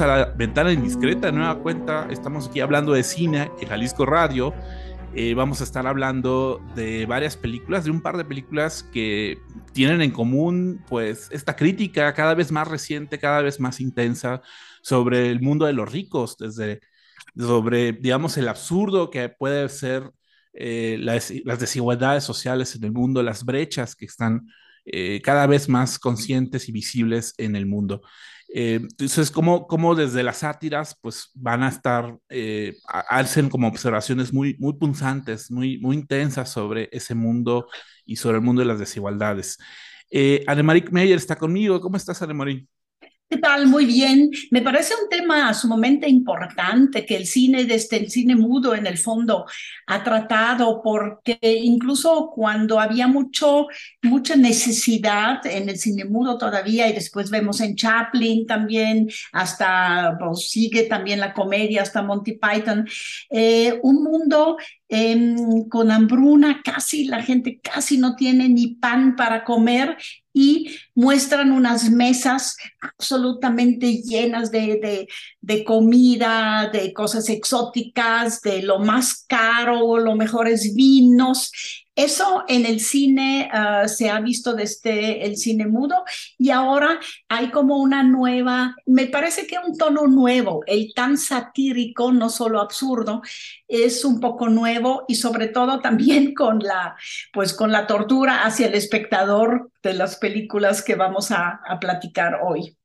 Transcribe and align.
A 0.00 0.06
la 0.08 0.24
Ventana 0.24 0.72
Indiscreta, 0.72 1.30
nueva 1.30 1.60
cuenta. 1.60 2.08
Estamos 2.10 2.48
aquí 2.48 2.58
hablando 2.58 2.94
de 2.94 3.04
cine 3.04 3.52
en 3.60 3.68
Jalisco 3.68 4.04
Radio. 4.04 4.52
Eh, 5.14 5.34
vamos 5.34 5.60
a 5.60 5.64
estar 5.64 5.86
hablando 5.86 6.60
de 6.74 7.06
varias 7.06 7.36
películas, 7.36 7.84
de 7.84 7.92
un 7.92 8.00
par 8.00 8.16
de 8.16 8.24
películas 8.24 8.82
que 8.82 9.38
tienen 9.72 10.02
en 10.02 10.10
común, 10.10 10.82
pues, 10.88 11.28
esta 11.30 11.54
crítica 11.54 12.12
cada 12.12 12.34
vez 12.34 12.50
más 12.50 12.66
reciente, 12.66 13.20
cada 13.20 13.40
vez 13.42 13.60
más 13.60 13.78
intensa 13.80 14.42
sobre 14.82 15.30
el 15.30 15.40
mundo 15.40 15.64
de 15.64 15.74
los 15.74 15.92
ricos, 15.92 16.38
desde 16.38 16.80
sobre, 17.36 17.92
digamos, 17.92 18.36
el 18.36 18.48
absurdo 18.48 19.10
que 19.10 19.28
puede 19.28 19.68
ser 19.68 20.10
eh, 20.54 20.96
las, 20.98 21.32
desigualdades 21.60 22.24
sociales 22.24 22.74
en 22.74 22.82
el 22.82 22.92
mundo, 22.92 23.22
las 23.22 23.44
brechas 23.44 23.94
que 23.94 24.06
están 24.06 24.48
eh, 24.86 25.20
cada 25.22 25.46
vez 25.46 25.68
más 25.68 26.00
conscientes 26.00 26.68
y 26.68 26.72
visibles 26.72 27.34
en 27.38 27.54
el 27.54 27.66
mundo. 27.66 28.02
Eh, 28.56 28.76
entonces, 28.76 29.32
como, 29.32 29.66
como 29.66 29.96
desde 29.96 30.22
las 30.22 30.38
sátiras, 30.38 30.96
pues 31.02 31.28
van 31.34 31.64
a 31.64 31.68
estar, 31.68 32.16
eh, 32.28 32.76
hacen 32.86 33.48
como 33.50 33.66
observaciones 33.66 34.32
muy, 34.32 34.56
muy 34.60 34.74
punzantes, 34.74 35.50
muy, 35.50 35.78
muy 35.78 35.96
intensas 35.96 36.50
sobre 36.50 36.88
ese 36.92 37.16
mundo 37.16 37.66
y 38.06 38.14
sobre 38.14 38.36
el 38.36 38.44
mundo 38.44 38.60
de 38.60 38.66
las 38.66 38.78
desigualdades. 38.78 39.58
Eh, 40.08 40.44
Meyer 40.92 41.16
está 41.16 41.34
conmigo. 41.34 41.80
¿Cómo 41.80 41.96
estás, 41.96 42.22
Annemarie? 42.22 42.64
¿Qué 43.34 43.40
tal? 43.40 43.66
Muy 43.66 43.84
bien. 43.84 44.30
Me 44.52 44.62
parece 44.62 44.94
un 44.94 45.08
tema 45.08 45.52
sumamente 45.54 46.08
importante 46.08 47.04
que 47.04 47.16
el 47.16 47.26
cine, 47.26 47.64
desde 47.64 47.96
el 47.96 48.08
cine 48.08 48.36
mudo 48.36 48.76
en 48.76 48.86
el 48.86 48.96
fondo, 48.96 49.44
ha 49.88 50.04
tratado, 50.04 50.80
porque 50.84 51.40
incluso 51.42 52.30
cuando 52.32 52.78
había 52.78 53.08
mucho, 53.08 53.66
mucha 54.02 54.36
necesidad 54.36 55.44
en 55.46 55.68
el 55.68 55.78
cine 55.78 56.04
mudo 56.04 56.38
todavía, 56.38 56.88
y 56.88 56.92
después 56.92 57.28
vemos 57.28 57.60
en 57.60 57.74
Chaplin 57.74 58.46
también, 58.46 59.10
hasta 59.32 60.16
pues, 60.20 60.48
sigue 60.48 60.84
también 60.84 61.18
la 61.18 61.32
comedia, 61.32 61.82
hasta 61.82 62.02
Monty 62.02 62.38
Python, 62.38 62.86
eh, 63.30 63.80
un 63.82 64.04
mundo 64.04 64.58
em, 64.88 65.68
con 65.68 65.90
hambruna, 65.90 66.62
casi 66.62 67.06
la 67.06 67.20
gente 67.20 67.58
casi 67.60 67.98
no 67.98 68.14
tiene 68.14 68.48
ni 68.48 68.76
pan 68.76 69.16
para 69.16 69.42
comer 69.42 69.96
y 70.34 70.76
muestran 70.94 71.52
unas 71.52 71.90
mesas 71.90 72.56
absolutamente 72.80 74.02
llenas 74.02 74.50
de, 74.50 75.06
de, 75.40 75.64
comida, 75.64 76.68
de 76.72 76.92
cosas 76.92 77.28
exóticas, 77.28 78.42
de 78.42 78.62
lo 78.62 78.80
más 78.80 79.24
caro, 79.26 79.96
los 79.98 80.16
mejores 80.16 80.74
vinos. 80.74 81.52
Eso 81.96 82.44
en 82.48 82.66
el 82.66 82.80
cine 82.80 83.48
ah, 83.52 83.86
se 83.86 84.10
ha 84.10 84.20
visto 84.20 84.54
desde 84.54 85.24
el 85.24 85.36
cine 85.36 85.66
mudo 85.66 86.04
y 86.38 86.50
ahora 86.50 86.98
hay 87.28 87.50
como 87.50 87.76
una 87.78 88.02
nueva, 88.02 88.74
me 88.86 89.06
parece 89.06 89.46
que 89.46 89.56
un 89.58 89.76
tono 89.78 90.08
nuevo, 90.08 90.62
el 90.66 90.92
tan 90.94 91.16
satírico, 91.16 92.10
no 92.10 92.30
solo 92.30 92.60
absurdo, 92.60 93.22
es 93.68 94.04
un 94.04 94.18
poco 94.18 94.48
nuevo 94.48 95.04
y 95.06 95.14
sobre 95.14 95.48
todo 95.48 95.80
también 95.80 96.34
con 96.34 96.58
la, 96.58 96.96
pues 97.32 97.52
con 97.54 97.70
la 97.70 97.86
tortura 97.86 98.44
hacia 98.44 98.66
el 98.66 98.74
espectador 98.74 99.70
de 99.82 99.94
las 99.94 100.16
películas 100.16 100.82
que 100.82 100.96
vamos 100.96 101.30
a, 101.30 101.60
a 101.64 101.78
platicar 101.78 102.40
hoy. 102.42 102.76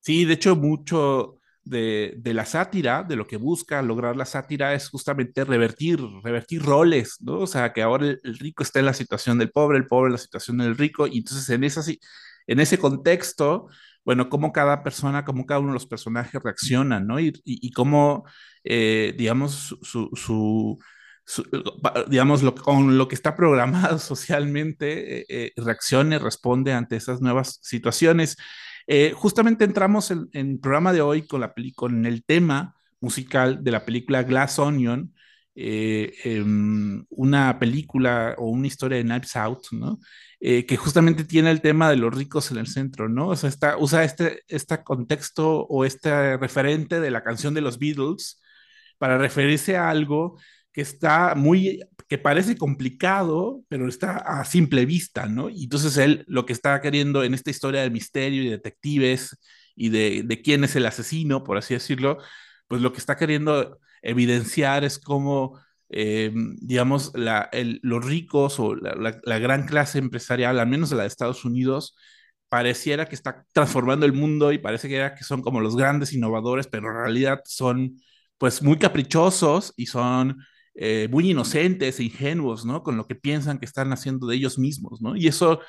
Sí, 0.00 0.24
de 0.24 0.34
hecho, 0.34 0.56
mucho 0.56 1.40
de, 1.66 2.32
la 2.32 2.46
sátira, 2.46 3.02
de 3.02 3.16
lo 3.16 3.26
que 3.26 3.36
busca 3.36 3.82
lograr 3.82 4.16
la 4.16 4.24
sátira 4.24 4.74
es 4.74 4.88
justamente 4.88 5.44
revertir, 5.44 6.00
revertir 6.22 6.62
roles, 6.62 7.16
¿no? 7.20 7.40
O 7.40 7.46
sea, 7.46 7.72
que 7.72 7.82
ahora 7.82 8.06
el, 8.06 8.38
rico 8.38 8.62
está 8.62 8.78
en 8.78 8.86
la 8.86 8.94
situación 8.94 9.38
del 9.38 9.50
pobre, 9.50 9.78
el 9.78 9.86
pobre 9.86 10.08
en 10.08 10.12
la 10.12 10.18
situación 10.18 10.58
del 10.58 10.76
rico, 10.76 11.06
y 11.06 11.18
entonces 11.18 11.48
en, 11.50 11.64
esa, 11.64 11.82
en 12.46 12.60
ese 12.60 12.78
contexto, 12.78 13.68
bueno, 14.04 14.28
cómo 14.28 14.52
cada 14.52 14.82
persona, 14.84 15.24
cómo 15.24 15.44
cada 15.46 15.60
uno 15.60 15.70
de 15.70 15.74
los 15.74 15.86
personajes 15.86 16.40
reaccionan, 16.42 17.06
¿no? 17.06 17.18
Y, 17.20 17.32
y, 17.44 17.72
cómo, 17.72 18.24
eh, 18.62 19.14
digamos, 19.18 19.76
su, 19.82 20.78
digamos, 22.08 22.42
lo, 22.42 22.54
con 22.54 22.96
lo 22.96 23.08
que 23.08 23.16
está 23.16 23.34
programado 23.34 23.98
socialmente, 23.98 25.20
eh, 25.20 25.26
eh, 25.28 25.52
reaccione, 25.56 26.18
responde 26.18 26.72
ante 26.72 26.96
esas 26.96 27.20
nuevas 27.20 27.58
situaciones. 27.62 28.36
Eh, 28.86 29.12
justamente 29.14 29.64
entramos 29.64 30.10
en, 30.10 30.28
el 30.32 30.58
programa 30.60 30.92
de 30.92 31.00
hoy 31.00 31.26
con, 31.26 31.40
la 31.40 31.52
con 31.74 32.06
el 32.06 32.24
tema 32.24 32.76
musical 33.00 33.62
de 33.62 33.70
la 33.70 33.84
película 33.84 34.22
Glass 34.22 34.58
Onion, 34.58 35.12
eh, 35.54 36.12
em, 36.24 37.04
una 37.10 37.58
película 37.58 38.34
o 38.38 38.48
una 38.50 38.66
historia 38.66 38.98
de 38.98 39.04
Knives 39.04 39.36
Out, 39.36 39.68
¿no? 39.72 39.98
Eh, 40.38 40.66
que 40.66 40.76
justamente 40.76 41.24
tiene 41.24 41.50
el 41.50 41.62
tema 41.62 41.88
de 41.90 41.96
los 41.96 42.14
ricos 42.14 42.50
en 42.50 42.58
el 42.58 42.66
centro, 42.66 43.08
¿no? 43.08 43.28
O 43.28 43.36
sea, 43.36 43.48
está, 43.48 43.78
usa 43.78 44.04
este, 44.04 44.42
este 44.48 44.82
contexto 44.84 45.66
o 45.66 45.84
este 45.84 46.36
referente 46.36 47.00
de 47.00 47.10
la 47.10 47.24
canción 47.24 47.54
de 47.54 47.62
los 47.62 47.78
Beatles 47.78 48.42
para 48.98 49.18
referirse 49.18 49.76
a 49.76 49.90
algo 49.90 50.38
que 50.72 50.82
está 50.82 51.34
muy 51.34 51.80
que 52.08 52.18
parece 52.18 52.56
complicado, 52.56 53.64
pero 53.68 53.88
está 53.88 54.16
a 54.18 54.44
simple 54.44 54.86
vista, 54.86 55.26
¿no? 55.26 55.50
Y 55.50 55.64
entonces 55.64 55.96
él 55.96 56.24
lo 56.28 56.46
que 56.46 56.52
está 56.52 56.80
queriendo 56.80 57.24
en 57.24 57.34
esta 57.34 57.50
historia 57.50 57.82
de 57.82 57.90
misterio 57.90 58.42
y 58.42 58.48
detectives 58.48 59.36
y 59.74 59.88
de, 59.90 60.40
quién 60.42 60.64
es 60.64 60.76
el 60.76 60.86
asesino, 60.86 61.42
por 61.44 61.58
así 61.58 61.74
decirlo, 61.74 62.18
pues 62.68 62.80
lo 62.80 62.92
que 62.92 62.98
está 62.98 63.16
queriendo 63.16 63.78
evidenciar 64.02 64.84
es 64.84 64.98
cómo, 64.98 65.60
eh, 65.90 66.32
digamos, 66.60 67.12
los 67.14 68.04
ricos 68.04 68.60
o 68.60 68.74
la, 68.76 69.38
gran 69.38 69.66
clase 69.66 69.98
empresarial, 69.98 70.60
al 70.60 70.68
menos 70.68 70.92
la 70.92 71.02
de 71.02 71.08
Estados 71.08 71.44
Unidos, 71.44 71.96
pareciera 72.48 73.06
que 73.06 73.16
está 73.16 73.44
transformando 73.52 74.06
el 74.06 74.12
mundo 74.12 74.52
y 74.52 74.58
parece 74.58 74.88
que, 74.88 75.12
que 75.18 75.24
son 75.24 75.42
como 75.42 75.60
los 75.60 75.76
grandes 75.76 76.12
innovadores, 76.12 76.68
pero 76.68 76.88
en 76.88 76.94
realidad 76.94 77.40
son 77.44 78.00
pues 78.38 78.62
muy 78.62 78.78
caprichosos 78.78 79.72
y 79.76 79.86
son 79.86 80.38
eh, 80.78 81.08
muy 81.10 81.30
inocentes 81.30 81.98
e 81.98 82.04
ingenuos, 82.04 82.64
¿no? 82.64 82.82
Con 82.82 82.96
lo 82.96 83.06
que 83.06 83.14
piensan 83.14 83.58
que 83.58 83.64
están 83.64 83.92
haciendo 83.92 84.26
de 84.26 84.36
ellos 84.36 84.58
mismos, 84.58 85.00
¿no? 85.00 85.16
Y 85.16 85.26
eso 85.26 85.60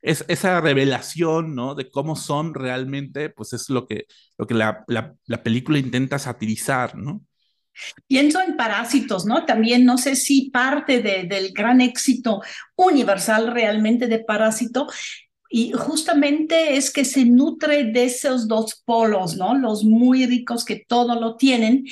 es 0.00 0.24
esa 0.28 0.60
revelación, 0.60 1.54
¿no? 1.54 1.74
De 1.74 1.90
cómo 1.90 2.16
son 2.16 2.54
realmente, 2.54 3.30
pues 3.30 3.52
es 3.52 3.68
lo 3.70 3.86
que, 3.86 4.06
lo 4.38 4.46
que 4.46 4.54
la, 4.54 4.84
la, 4.86 5.42
película 5.42 5.78
intenta 5.78 6.18
satirizar, 6.18 6.96
¿no? 6.96 7.22
Pienso 8.06 8.40
en 8.40 8.56
Parásitos, 8.56 9.26
¿no? 9.26 9.44
También 9.44 9.84
no 9.84 9.98
sé 9.98 10.14
si 10.16 10.50
parte 10.50 11.02
de, 11.02 11.24
del 11.24 11.52
gran 11.52 11.80
éxito 11.80 12.40
universal 12.76 13.52
realmente 13.52 14.06
de 14.06 14.20
Parásito 14.20 14.86
y 15.56 15.72
justamente 15.72 16.76
es 16.76 16.90
que 16.90 17.04
se 17.04 17.24
nutre 17.24 17.84
de 17.84 18.04
esos 18.04 18.48
dos 18.48 18.82
polos, 18.84 19.36
¿no? 19.36 19.54
Los 19.56 19.84
muy 19.84 20.26
ricos 20.26 20.64
que 20.64 20.84
todo 20.86 21.18
lo 21.20 21.36
tienen 21.36 21.84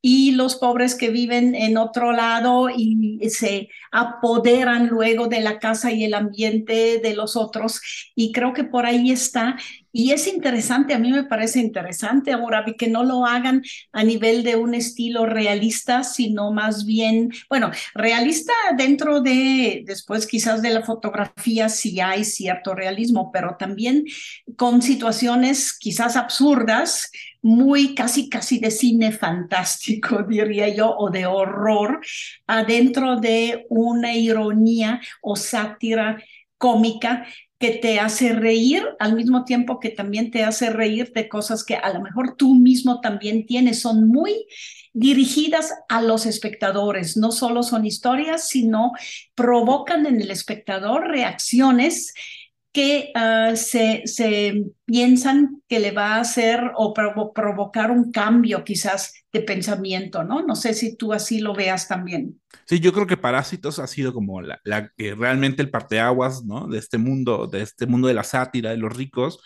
y 0.00 0.32
los 0.32 0.56
pobres 0.56 0.94
que 0.94 1.10
viven 1.10 1.54
en 1.54 1.76
otro 1.76 2.12
lado 2.12 2.70
y 2.70 3.18
se 3.30 3.68
apoderan 3.90 4.86
luego 4.86 5.26
de 5.26 5.40
la 5.40 5.58
casa 5.58 5.90
y 5.90 6.04
el 6.04 6.14
ambiente 6.14 7.00
de 7.02 7.14
los 7.14 7.36
otros. 7.36 7.80
Y 8.14 8.32
creo 8.32 8.52
que 8.52 8.64
por 8.64 8.86
ahí 8.86 9.10
está. 9.10 9.56
Y 9.98 10.12
es 10.12 10.28
interesante, 10.28 10.94
a 10.94 10.98
mí 11.00 11.10
me 11.10 11.24
parece 11.24 11.58
interesante, 11.58 12.30
ahora 12.30 12.64
que 12.78 12.86
no 12.86 13.02
lo 13.02 13.26
hagan 13.26 13.64
a 13.90 14.04
nivel 14.04 14.44
de 14.44 14.54
un 14.54 14.76
estilo 14.76 15.26
realista, 15.26 16.04
sino 16.04 16.52
más 16.52 16.86
bien, 16.86 17.32
bueno, 17.50 17.72
realista 17.96 18.52
dentro 18.76 19.20
de, 19.20 19.82
después 19.84 20.28
quizás 20.28 20.62
de 20.62 20.70
la 20.70 20.84
fotografía, 20.84 21.68
sí 21.68 21.98
hay 21.98 22.24
cierto 22.24 22.76
realismo, 22.76 23.32
pero 23.32 23.56
también 23.58 24.04
con 24.54 24.82
situaciones 24.82 25.76
quizás 25.76 26.14
absurdas, 26.14 27.10
muy 27.42 27.96
casi, 27.96 28.28
casi 28.28 28.60
de 28.60 28.70
cine 28.70 29.10
fantástico, 29.10 30.22
diría 30.28 30.68
yo, 30.68 30.94
o 30.96 31.10
de 31.10 31.26
horror, 31.26 31.98
adentro 32.46 33.16
de 33.16 33.66
una 33.68 34.14
ironía 34.14 35.00
o 35.22 35.34
sátira 35.34 36.22
cómica 36.56 37.26
que 37.58 37.70
te 37.72 37.98
hace 37.98 38.32
reír 38.32 38.84
al 39.00 39.14
mismo 39.14 39.44
tiempo 39.44 39.80
que 39.80 39.90
también 39.90 40.30
te 40.30 40.44
hace 40.44 40.70
reír 40.70 41.12
de 41.12 41.28
cosas 41.28 41.64
que 41.64 41.74
a 41.74 41.92
lo 41.92 42.00
mejor 42.00 42.36
tú 42.36 42.54
mismo 42.54 43.00
también 43.00 43.46
tienes. 43.46 43.80
Son 43.80 44.06
muy 44.06 44.46
dirigidas 44.92 45.74
a 45.88 46.00
los 46.00 46.24
espectadores. 46.26 47.16
No 47.16 47.32
solo 47.32 47.64
son 47.64 47.84
historias, 47.84 48.48
sino 48.48 48.92
provocan 49.34 50.06
en 50.06 50.20
el 50.20 50.30
espectador 50.30 51.08
reacciones 51.08 52.14
que 52.72 53.12
uh, 53.14 53.56
se, 53.56 54.02
se, 54.06 54.64
piensan 54.84 55.62
que 55.68 55.80
le 55.80 55.90
va 55.90 56.16
a 56.16 56.20
hacer 56.20 56.60
o 56.76 56.92
provo 56.92 57.32
provocar 57.32 57.90
un 57.90 58.12
cambio 58.12 58.64
quizás 58.64 59.14
de 59.32 59.40
pensamiento, 59.40 60.22
¿no? 60.24 60.42
No 60.42 60.54
sé 60.54 60.74
si 60.74 60.96
tú 60.96 61.12
así 61.12 61.40
lo 61.40 61.54
veas 61.54 61.88
también. 61.88 62.40
Sí, 62.66 62.80
yo 62.80 62.92
creo 62.92 63.06
que 63.06 63.16
Parásitos 63.16 63.78
ha 63.78 63.86
sido 63.86 64.12
como 64.12 64.40
la, 64.40 64.60
la 64.64 64.90
que 64.96 65.14
realmente 65.14 65.62
el 65.62 65.70
parteaguas, 65.70 66.44
¿no? 66.44 66.68
De 66.68 66.78
este 66.78 66.98
mundo, 66.98 67.46
de 67.46 67.62
este 67.62 67.86
mundo 67.86 68.08
de 68.08 68.14
la 68.14 68.24
sátira, 68.24 68.70
de 68.70 68.76
los 68.76 68.94
ricos. 68.94 69.40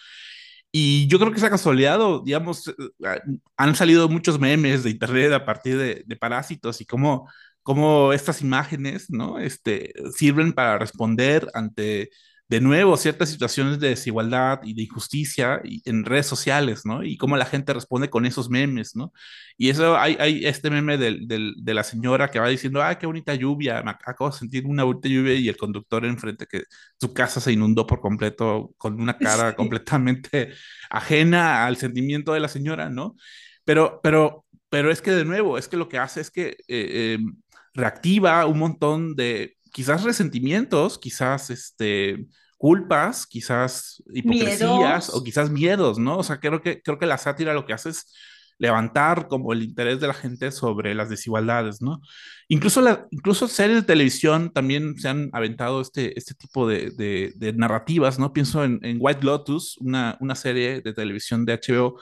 Y 0.72 1.06
yo 1.06 1.18
creo 1.18 1.32
que 1.32 1.38
se 1.38 1.46
ha 1.46 1.50
consolidado, 1.50 2.22
digamos, 2.24 2.68
eh, 2.68 3.20
han 3.56 3.74
salido 3.76 4.08
muchos 4.08 4.40
memes 4.40 4.82
de 4.82 4.90
internet 4.90 5.32
a 5.32 5.44
partir 5.44 5.76
de, 5.78 6.02
de 6.06 6.16
Parásitos 6.16 6.80
y 6.80 6.86
cómo, 6.86 7.28
cómo 7.62 8.12
estas 8.12 8.40
imágenes, 8.42 9.10
¿no? 9.10 9.38
Este, 9.38 9.92
sirven 10.14 10.52
para 10.52 10.78
responder 10.78 11.48
ante 11.54 12.10
de 12.52 12.60
nuevo 12.60 12.98
ciertas 12.98 13.30
situaciones 13.30 13.80
de 13.80 13.88
desigualdad 13.88 14.60
y 14.62 14.74
de 14.74 14.82
injusticia 14.82 15.62
en 15.86 16.04
redes 16.04 16.26
sociales, 16.26 16.84
¿no? 16.84 17.02
Y 17.02 17.16
cómo 17.16 17.38
la 17.38 17.46
gente 17.46 17.72
responde 17.72 18.10
con 18.10 18.26
esos 18.26 18.50
memes, 18.50 18.94
¿no? 18.94 19.10
Y 19.56 19.70
eso, 19.70 19.96
hay, 19.96 20.18
hay 20.20 20.44
este 20.44 20.68
meme 20.68 20.98
de, 20.98 21.20
de, 21.26 21.74
la 21.74 21.82
señora 21.82 22.30
que 22.30 22.38
va 22.38 22.48
diciendo, 22.48 22.82
¡ay, 22.82 22.96
qué 22.96 23.06
bonita 23.06 23.34
lluvia! 23.34 23.82
Me 23.82 23.92
acabo 23.92 24.28
de 24.28 24.36
sentir 24.36 24.66
una 24.66 24.84
bonita 24.84 25.08
lluvia 25.08 25.32
y 25.32 25.48
el 25.48 25.56
conductor 25.56 26.04
enfrente 26.04 26.46
que 26.46 26.64
su 27.00 27.14
casa 27.14 27.40
se 27.40 27.52
inundó 27.52 27.86
por 27.86 28.02
completo 28.02 28.74
con 28.76 29.00
una 29.00 29.16
cara 29.16 29.56
completamente 29.56 30.52
ajena 30.90 31.64
al 31.64 31.78
sentimiento 31.78 32.34
de 32.34 32.40
la 32.40 32.48
señora, 32.48 32.90
¿no? 32.90 33.16
Pero, 33.64 33.98
pero, 34.02 34.44
pero 34.68 34.90
es 34.90 35.00
que 35.00 35.12
de 35.12 35.24
nuevo, 35.24 35.56
es 35.56 35.68
que 35.68 35.78
lo 35.78 35.88
que 35.88 35.96
hace 35.96 36.20
es 36.20 36.30
que 36.30 36.58
eh, 36.68 37.14
em, 37.14 37.34
reactiva 37.72 38.44
un 38.44 38.58
montón 38.58 39.16
de 39.16 39.56
quizás 39.72 40.04
resentimientos, 40.04 40.98
quizás 40.98 41.48
este 41.48 42.26
culpas, 42.62 43.26
quizás 43.26 44.00
hipocresías 44.14 45.10
o 45.12 45.24
quizás 45.24 45.50
miedos, 45.50 45.98
¿no? 45.98 46.18
O 46.18 46.22
sea, 46.22 46.38
creo 46.38 46.62
que, 46.62 46.80
creo 46.80 46.96
que 46.96 47.06
la 47.06 47.18
sátira 47.18 47.54
lo 47.54 47.66
que 47.66 47.72
hace 47.72 47.88
es 47.88 48.14
levantar 48.56 49.26
como 49.26 49.52
el 49.52 49.64
interés 49.64 49.98
de 49.98 50.06
la 50.06 50.14
gente 50.14 50.52
sobre 50.52 50.94
las 50.94 51.08
desigualdades, 51.08 51.82
¿no? 51.82 52.00
Incluso, 52.46 52.80
la, 52.80 53.08
incluso 53.10 53.48
series 53.48 53.78
de 53.78 53.82
televisión 53.82 54.52
también 54.52 54.96
se 54.96 55.08
han 55.08 55.28
aventado 55.32 55.80
este, 55.80 56.16
este 56.16 56.34
tipo 56.34 56.68
de, 56.68 56.92
de, 57.34 57.52
narrativas, 57.54 58.20
¿no? 58.20 58.32
Pienso 58.32 58.62
en, 58.62 58.78
en, 58.82 58.98
White 59.00 59.24
Lotus, 59.24 59.76
una, 59.78 60.16
una 60.20 60.36
serie 60.36 60.82
de 60.82 60.92
televisión 60.92 61.44
de 61.44 61.54
HBO 61.54 62.00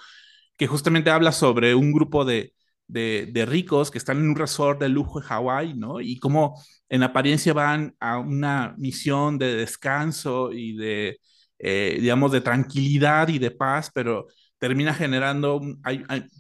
que 0.59 0.67
justamente 0.67 1.09
habla 1.09 1.33
sobre 1.33 1.75
un 1.75 1.91
grupo 1.91 2.27
de, 2.27 2.53
de, 2.91 3.47
ricos 3.47 3.91
que 3.91 3.99
están 3.99 4.19
en 4.19 4.31
un 4.31 4.37
resort 4.37 4.81
de 4.81 4.89
lujo 4.89 5.21
en 5.21 5.27
Hawái, 5.27 5.75
¿no? 5.75 6.01
Y 6.01 6.19
cómo 6.19 6.61
en 6.89 7.03
apariencia 7.03 7.53
van 7.53 7.95
a 8.01 8.19
una 8.19 8.75
misión 8.79 9.39
de 9.39 9.55
descanso 9.57 10.53
y 10.53 10.77
de, 10.77 11.21
eh, 11.59 11.99
digamos, 12.01 12.33
de 12.33 12.41
tranquilidad 12.41 13.29
y 13.29 13.39
de 13.39 13.51
paz, 13.53 13.91
pero 13.95 14.27
termina 14.59 14.93
generando, 14.93 15.61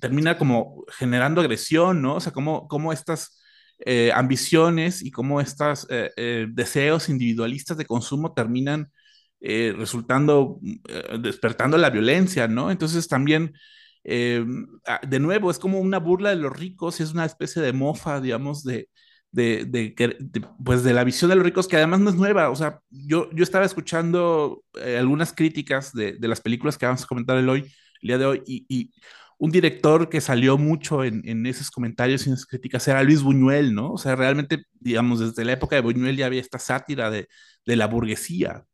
termina 0.01 0.37
como 0.37 0.85
generando 0.99 1.41
agresión, 1.41 2.03
¿no? 2.03 2.17
O 2.17 2.21
sea, 2.21 2.33
cómo, 2.33 2.69
cómo 2.69 2.93
estas 2.93 3.41
eh, 3.79 4.11
ambiciones 4.15 5.03
y 5.03 5.11
cómo 5.11 5.41
estos 5.41 5.87
eh, 5.89 6.47
deseos 6.51 7.09
individualistas 7.09 7.77
de 7.77 7.87
consumo 7.87 8.35
terminan 8.35 8.91
resultando, 9.43 10.61
despertando 11.19 11.79
la 11.79 11.89
violencia, 11.89 12.47
¿no? 12.47 12.71
Entonces 12.71 13.09
también 13.09 13.55
eh, 14.05 14.45
ah, 14.87 15.01
de 15.07 15.21
nuevo, 15.21 15.51
es 15.51 15.59
como 15.59 15.79
una 15.81 15.99
burla 15.99 16.31
de 16.31 16.37
los 16.37 16.57
ricos, 16.57 17.01
es 17.01 17.13
una 17.13 17.25
especie 17.25 17.63
de 17.63 17.73
mofa, 17.73 18.21
digamos, 18.21 18.65
de, 18.65 18.89
de, 19.33 19.95
pues 20.65 20.83
de 20.83 20.95
la 20.95 21.05
visión 21.05 21.31
de 21.31 21.37
los 21.37 21.45
ricos, 21.45 21.69
que 21.69 21.77
además 21.77 22.01
no 22.01 22.11
es 22.11 22.17
nueva. 22.17 22.51
O 22.51 22.57
sea, 22.57 22.81
yo, 22.91 23.31
yo 23.33 23.43
estaba 23.43 23.65
escuchando 23.65 24.63
eh, 24.81 24.99
algunas 24.99 25.33
críticas 25.33 25.93
de, 25.93 26.15
de, 26.15 26.29
las 26.29 26.41
películas 26.41 26.79
que 26.79 26.87
vamos 26.87 27.05
a 27.05 27.07
comentar 27.07 27.37
el, 27.37 27.49
hoy, 27.49 27.73
día 28.03 28.19
de 28.19 28.27
hoy, 28.27 28.43
y, 28.47 28.65
y 28.69 28.91
un 29.39 29.51
director 29.51 30.09
que 30.09 30.21
salió 30.21 30.59
mucho 30.59 31.05
en, 31.05 31.23
en, 31.29 31.47
esos 31.47 31.71
comentarios 31.71 32.27
y 32.27 32.31
en 32.31 32.35
esas 32.35 32.47
críticas 32.47 32.87
era 32.89 33.03
Luis 33.03 33.23
Buñuel, 33.23 33.75
¿no? 33.75 33.93
O 33.93 33.99
sea, 33.99 34.17
realmente, 34.17 34.65
digamos, 34.81 35.21
desde 35.21 35.45
la 35.45 35.53
época 35.53 35.77
de 35.77 35.83
Buñuel 35.83 36.17
ya 36.17 36.27
había 36.27 36.41
esta 36.41 36.59
sátira 36.59 37.11
de 37.11 37.27
la 37.67 37.87
burguesía. 37.87 38.65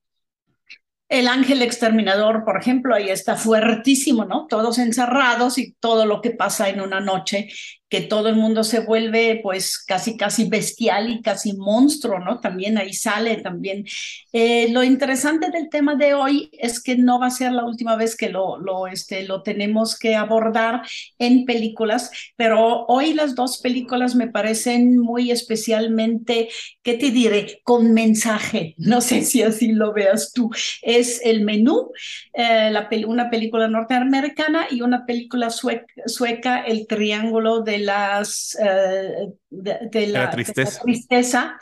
El 1.08 1.28
ángel 1.28 1.62
exterminador, 1.62 2.44
por 2.44 2.60
ejemplo, 2.60 2.94
ahí 2.94 3.08
está 3.08 3.36
fuertísimo, 3.36 4.24
¿no? 4.24 4.46
Todos 4.48 4.78
encerrados 4.78 5.56
y 5.58 5.72
todo 5.78 6.04
lo 6.04 6.20
que 6.20 6.32
pasa 6.32 6.68
en 6.68 6.80
una 6.80 7.00
noche 7.00 7.48
que 7.88 8.00
todo 8.00 8.28
el 8.28 8.36
mundo 8.36 8.64
se 8.64 8.80
vuelve 8.80 9.40
pues 9.42 9.78
casi 9.78 10.16
casi 10.16 10.48
bestial 10.48 11.10
y 11.10 11.22
casi 11.22 11.52
monstruo, 11.56 12.18
¿no? 12.18 12.40
También 12.40 12.78
ahí 12.78 12.92
sale 12.92 13.36
también. 13.36 13.84
Eh, 14.32 14.68
lo 14.70 14.82
interesante 14.82 15.50
del 15.50 15.68
tema 15.68 15.94
de 15.94 16.14
hoy 16.14 16.50
es 16.52 16.82
que 16.82 16.96
no 16.96 17.20
va 17.20 17.26
a 17.26 17.30
ser 17.30 17.52
la 17.52 17.64
última 17.64 17.96
vez 17.96 18.16
que 18.16 18.28
lo, 18.28 18.58
lo, 18.58 18.88
este, 18.88 19.22
lo 19.24 19.42
tenemos 19.42 19.96
que 19.98 20.16
abordar 20.16 20.82
en 21.18 21.44
películas, 21.44 22.10
pero 22.36 22.86
hoy 22.86 23.14
las 23.14 23.34
dos 23.36 23.58
películas 23.58 24.16
me 24.16 24.28
parecen 24.28 24.98
muy 24.98 25.30
especialmente, 25.30 26.48
¿qué 26.82 26.94
te 26.94 27.10
diré? 27.10 27.60
Con 27.62 27.92
mensaje, 27.94 28.74
no 28.78 29.00
sé 29.00 29.22
si 29.22 29.42
así 29.42 29.72
lo 29.72 29.92
veas 29.92 30.32
tú. 30.32 30.50
Es 30.82 31.20
El 31.24 31.44
Menú, 31.44 31.92
eh, 32.32 32.70
la, 32.72 32.88
una 33.06 33.30
película 33.30 33.68
norteamericana 33.68 34.66
y 34.70 34.80
una 34.80 35.06
película 35.06 35.50
sueca, 35.50 35.86
sueca 36.06 36.60
El 36.62 36.86
Triángulo 36.86 37.60
de 37.60 37.75
las, 37.78 38.56
eh, 38.60 39.32
de, 39.50 40.06
la, 40.08 40.30
tristeza, 40.30 41.58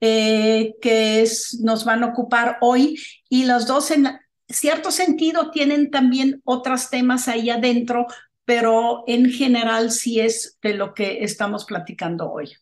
eh, 0.00 0.74
que 0.80 1.22
es, 1.22 1.60
nos 1.62 1.84
van 1.84 2.02
a 2.02 2.08
ocupar 2.08 2.58
hoy 2.60 2.98
y 3.28 3.44
los 3.44 3.66
dos 3.66 3.90
en 3.90 4.08
cierto 4.48 4.90
sentido 4.90 5.50
tienen 5.50 5.90
también 5.90 6.40
otros 6.44 6.90
temas 6.90 7.28
ahí 7.28 7.50
adentro, 7.50 8.06
pero 8.44 9.04
en 9.06 9.30
general 9.30 9.90
sí 9.90 10.20
es 10.20 10.58
de 10.62 10.74
lo 10.74 10.94
que 10.94 11.24
estamos 11.24 11.64
platicando 11.64 12.30
hoy. 12.30 12.54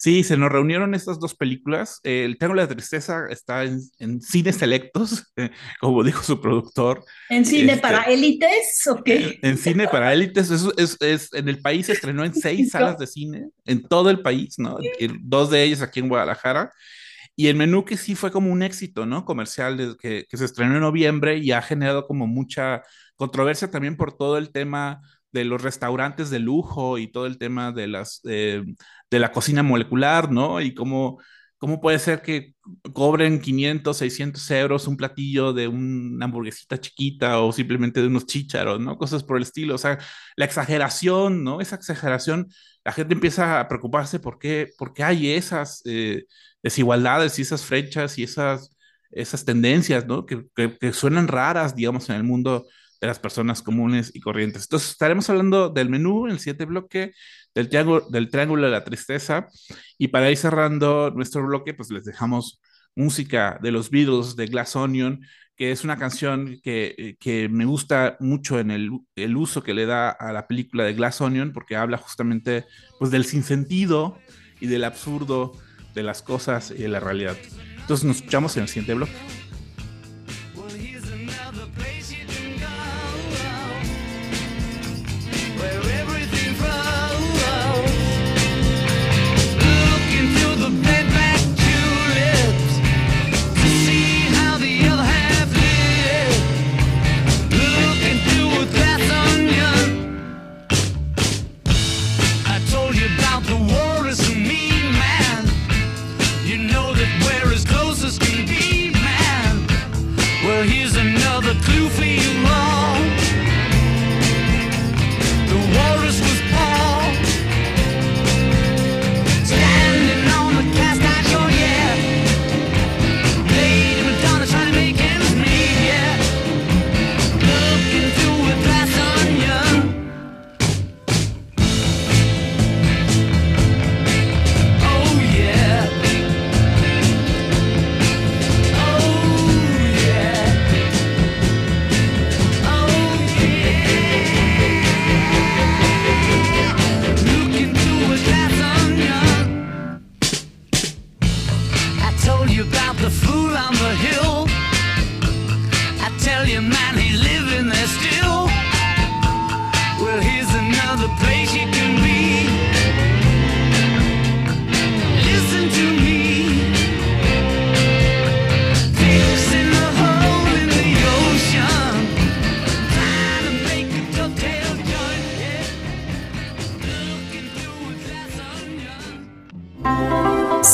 Sí, 0.00 0.24
se 0.24 0.38
nos 0.38 0.50
reunieron 0.50 0.94
estas 0.94 1.20
dos 1.20 1.34
películas. 1.34 2.00
el 2.04 2.38
Triángulo 2.38 2.62
de 2.62 2.68
la 2.68 2.74
Tristeza 2.74 3.26
está 3.28 3.64
en, 3.64 3.80
en 3.98 4.22
cines 4.22 4.56
selectos, 4.56 5.30
como 5.80 6.02
dijo 6.02 6.22
su 6.22 6.40
productor. 6.40 7.04
¿En 7.28 7.44
cine 7.44 7.72
este, 7.72 7.82
para 7.82 8.04
élites 8.04 8.86
o 8.86 9.04
qué? 9.04 9.38
En, 9.42 9.58
cine 9.58 9.88
para 9.88 10.14
élites. 10.14 10.50
Es, 10.50 10.66
es, 10.78 10.96
es, 11.00 11.34
en 11.34 11.50
el 11.50 11.60
país 11.60 11.84
se 11.84 11.92
estrenó 11.92 12.24
en 12.24 12.32
seis 12.32 12.70
salas 12.70 12.96
de 12.96 13.06
cine, 13.06 13.50
en 13.66 13.82
todo 13.82 14.08
el 14.08 14.22
país, 14.22 14.54
¿no? 14.56 14.78
dos 15.20 15.50
de 15.50 15.64
ellas 15.64 15.82
aquí 15.82 16.00
en 16.00 16.08
Guadalajara. 16.08 16.72
Y 17.36 17.48
el 17.48 17.56
menú 17.56 17.84
que 17.84 17.98
sí 17.98 18.14
fue 18.14 18.30
como 18.32 18.50
un 18.50 18.62
éxito, 18.62 19.04
¿no? 19.04 19.26
Comercial, 19.26 19.98
que, 20.00 20.24
que 20.26 20.36
se 20.38 20.46
estrenó 20.46 20.76
en 20.76 20.80
noviembre 20.80 21.36
y 21.36 21.52
ha 21.52 21.60
generado 21.60 22.06
como 22.06 22.26
mucha 22.26 22.84
controversia 23.16 23.70
también 23.70 23.98
por 23.98 24.16
todo 24.16 24.38
el 24.38 24.50
tema 24.50 25.02
de 25.32 25.44
los 25.44 25.62
restaurantes 25.62 26.30
de 26.30 26.38
lujo 26.38 26.98
y 26.98 27.08
todo 27.08 27.26
el 27.26 27.38
tema 27.38 27.72
de 27.72 27.86
las 27.88 28.20
eh, 28.24 28.64
de 29.10 29.18
la 29.18 29.32
cocina 29.32 29.62
molecular, 29.62 30.30
¿no? 30.30 30.60
Y 30.60 30.74
cómo, 30.74 31.20
cómo 31.58 31.80
puede 31.80 31.98
ser 31.98 32.22
que 32.22 32.54
cobren 32.92 33.40
500, 33.40 33.96
600 33.96 34.50
euros 34.52 34.86
un 34.86 34.96
platillo 34.96 35.52
de 35.52 35.68
una 35.68 36.26
hamburguesita 36.26 36.80
chiquita 36.80 37.40
o 37.40 37.52
simplemente 37.52 38.00
de 38.00 38.06
unos 38.06 38.26
chícharos, 38.26 38.80
¿no? 38.80 38.96
Cosas 38.98 39.24
por 39.24 39.36
el 39.36 39.42
estilo. 39.42 39.74
O 39.74 39.78
sea, 39.78 39.98
la 40.36 40.44
exageración, 40.44 41.44
¿no? 41.44 41.60
Esa 41.60 41.76
exageración, 41.76 42.48
la 42.84 42.92
gente 42.92 43.14
empieza 43.14 43.60
a 43.60 43.68
preocuparse 43.68 44.20
por 44.20 44.38
qué, 44.38 44.70
hay 44.98 45.30
esas 45.32 45.82
eh, 45.86 46.24
desigualdades 46.62 47.38
y 47.38 47.42
esas 47.42 47.64
flechas 47.64 48.18
y 48.18 48.24
esas 48.24 48.76
esas 49.10 49.44
tendencias, 49.44 50.06
¿no? 50.06 50.26
Que, 50.26 50.46
que, 50.54 50.92
suenan 50.92 51.28
raras, 51.28 51.74
digamos, 51.74 52.08
en 52.08 52.16
el 52.16 52.24
mundo 52.24 52.66
de 53.00 53.06
las 53.06 53.18
personas 53.18 53.62
comunes 53.62 54.10
y 54.14 54.20
corrientes. 54.20 54.64
Entonces, 54.64 54.90
estaremos 54.90 55.28
hablando 55.30 55.70
del 55.70 55.88
menú 55.88 56.26
en 56.26 56.32
el 56.32 56.38
siguiente 56.38 56.66
bloque, 56.66 57.12
del 57.54 57.68
triángulo, 57.68 58.06
del 58.10 58.30
triángulo 58.30 58.66
de 58.66 58.72
la 58.72 58.84
tristeza, 58.84 59.48
y 59.98 60.08
para 60.08 60.30
ir 60.30 60.36
cerrando 60.36 61.10
nuestro 61.10 61.46
bloque, 61.46 61.74
pues 61.74 61.90
les 61.90 62.04
dejamos 62.04 62.60
música 62.94 63.58
de 63.62 63.72
los 63.72 63.90
Beatles, 63.90 64.36
de 64.36 64.46
Glass 64.46 64.76
Onion, 64.76 65.20
que 65.56 65.72
es 65.72 65.84
una 65.84 65.98
canción 65.98 66.58
que, 66.62 67.16
que 67.20 67.48
me 67.48 67.66
gusta 67.66 68.16
mucho 68.20 68.58
en 68.58 68.70
el, 68.70 68.90
el, 69.14 69.36
uso 69.36 69.62
que 69.62 69.74
le 69.74 69.84
da 69.84 70.08
a 70.08 70.32
la 70.32 70.46
película 70.46 70.84
de 70.84 70.94
Glass 70.94 71.20
Onion, 71.20 71.52
porque 71.52 71.76
habla 71.76 71.98
justamente 71.98 72.64
pues, 72.98 73.10
del 73.10 73.24
sinsentido 73.24 74.18
y 74.58 74.68
del 74.68 74.84
absurdo 74.84 75.52
de 75.94 76.02
las 76.02 76.22
cosas 76.22 76.70
y 76.70 76.82
de 76.82 76.88
la 76.88 77.00
realidad. 77.00 77.36
Entonces 77.78 78.04
nos 78.04 78.16
escuchamos 78.16 78.56
en 78.56 78.62
el 78.62 78.68
siguiente 78.68 78.94
bloque. 78.94 79.12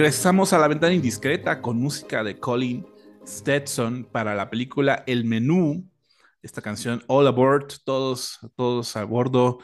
Regresamos 0.00 0.54
a 0.54 0.58
la 0.58 0.66
ventana 0.66 0.94
indiscreta 0.94 1.60
con 1.60 1.76
música 1.76 2.24
de 2.24 2.38
Colin 2.38 2.86
Stetson 3.26 4.08
para 4.10 4.34
la 4.34 4.48
película 4.48 5.04
El 5.06 5.26
Menú, 5.26 5.86
esta 6.40 6.62
canción 6.62 7.04
All 7.06 7.26
Aboard, 7.26 7.66
todos, 7.84 8.38
todos 8.56 8.96
a 8.96 9.04
bordo 9.04 9.58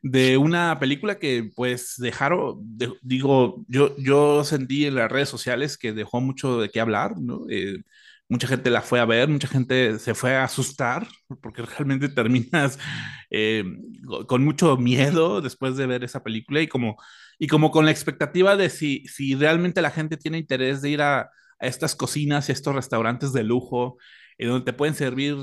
de 0.00 0.38
una 0.38 0.78
película 0.78 1.18
que 1.18 1.50
pues 1.54 1.96
dejaron, 1.98 2.58
digo, 3.02 3.66
yo, 3.68 3.94
yo 3.98 4.44
sentí 4.44 4.86
en 4.86 4.94
las 4.94 5.12
redes 5.12 5.28
sociales 5.28 5.76
que 5.76 5.92
dejó 5.92 6.22
mucho 6.22 6.58
de 6.58 6.70
qué 6.70 6.80
hablar, 6.80 7.20
¿no? 7.20 7.42
Eh, 7.50 7.82
mucha 8.30 8.48
gente 8.48 8.70
la 8.70 8.80
fue 8.80 8.98
a 8.98 9.04
ver, 9.04 9.28
mucha 9.28 9.46
gente 9.46 9.98
se 9.98 10.14
fue 10.14 10.34
a 10.34 10.44
asustar, 10.44 11.06
porque 11.42 11.60
realmente 11.76 12.08
terminas 12.08 12.78
eh, 13.28 13.62
con 14.26 14.42
mucho 14.42 14.78
miedo 14.78 15.42
después 15.42 15.76
de 15.76 15.86
ver 15.86 16.02
esa 16.02 16.22
película 16.22 16.62
y 16.62 16.66
como, 16.66 16.96
y 17.38 17.46
como 17.46 17.70
con 17.70 17.84
la 17.84 17.90
expectativa 17.90 18.56
de 18.56 18.70
si, 18.70 19.06
si 19.06 19.34
realmente 19.34 19.82
la 19.82 19.90
gente 19.90 20.16
tiene 20.16 20.38
interés 20.38 20.82
de 20.82 20.90
ir 20.90 21.02
a, 21.02 21.20
a 21.20 21.66
estas 21.66 21.94
cocinas 21.94 22.48
y 22.48 22.52
estos 22.52 22.74
restaurantes 22.74 23.32
de 23.32 23.44
lujo 23.44 23.98
en 24.38 24.48
donde 24.48 24.64
te 24.64 24.72
pueden 24.72 24.94
servir 24.94 25.36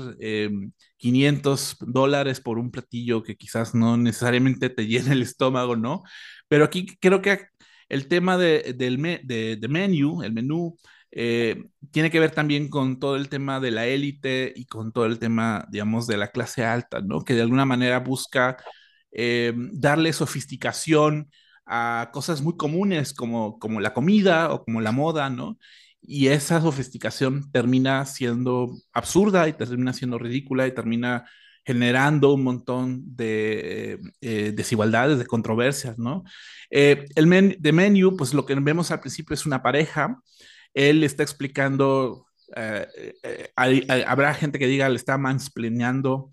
500 0.98 1.76
em, 1.80 1.92
dólares 1.92 2.40
por 2.40 2.58
un 2.58 2.70
platillo 2.70 3.22
que 3.22 3.36
quizás 3.36 3.74
no 3.74 3.96
necesariamente 3.96 4.70
te 4.70 4.86
llene 4.86 5.12
el 5.12 5.22
estómago, 5.22 5.76
¿no? 5.76 6.02
Pero 6.48 6.64
aquí 6.64 6.86
creo 7.00 7.22
que 7.22 7.46
el 7.88 8.08
tema 8.08 8.36
de, 8.38 8.74
del 8.76 9.00
de, 9.24 9.56
de 9.56 9.68
menú, 9.68 10.22
el 10.22 10.32
menú, 10.32 10.76
eh, 11.12 11.64
tiene 11.90 12.10
que 12.10 12.20
ver 12.20 12.30
también 12.30 12.68
con 12.68 13.00
todo 13.00 13.16
el 13.16 13.28
tema 13.28 13.58
de 13.58 13.70
la 13.72 13.86
élite 13.86 14.52
y 14.54 14.66
con 14.66 14.92
todo 14.92 15.06
el 15.06 15.18
tema, 15.18 15.66
digamos, 15.70 16.06
de 16.06 16.16
la 16.16 16.28
clase 16.28 16.64
alta, 16.64 17.00
¿no? 17.00 17.24
Que 17.24 17.34
de 17.34 17.42
alguna 17.42 17.64
manera 17.64 17.98
busca 18.00 18.56
em, 19.10 19.70
darle 19.72 20.12
sofisticación 20.12 21.30
a 21.66 22.10
cosas 22.12 22.42
muy 22.42 22.56
comunes 22.56 23.12
como, 23.14 23.58
como 23.58 23.80
la 23.80 23.94
comida 23.94 24.52
o 24.52 24.64
como 24.64 24.80
la 24.80 24.92
moda, 24.92 25.30
¿no? 25.30 25.58
y 26.02 26.28
esa 26.28 26.60
sofisticación 26.60 27.50
termina 27.52 28.04
siendo 28.06 28.76
absurda 28.92 29.48
y 29.48 29.52
termina 29.52 29.92
siendo 29.92 30.18
ridícula 30.18 30.66
y 30.66 30.72
termina 30.74 31.26
generando 31.64 32.32
un 32.32 32.42
montón 32.42 33.02
de 33.16 34.00
eh, 34.20 34.52
desigualdades, 34.54 35.18
de 35.18 35.26
controversias, 35.26 35.98
¿no? 35.98 36.24
Eh, 36.70 37.06
el 37.14 37.56
de 37.60 37.72
Menu, 37.72 38.16
pues 38.16 38.32
lo 38.32 38.46
que 38.46 38.54
vemos 38.54 38.90
al 38.90 39.00
principio 39.00 39.34
es 39.34 39.44
una 39.44 39.62
pareja, 39.62 40.20
él 40.72 41.04
está 41.04 41.22
explicando, 41.22 42.26
eh, 42.56 42.88
habrá 43.54 44.34
gente 44.34 44.58
que 44.58 44.66
diga, 44.66 44.88
le 44.88 44.96
está 44.96 45.18
mansplaneando 45.18 46.30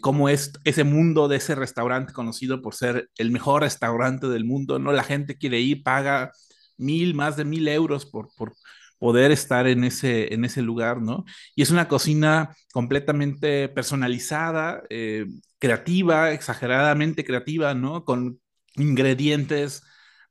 cómo 0.00 0.28
es 0.28 0.52
ese 0.64 0.84
mundo 0.84 1.28
de 1.28 1.36
ese 1.36 1.54
restaurante 1.54 2.12
conocido 2.12 2.62
por 2.62 2.74
ser 2.74 3.10
el 3.18 3.30
mejor 3.30 3.62
restaurante 3.62 4.28
del 4.28 4.44
mundo, 4.44 4.78
¿no? 4.78 4.92
La 4.92 5.04
gente 5.04 5.36
quiere 5.36 5.60
ir, 5.60 5.82
paga 5.82 6.32
mil, 6.78 7.14
más 7.14 7.36
de 7.36 7.44
mil 7.44 7.68
euros 7.68 8.06
por, 8.06 8.28
por, 8.36 8.54
poder 8.98 9.30
estar 9.30 9.66
en 9.66 9.84
ese, 9.84 10.32
en 10.32 10.44
ese 10.44 10.62
lugar, 10.62 11.02
¿no? 11.02 11.24
Y 11.54 11.62
es 11.62 11.70
una 11.70 11.88
cocina 11.88 12.54
completamente 12.72 13.68
personalizada, 13.68 14.82
eh, 14.90 15.26
creativa, 15.58 16.32
exageradamente 16.32 17.24
creativa, 17.24 17.74
¿no? 17.74 18.04
Con 18.04 18.40
ingredientes 18.76 19.82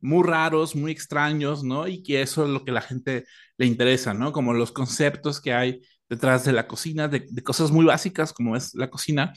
muy 0.02 0.24
raros, 0.24 0.76
muy 0.76 0.92
extraños, 0.92 1.64
¿no? 1.64 1.88
Y 1.88 2.04
que 2.04 2.22
eso 2.22 2.44
es 2.46 2.50
lo 2.50 2.64
que 2.66 2.72
la 2.72 2.82
gente 2.82 3.26
le 3.58 3.66
interesa, 3.66 4.14
¿no? 4.14 4.32
Como 4.32 4.54
los 4.54 4.72
conceptos 4.72 5.42
que 5.42 5.54
hay 5.54 5.82
detrás 6.10 6.46
de 6.46 6.54
la 6.54 6.68
cocina, 6.68 7.08
de, 7.08 7.26
de 7.30 7.44
cosas 7.44 7.72
muy 7.72 7.86
básicas 7.86 8.34
como 8.34 8.56
es 8.56 8.74
la 8.76 8.90
cocina. 8.90 9.34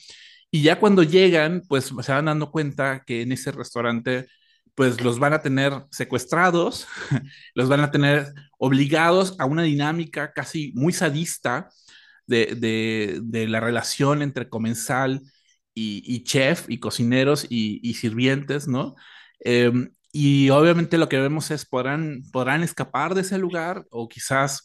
Y 0.51 0.63
ya 0.63 0.79
cuando 0.81 1.03
llegan, 1.03 1.63
pues 1.69 1.93
se 2.01 2.13
van 2.13 2.27
dando 2.27 2.51
cuenta 2.51 3.05
que 3.07 3.23
en 3.23 3.33
ese 3.33 3.53
restaurante 3.53 4.27
pues 4.79 5.01
los 5.03 5.19
van 5.19 5.33
a 5.33 5.43
tener 5.43 5.73
secuestrados, 5.91 6.87
los 7.55 7.69
van 7.69 7.81
a 7.81 7.91
tener 7.91 8.33
obligados 8.59 9.35
a 9.41 9.45
una 9.45 9.65
dinámica 9.65 10.33
casi 10.33 10.73
muy 10.77 10.93
sadista 10.93 11.69
de, 12.29 13.21
la 13.49 13.59
relación 13.59 14.23
entre 14.23 14.49
comensal 14.49 15.21
y, 15.75 16.23
chef 16.23 16.71
y 16.71 16.79
cocineros 16.79 17.45
y, 17.51 17.95
sirvientes, 17.95 18.69
¿no? 18.69 18.95
Em, 19.41 19.91
y 20.13 20.51
obviamente 20.51 20.99
lo 20.99 21.09
que 21.09 21.19
vemos 21.19 21.51
es, 21.51 21.67
¿podrán, 21.67 22.23
podrán 22.33 22.63
escapar 22.63 23.15
de 23.15 23.21
ese 23.23 23.39
lugar 23.39 23.85
o 23.91 24.09
quizás 24.09 24.63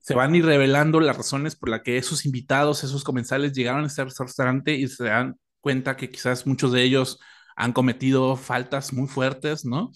se 0.00 0.14
van 0.14 0.32
a 0.32 0.36
ir 0.36 0.44
revelando 0.44 1.00
las 1.00 1.16
razones 1.16 1.56
por 1.56 1.68
las 1.68 1.82
que 1.82 1.96
esos 1.96 2.26
invitados, 2.26 2.82
esos 2.84 3.04
comensales 3.04 3.52
llegaron 3.52 3.84
a 3.84 3.86
ese 3.86 4.04
restaurante 4.04 4.74
y 4.74 4.88
se 4.88 5.04
dan 5.04 5.36
cuenta 5.60 5.96
que 5.96 6.10
quizás 6.10 6.46
muchos 6.46 6.72
de 6.72 6.82
ellos 6.82 7.18
han 7.56 7.72
cometido 7.72 8.36
faltas 8.36 8.92
muy 8.92 9.06
fuertes, 9.06 9.64
¿no? 9.64 9.92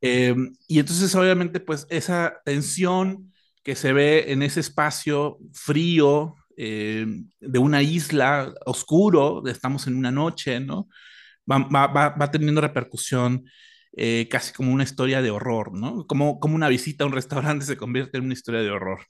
Eh, 0.00 0.34
y 0.66 0.78
entonces, 0.78 1.14
obviamente, 1.14 1.60
pues 1.60 1.86
esa 1.90 2.40
tensión 2.44 3.32
que 3.62 3.74
se 3.74 3.92
ve 3.92 4.32
en 4.32 4.42
ese 4.42 4.60
espacio 4.60 5.38
frío 5.52 6.34
eh, 6.56 7.06
de 7.40 7.58
una 7.58 7.82
isla 7.82 8.54
oscuro, 8.64 9.46
estamos 9.46 9.86
en 9.86 9.96
una 9.96 10.10
noche, 10.10 10.60
¿no? 10.60 10.88
Va, 11.50 12.30
teniendo 12.30 12.60
repercusión 12.60 13.44
eh, 13.98 14.28
casi 14.30 14.52
como 14.52 14.72
una 14.72 14.84
historia 14.84 15.20
de 15.22 15.30
horror, 15.30 15.72
¿no? 15.72 16.06
Como, 16.06 16.40
como 16.40 16.54
una 16.54 16.68
visita 16.68 17.04
a 17.04 17.06
un 17.08 17.12
restaurante 17.12 17.64
se 17.64 17.76
convierte 17.76 18.18
en 18.18 18.24
una 18.24 18.34
historia 18.34 18.62
de 18.62 18.70
horror. 18.70 19.00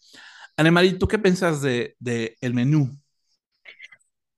Anemarie, 0.57 0.95
¿tú 0.95 1.07
qué 1.07 1.19
piensas 1.19 1.63
de, 1.63 1.95
de 1.99 2.37
El 2.41 2.55
Menú? 2.55 2.99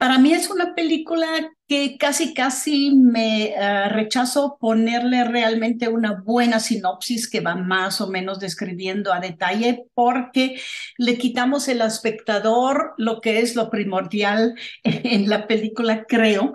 Para 0.01 0.19
mí 0.19 0.33
es 0.33 0.49
una 0.49 0.75
película 0.75 1.27
que 1.69 1.99
casi, 1.99 2.33
casi 2.33 2.91
me 2.97 3.55
uh, 3.55 3.91
rechazo 3.91 4.57
ponerle 4.59 5.25
realmente 5.25 5.89
una 5.89 6.23
buena 6.23 6.59
sinopsis 6.59 7.29
que 7.29 7.41
va 7.41 7.55
más 7.55 8.01
o 8.01 8.09
menos 8.09 8.41
describiendo 8.41 9.13
a 9.13 9.21
detalle 9.21 9.85
porque 9.93 10.59
le 10.97 11.19
quitamos 11.19 11.69
el 11.69 11.83
espectador 11.83 12.95
lo 12.97 13.21
que 13.21 13.41
es 13.41 13.55
lo 13.55 13.69
primordial 13.69 14.55
en 14.85 15.29
la 15.29 15.47
película, 15.47 16.07
creo, 16.09 16.55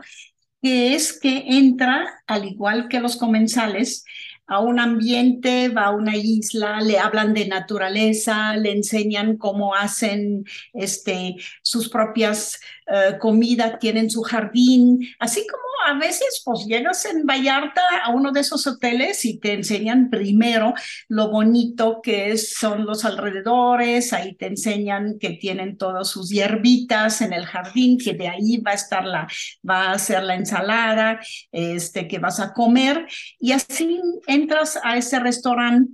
que 0.65 0.95
es 0.95 1.13
que 1.13 1.43
entra, 1.45 2.23
al 2.25 2.45
igual 2.45 2.87
que 2.87 2.99
los 2.99 3.17
comensales, 3.17 4.03
a 4.47 4.61
un 4.61 4.79
ambiente, 4.79 5.69
va 5.69 5.83
a 5.83 5.91
una 5.91 6.17
isla, 6.17 6.81
le 6.81 6.97
hablan 6.97 7.35
de 7.35 7.47
naturaleza, 7.47 8.55
le 8.55 8.71
enseñan 8.71 9.37
cómo 9.37 9.75
hacen 9.75 10.43
este, 10.73 11.35
sus 11.61 11.87
propias 11.87 12.59
uh, 12.87 13.19
comidas, 13.19 13.77
tienen 13.77 14.09
su 14.09 14.23
jardín, 14.23 15.07
así 15.19 15.45
como 15.45 15.64
a 15.85 15.93
veces 15.97 16.41
pues 16.43 16.65
llegas 16.65 17.05
en 17.05 17.25
Vallarta 17.25 17.81
a 18.03 18.11
uno 18.11 18.31
de 18.31 18.41
esos 18.41 18.65
hoteles 18.67 19.25
y 19.25 19.39
te 19.39 19.53
enseñan 19.53 20.09
primero 20.09 20.73
lo 21.07 21.29
bonito 21.29 22.01
que 22.01 22.37
son 22.37 22.85
los 22.85 23.05
alrededores, 23.05 24.13
ahí 24.13 24.35
te 24.35 24.47
enseñan 24.47 25.17
que 25.19 25.31
tienen 25.31 25.77
todas 25.77 26.09
sus 26.09 26.29
hierbitas 26.29 27.21
en 27.21 27.33
el 27.33 27.45
jardín, 27.45 27.97
que 27.97 28.13
de 28.13 28.27
ahí 28.27 28.57
va 28.57 28.71
a 28.71 28.75
estar 28.75 29.05
la, 29.05 29.27
va 29.67 29.91
a 29.91 29.99
ser 29.99 30.23
la 30.23 30.35
ensalada, 30.35 31.19
este, 31.51 32.07
que 32.07 32.19
vas 32.19 32.39
a 32.39 32.53
comer. 32.53 33.07
Y 33.39 33.51
así 33.51 33.99
entras 34.27 34.79
a 34.83 34.97
ese 34.97 35.19
restaurante 35.19 35.93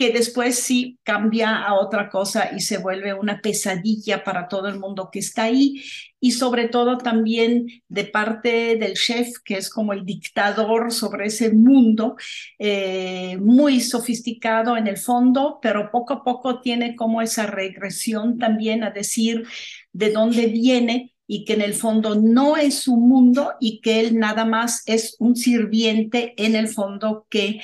que 0.00 0.12
después 0.12 0.58
sí 0.58 0.98
cambia 1.02 1.62
a 1.62 1.74
otra 1.74 2.08
cosa 2.08 2.52
y 2.56 2.60
se 2.60 2.78
vuelve 2.78 3.12
una 3.12 3.42
pesadilla 3.42 4.24
para 4.24 4.48
todo 4.48 4.66
el 4.66 4.78
mundo 4.78 5.10
que 5.12 5.18
está 5.18 5.42
ahí. 5.42 5.82
Y 6.18 6.30
sobre 6.30 6.68
todo 6.68 6.96
también 6.96 7.66
de 7.86 8.04
parte 8.04 8.76
del 8.76 8.94
chef, 8.94 9.28
que 9.44 9.58
es 9.58 9.68
como 9.68 9.92
el 9.92 10.06
dictador 10.06 10.90
sobre 10.90 11.26
ese 11.26 11.52
mundo, 11.52 12.16
eh, 12.58 13.36
muy 13.42 13.82
sofisticado 13.82 14.78
en 14.78 14.86
el 14.86 14.96
fondo, 14.96 15.58
pero 15.60 15.90
poco 15.90 16.14
a 16.14 16.24
poco 16.24 16.62
tiene 16.62 16.96
como 16.96 17.20
esa 17.20 17.44
regresión 17.44 18.38
también 18.38 18.82
a 18.84 18.92
decir 18.92 19.46
de 19.92 20.12
dónde 20.12 20.46
viene 20.46 21.14
y 21.26 21.44
que 21.44 21.52
en 21.52 21.60
el 21.60 21.74
fondo 21.74 22.14
no 22.14 22.56
es 22.56 22.78
su 22.78 22.96
mundo 22.96 23.52
y 23.60 23.82
que 23.82 24.00
él 24.00 24.18
nada 24.18 24.46
más 24.46 24.82
es 24.86 25.16
un 25.18 25.36
sirviente 25.36 26.32
en 26.38 26.56
el 26.56 26.68
fondo 26.68 27.26
que 27.28 27.60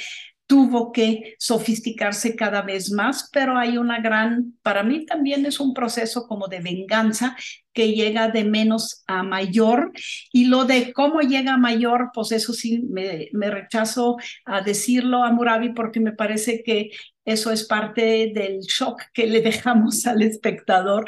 tuvo 0.46 0.92
que 0.92 1.35
sofisticarse 1.38 2.37
cada 2.37 2.62
vez 2.62 2.92
más, 2.92 3.28
pero 3.32 3.59
hay 3.59 3.78
una 3.78 4.00
gran, 4.00 4.54
para 4.62 4.82
mí 4.82 5.04
también 5.04 5.44
es 5.46 5.61
un 5.61 5.74
proceso 5.74 6.26
como 6.26 6.48
de 6.48 6.61
venganza 6.61 7.37
que 7.76 7.92
llega 7.92 8.28
de 8.28 8.42
menos 8.42 9.04
a 9.06 9.22
mayor 9.22 9.92
y 10.32 10.46
lo 10.46 10.64
de 10.64 10.94
cómo 10.94 11.20
llega 11.20 11.52
a 11.52 11.58
mayor, 11.58 12.10
pues 12.14 12.32
eso 12.32 12.54
sí 12.54 12.82
me, 12.88 13.28
rechazo 13.50 14.16
a 14.46 14.62
decirlo 14.62 15.22
a 15.22 15.30
Murabi 15.30 15.74
porque 15.74 16.00
me 16.00 16.12
parece 16.12 16.62
que 16.64 16.90
eso 17.26 17.52
es 17.52 17.66
parte 17.66 18.32
del 18.34 18.60
shock 18.60 19.02
que 19.12 19.26
le 19.26 19.40
dejamos 19.42 20.06
al 20.06 20.22
espectador, 20.22 21.04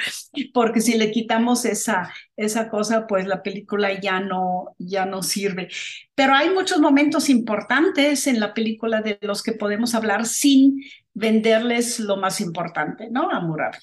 porque 0.52 0.82
si 0.82 0.98
le 0.98 1.10
quitamos 1.10 1.64
esa, 1.64 2.12
esa 2.36 2.68
cosa, 2.68 3.06
pues 3.06 3.26
la 3.26 3.42
película 3.42 3.98
ya 3.98 4.20
no, 4.20 4.76
ya 4.78 5.06
no 5.06 5.22
sirve. 5.22 5.68
Pero 6.14 6.34
hay 6.34 6.50
muchos 6.50 6.80
momentos 6.80 7.30
importantes 7.30 8.26
en 8.26 8.40
la 8.40 8.52
película 8.52 9.00
de 9.00 9.18
los 9.22 9.42
que 9.42 9.52
podemos 9.52 9.94
hablar 9.94 10.26
sin 10.26 10.82
venderles 11.14 11.98
lo 11.98 12.18
más 12.18 12.42
importante, 12.42 13.08
¿no? 13.10 13.30
A 13.30 13.40
Murabi. 13.40 13.78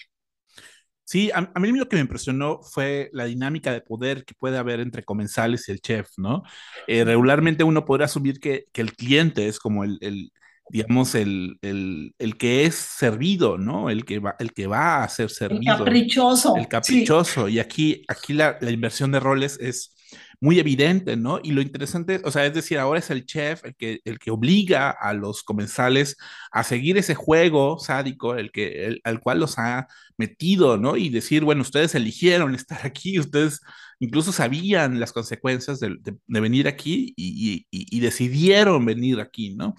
Sí, 1.05 1.29
a, 1.35 1.41
mí 1.59 1.71
lo 1.71 1.87
que 1.87 1.97
me 1.97 2.01
impresionó 2.01 2.61
fue 2.63 3.11
la 3.13 3.25
dinámica 3.25 3.71
de 3.71 3.81
poder 3.81 4.25
que 4.25 4.33
puede 4.33 4.57
haber 4.57 4.79
entre 4.79 5.03
comensales 5.03 5.69
y 5.69 5.71
el 5.71 5.79
chef, 5.79 6.09
¿no? 6.17 6.41
Eh, 6.87 7.03
regularmente 7.03 7.63
uno 7.63 7.85
podría 7.85 8.05
asumir 8.05 8.39
que, 8.39 8.65
que, 8.73 8.81
el 8.81 8.93
cliente 8.93 9.47
es 9.47 9.59
como 9.59 9.83
el, 9.83 9.99
el, 10.01 10.31
digamos, 10.69 11.13
el, 11.13 11.59
el, 11.61 12.15
el, 12.17 12.37
que 12.37 12.65
es 12.65 12.73
servido, 12.73 13.59
¿no? 13.59 13.91
El 13.91 14.03
que 14.03 14.17
va, 14.17 14.35
el 14.39 14.51
que 14.51 14.65
va 14.65 15.03
a 15.03 15.09
ser 15.09 15.29
servido. 15.29 15.73
El 15.73 15.77
caprichoso. 15.77 16.55
El 16.57 16.67
caprichoso. 16.67 17.49
Y 17.49 17.59
aquí, 17.59 18.03
aquí 18.07 18.33
la, 18.33 18.57
la, 18.59 18.71
inversión 18.71 19.11
de 19.11 19.19
roles 19.19 19.59
es 19.61 19.94
muy 20.39 20.59
evidente, 20.59 21.15
¿no? 21.15 21.39
Y 21.43 21.51
lo 21.51 21.61
interesante, 21.61 22.21
o 22.23 22.31
sea, 22.31 22.45
es 22.45 22.53
decir, 22.53 22.77
ahora 22.79 22.99
es 22.99 23.09
el 23.09 23.25
chef 23.25 23.63
el 23.65 23.75
que, 23.75 23.99
el 24.05 24.19
que 24.19 24.31
obliga 24.31 24.91
a 24.91 25.13
los 25.13 25.43
comensales 25.43 26.17
a 26.51 26.63
seguir 26.63 26.97
ese 26.97 27.15
juego 27.15 27.79
sádico, 27.79 28.35
el 28.35 28.51
que, 28.51 28.85
el, 28.85 29.01
al 29.03 29.19
cual 29.21 29.39
los 29.39 29.57
ha 29.59 29.87
metido, 30.17 30.77
¿no? 30.77 30.97
Y 30.97 31.09
decir, 31.09 31.43
bueno, 31.43 31.61
ustedes 31.61 31.95
eligieron 31.95 32.55
estar 32.55 32.85
aquí, 32.85 33.19
ustedes 33.19 33.61
incluso 33.99 34.31
sabían 34.31 34.99
las 34.99 35.13
consecuencias 35.13 35.79
de, 35.79 35.97
de, 35.99 36.39
venir 36.41 36.67
aquí 36.67 37.13
y, 37.15 37.65
y, 37.71 37.97
y, 37.97 37.99
decidieron 38.01 38.85
venir 38.85 39.19
aquí, 39.19 39.55
¿no? 39.55 39.75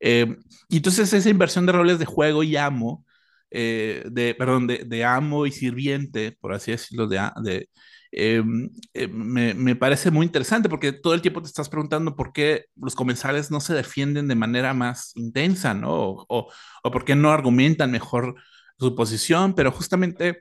Eh, 0.00 0.36
y 0.68 0.76
entonces 0.78 1.12
esa 1.12 1.30
inversión 1.30 1.66
de 1.66 1.72
roles 1.72 1.98
de 1.98 2.04
juego 2.04 2.42
y 2.42 2.56
amo, 2.56 3.04
eh, 3.50 4.04
de, 4.10 4.34
perdón, 4.34 4.66
de, 4.66 4.84
de, 4.84 5.04
amo 5.04 5.46
y 5.46 5.52
sirviente, 5.52 6.32
por 6.40 6.52
así 6.52 6.72
decirlo, 6.72 7.06
de, 7.06 7.20
de 7.42 7.68
Em, 8.16 8.70
eh, 8.94 9.08
me, 9.08 9.54
me, 9.54 9.74
parece 9.74 10.12
muy 10.12 10.24
interesante 10.24 10.68
porque 10.68 10.92
todo 10.92 11.14
el 11.14 11.22
tiempo 11.22 11.42
te 11.42 11.48
estás 11.48 11.68
preguntando 11.68 12.14
por 12.14 12.32
qué 12.32 12.66
los 12.76 12.94
comensales 12.94 13.50
no 13.50 13.60
se 13.60 13.74
defienden 13.74 14.28
de 14.28 14.36
manera 14.36 14.72
más 14.72 15.10
intensa, 15.16 15.74
¿no? 15.74 15.92
O, 15.92 16.26
o, 16.28 16.52
o 16.84 16.90
por 16.92 17.04
qué 17.04 17.16
no 17.16 17.32
argumentan 17.32 17.90
mejor 17.90 18.36
su 18.78 18.94
posición, 18.94 19.54
pero 19.54 19.72
justamente 19.72 20.38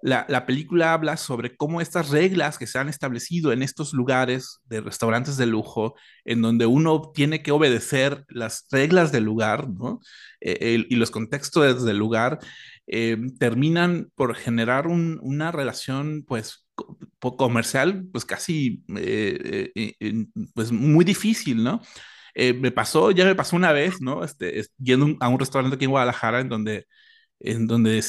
la, 0.00 0.26
la, 0.28 0.46
película 0.46 0.92
habla 0.92 1.16
sobre 1.16 1.56
cómo 1.56 1.80
estas 1.80 2.10
reglas 2.10 2.56
que 2.56 2.68
se 2.68 2.78
han 2.78 2.88
establecido 2.88 3.52
en 3.52 3.64
estos 3.64 3.92
lugares 3.94 4.60
de 4.66 4.80
restaurantes 4.80 5.36
de 5.36 5.46
lujo, 5.46 5.96
en 6.24 6.40
donde 6.40 6.66
uno 6.66 7.10
tiene 7.12 7.42
que 7.42 7.50
obedecer 7.50 8.24
las 8.28 8.66
reglas 8.70 9.10
del 9.10 9.24
lugar, 9.24 9.68
¿no? 9.68 9.98
Eh, 10.40 10.74
el, 10.74 10.86
y 10.88 10.96
los 10.96 11.10
contextos 11.10 11.84
del 11.84 11.98
lugar, 11.98 12.38
eh, 12.86 13.16
terminan 13.40 14.12
por 14.14 14.36
generar 14.36 14.86
un, 14.86 15.18
una 15.20 15.50
relación, 15.50 16.24
pues, 16.24 16.67
comercial, 17.36 18.06
pues 18.12 18.24
casi, 18.24 18.82
eh, 18.96 19.70
eh, 19.74 20.26
pues 20.54 20.72
muy 20.72 21.04
difícil, 21.04 21.62
¿no? 21.62 21.80
Eh, 22.34 22.52
me 22.54 22.70
pasó, 22.70 23.10
ya 23.10 23.24
me 23.24 23.34
pasó 23.34 23.56
una 23.56 23.72
vez, 23.72 24.00
¿no? 24.00 24.24
Este, 24.24 24.64
yendo 24.78 25.16
a 25.20 25.28
un 25.28 25.38
restaurante 25.40 25.76
aquí 25.76 25.84
en 25.86 25.90
Guadalajara 25.90 26.40
en 26.40 26.48
donde, 26.48 26.86
en 27.40 27.66
donde 27.66 28.02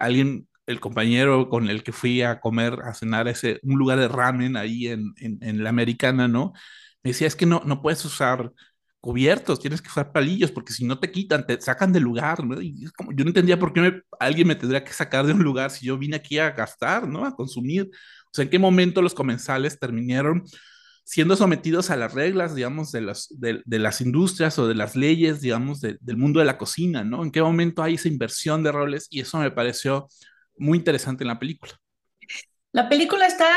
alguien, 0.00 0.48
el 0.66 0.80
compañero 0.80 1.48
con 1.48 1.68
el 1.70 1.82
que 1.82 1.92
fui 1.92 2.22
a 2.22 2.40
comer, 2.40 2.78
a 2.84 2.94
cenar 2.94 3.28
ese, 3.28 3.60
un 3.62 3.78
lugar 3.78 3.98
de 3.98 4.08
ramen 4.08 4.56
ahí 4.56 4.88
en, 4.88 5.12
en, 5.18 5.38
en 5.42 5.64
la 5.64 5.70
americana, 5.70 6.28
¿no? 6.28 6.52
Me 7.02 7.10
decía, 7.12 7.26
es 7.26 7.36
que 7.36 7.46
no, 7.46 7.62
no 7.64 7.82
puedes 7.82 8.04
usar 8.04 8.52
cubiertos, 9.00 9.60
tienes 9.60 9.80
que 9.82 9.88
usar 9.88 10.12
palillos, 10.12 10.52
porque 10.52 10.72
si 10.72 10.84
no 10.84 10.98
te 10.98 11.10
quitan, 11.10 11.46
te 11.46 11.60
sacan 11.60 11.92
del 11.92 12.02
lugar, 12.02 12.44
¿no? 12.44 12.60
Y 12.60 12.84
como, 12.96 13.12
yo 13.12 13.24
no 13.24 13.30
entendía 13.30 13.58
por 13.58 13.72
qué 13.72 14.02
alguien 14.18 14.48
me 14.48 14.54
tendría 14.54 14.84
que 14.84 14.92
sacar 14.92 15.26
de 15.26 15.32
un 15.32 15.42
lugar 15.42 15.70
si 15.70 15.86
yo 15.86 15.96
vine 15.98 16.16
aquí 16.16 16.38
a 16.38 16.50
gastar, 16.50 17.08
¿no? 17.08 17.24
A 17.24 17.34
consumir. 17.34 17.90
O 18.26 18.30
sea, 18.32 18.44
¿en 18.44 18.50
qué 18.50 18.58
momento 18.58 19.02
los 19.02 19.14
comensales 19.14 19.78
terminaron 19.78 20.44
siendo 21.04 21.34
sometidos 21.34 21.90
a 21.90 21.96
las 21.96 22.14
reglas, 22.14 22.54
digamos, 22.54 22.92
de 22.92 23.00
las 23.66 24.00
industrias 24.00 24.58
o 24.60 24.68
de 24.68 24.74
las 24.74 24.94
leyes, 24.94 25.40
digamos, 25.40 25.80
del 25.80 26.16
mundo 26.16 26.38
de 26.38 26.46
la 26.46 26.58
cocina, 26.58 27.02
¿no? 27.02 27.24
¿En 27.24 27.32
qué 27.32 27.42
momento 27.42 27.82
hay 27.82 27.94
esa 27.94 28.06
inversión 28.08 28.62
de 28.62 28.70
roles? 28.70 29.08
Y 29.10 29.20
eso 29.20 29.38
me 29.38 29.50
pareció 29.50 30.08
muy 30.56 30.78
interesante 30.78 31.24
en 31.24 31.28
la 31.28 31.38
película. 31.38 31.72
La 32.72 32.88
película 32.88 33.26
está 33.26 33.48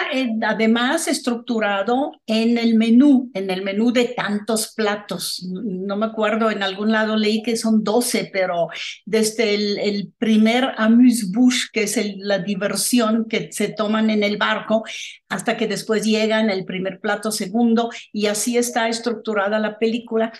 además 0.41 1.07
estructurado 1.07 2.13
en 2.25 2.57
el 2.57 2.73
menú, 2.73 3.29
en 3.35 3.51
el 3.51 3.61
menú 3.61 3.93
de 3.93 4.05
tantos 4.05 4.73
platos. 4.73 5.47
No 5.51 5.95
me 5.97 6.07
acuerdo, 6.07 6.49
en 6.49 6.63
algún 6.63 6.91
lado 6.91 7.15
leí 7.15 7.43
que 7.43 7.55
son 7.55 7.83
12, 7.83 8.31
pero 8.33 8.69
desde 9.05 9.53
el, 9.53 9.77
el 9.77 10.13
primer 10.17 10.71
amuse-bouche, 10.77 11.67
que 11.71 11.83
es 11.83 11.97
el, 11.97 12.15
la 12.21 12.39
diversión 12.39 13.27
que 13.29 13.51
se 13.51 13.67
toman 13.67 14.09
en 14.09 14.23
el 14.23 14.37
barco, 14.37 14.83
hasta 15.29 15.57
que 15.57 15.67
después 15.67 16.03
llegan 16.03 16.49
el 16.49 16.65
primer 16.65 16.99
plato 16.99 17.31
segundo, 17.31 17.91
y 18.11 18.25
así 18.25 18.57
está 18.57 18.89
estructurada 18.89 19.59
la 19.59 19.77
película. 19.77 20.33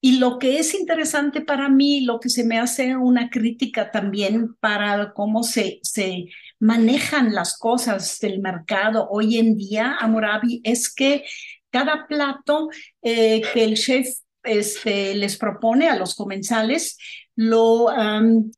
Y 0.00 0.18
lo 0.18 0.38
que 0.38 0.60
es 0.60 0.72
interesante 0.74 1.40
para 1.40 1.68
mí, 1.68 2.02
lo 2.02 2.20
que 2.20 2.28
se 2.28 2.44
me 2.44 2.60
hace 2.60 2.96
una 2.96 3.28
crítica 3.28 3.90
también 3.90 4.54
para 4.60 5.12
cómo 5.14 5.42
se... 5.42 5.80
se 5.82 6.26
manejan 6.60 7.34
las 7.34 7.58
cosas 7.58 8.18
del 8.20 8.40
mercado 8.40 9.08
hoy 9.10 9.38
en 9.38 9.56
día, 9.56 9.96
Amurabi, 9.98 10.60
es 10.62 10.92
que 10.92 11.24
cada 11.70 12.06
plato 12.06 12.68
eh, 13.02 13.42
que 13.52 13.64
el 13.64 13.74
chef 13.74 14.08
este, 14.42 15.14
les 15.14 15.36
propone 15.36 15.88
a 15.88 15.96
los 15.96 16.14
comensales 16.14 16.96
lo, 17.36 17.88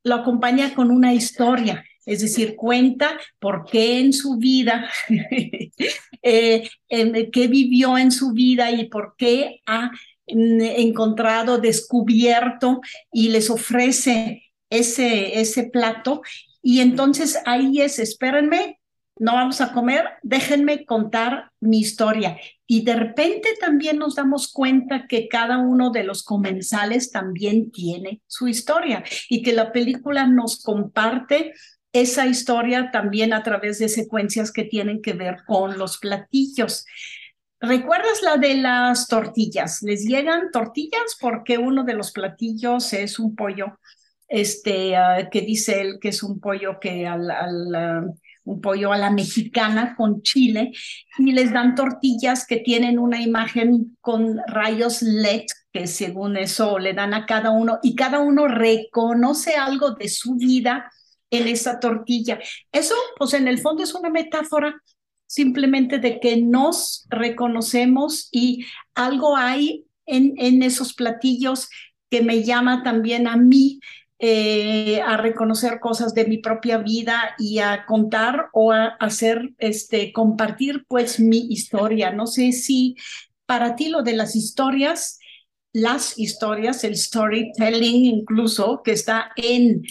lo 0.03 0.15
acompaña 0.15 0.75
con 0.75 0.91
una 0.91 1.15
historia. 1.15 1.85
Es 2.05 2.21
decir, 2.21 2.57
cuenta 2.57 3.17
por 3.39 3.65
qué 3.65 4.01
en 4.01 4.13
su 4.13 4.37
vida, 4.37 4.91
eh, 6.23 6.69
qué 6.89 7.47
vivió 7.47 7.97
en 7.97 8.11
su 8.11 8.33
vida 8.33 8.73
y 8.73 8.87
por 8.89 9.15
qué 9.17 9.61
ha 9.67 9.91
mm, 10.27 10.61
encontrado, 10.61 11.59
descubierto 11.59 12.81
y 13.13 13.29
les 13.29 13.51
ofrece 13.51 14.43
ese, 14.69 15.41
ese 15.41 15.65
plato 15.65 16.23
y 16.63 16.81
entonces 16.81 17.39
ahí 17.45 17.81
es, 17.81 17.99
espérenme, 17.99 18.79
no 19.19 19.35
vamos 19.35 19.61
a 19.61 19.73
comer, 19.73 20.05
déjenme 20.23 20.87
contar 20.87 21.51
mi 21.61 21.81
historia. 21.81 22.39
Y 22.67 22.85
de 22.85 22.97
repente 22.97 23.51
también 23.61 23.99
nos 23.99 24.15
damos 24.15 24.51
cuenta 24.51 25.07
que 25.07 25.29
cada 25.29 25.59
uno 25.59 25.91
de 25.91 26.05
los 26.05 26.23
comensales 26.23 27.11
también 27.11 27.71
tiene 27.71 28.23
su 28.27 28.49
historia 28.49 29.05
y 29.29 29.43
que 29.43 29.53
la 29.53 29.73
película 29.73 30.27
nos 30.27 30.63
comparte 30.63 31.53
esa 31.93 32.27
historia 32.27 32.91
también 32.91 33.35
a 33.35 33.43
través 33.43 33.79
de 33.79 33.89
secuencias 33.89 34.51
que 34.51 34.65
tienen 34.65 35.03
que 35.03 35.13
ver 35.13 35.39
con 35.47 35.77
los 35.77 35.99
platillos. 35.99 36.87
¿Recuerdas 37.61 38.23
la 38.23 38.39
de 38.39 38.55
las 38.55 39.09
tortillas? 39.09 39.83
Les 39.83 40.05
llegan 40.05 40.51
tortillas 40.51 41.17
porque 41.21 41.59
uno 41.59 41.85
de 41.85 41.95
los 41.95 42.13
platillos 42.13 42.93
es 42.93 43.19
un 43.19 43.37
pollo 43.37 43.79
este, 44.33 44.93
uh, 44.93 45.29
que 45.31 45.43
dice 45.43 45.81
él 45.83 45.99
que 46.01 46.09
es 46.09 46.23
un 46.23 46.41
pollo 46.41 46.81
que 46.81 47.07
al, 47.07 47.31
al 47.31 48.07
uh, 48.07 48.15
un 48.45 48.61
pollo 48.61 48.93
a 48.93 48.99
la 48.99 49.11
mexicana 49.11 49.95
con 49.95 50.23
chile 50.23 50.73
y 51.19 51.33
les 51.33 51.53
dan 51.53 51.75
tortillas 51.75 52.47
que 52.47 52.57
tienen 52.57 52.99
una 52.99 53.21
imagen 53.21 53.97
con 54.01 54.39
rayos 54.49 55.03
LED 55.03 55.45
que 55.71 55.87
según 55.87 56.37
eso 56.37 56.79
le 56.79 56.95
dan 56.95 57.15
a 57.15 57.27
cada 57.27 57.51
uno 57.51 57.79
y 57.83 57.95
cada 57.95 58.21
uno 58.21 58.49
reconoce 58.49 59.55
algo 59.55 59.93
de 59.93 60.09
su 60.09 60.35
vida 60.37 60.91
en 61.31 61.49
esa 61.49 61.81
tortilla. 61.81 62.41
Eso, 62.73 62.95
pues 63.17 63.33
en 63.35 63.49
el 63.49 63.59
fondo 63.59 63.83
es 63.83 63.95
una 63.95 64.11
metáfora 64.11 64.75
simplemente 65.27 65.99
de 65.99 66.21
que 66.21 66.37
nos 66.37 67.07
reconocemos 67.09 68.29
y 68.33 68.67
algo 68.95 69.37
hay 69.37 69.87
en, 70.05 70.35
en 70.37 70.63
esos 70.63 70.93
platillos 70.93 71.71
que 72.11 72.23
me 72.23 72.43
llama 72.43 72.83
también 72.83 73.27
a 73.27 73.37
mí 73.37 73.81
eh, 74.25 75.01
a 75.05 75.17
reconocer 75.17 75.81
cosas 75.81 76.15
de 76.15 76.25
mi 76.25 76.39
propia 76.39 76.79
vida 76.79 77.35
y 77.41 77.59
a 77.59 77.85
contar 77.87 78.51
o 78.53 78.71
a 78.71 78.87
hacer, 79.01 79.51
este, 79.59 80.13
compartir 80.13 80.85
pues 80.87 81.19
mi 81.19 81.49
historia. 81.51 82.13
No 82.13 82.29
sé 82.29 82.53
si 82.53 82.95
para 83.47 83.75
ti 83.75 83.89
lo 83.89 84.03
de 84.03 84.13
las 84.13 84.37
historias, 84.37 85.19
las 85.73 86.21
historias, 86.21 86.85
el 86.85 86.97
storytelling 86.97 88.05
incluso, 88.05 88.83
que 88.85 88.93
está 88.93 89.33
en 89.35 89.83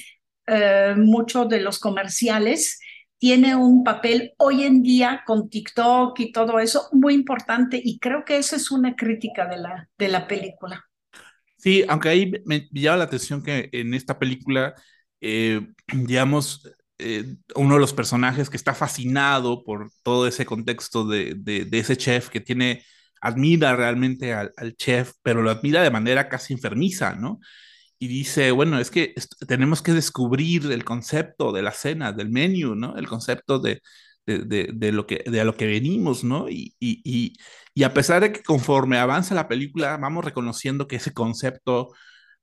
eh, 0.48 0.94
muchos 0.96 1.50
de 1.50 1.60
los 1.60 1.78
comerciales, 1.78 2.80
tiene 3.18 3.58
un 3.58 3.84
papel 3.84 4.34
hoy 4.38 4.64
en 4.64 4.82
día 4.82 5.24
con 5.28 5.50
TikTok 5.50 6.18
y 6.22 6.32
todo 6.32 6.58
eso 6.60 6.88
muy 6.94 7.16
importante 7.16 7.82
y 7.84 8.00
creo 8.00 8.24
que 8.24 8.38
esa 8.38 8.56
es 8.56 8.72
una 8.72 8.96
crítica 8.96 9.46
de 9.46 9.58
la, 9.58 9.90
de 9.98 10.08
la 10.08 10.26
película. 10.26 10.90
Sí, 11.62 11.84
aunque 11.88 12.10
ahí 12.10 12.32
me 12.46 12.68
llama 12.72 12.98
la 12.98 13.04
atención 13.06 13.44
que 13.44 13.70
en 13.72 13.94
esta 13.94 14.18
película, 14.18 14.74
eh, 15.20 15.62
digamos, 15.94 16.68
eh, 16.98 17.36
uno 17.56 17.76
de 17.76 17.80
los 17.80 17.94
personajes 17.94 18.50
que 18.50 18.58
está 18.58 18.74
fascinado 18.74 19.64
por 19.64 19.92
todo 20.04 20.28
ese 20.28 20.46
contexto 20.46 21.06
de, 21.08 21.36
de, 21.36 21.68
ese 21.80 21.98
chef 21.98 22.30
que 22.30 22.42
tiene, 22.42 22.84
admira 23.22 23.76
realmente 23.76 24.34
al, 24.34 24.52
chef, 24.76 25.14
pero 25.22 25.44
lo 25.44 25.52
admira 25.52 25.84
de 25.84 25.92
manera 25.92 26.30
casi 26.30 26.54
enfermiza, 26.54 27.14
¿no? 27.16 27.40
Y 28.00 28.08
dice, 28.08 28.52
bueno, 28.52 28.80
es 28.80 28.90
que 28.92 29.14
tenemos 29.48 29.82
que 29.84 29.94
descubrir 29.94 30.72
el 30.72 30.84
concepto 30.84 31.52
de 31.52 31.62
la 31.62 31.72
cena, 31.74 32.12
del 32.14 32.30
menú, 32.32 32.76
¿no? 32.76 32.96
El 32.98 33.08
concepto 33.08 33.60
de, 33.60 33.82
de, 34.26 34.70
de, 34.74 34.92
lo, 34.92 35.06
que, 35.08 35.24
de 35.28 35.42
a 35.42 35.46
lo 35.46 35.56
que 35.56 35.68
venimos, 35.68 36.24
¿no? 36.24 36.50
Y, 36.50 36.76
y, 36.80 37.34
a 37.84 37.94
pesar 37.94 38.22
de 38.22 38.32
que 38.34 38.44
conforme 38.44 38.98
avanza 38.98 39.36
la 39.36 39.48
película, 39.48 39.98
vamos 39.98 40.26
reconociendo 40.26 40.88
que 40.88 40.98
ese 40.98 41.14
concepto 41.14 41.94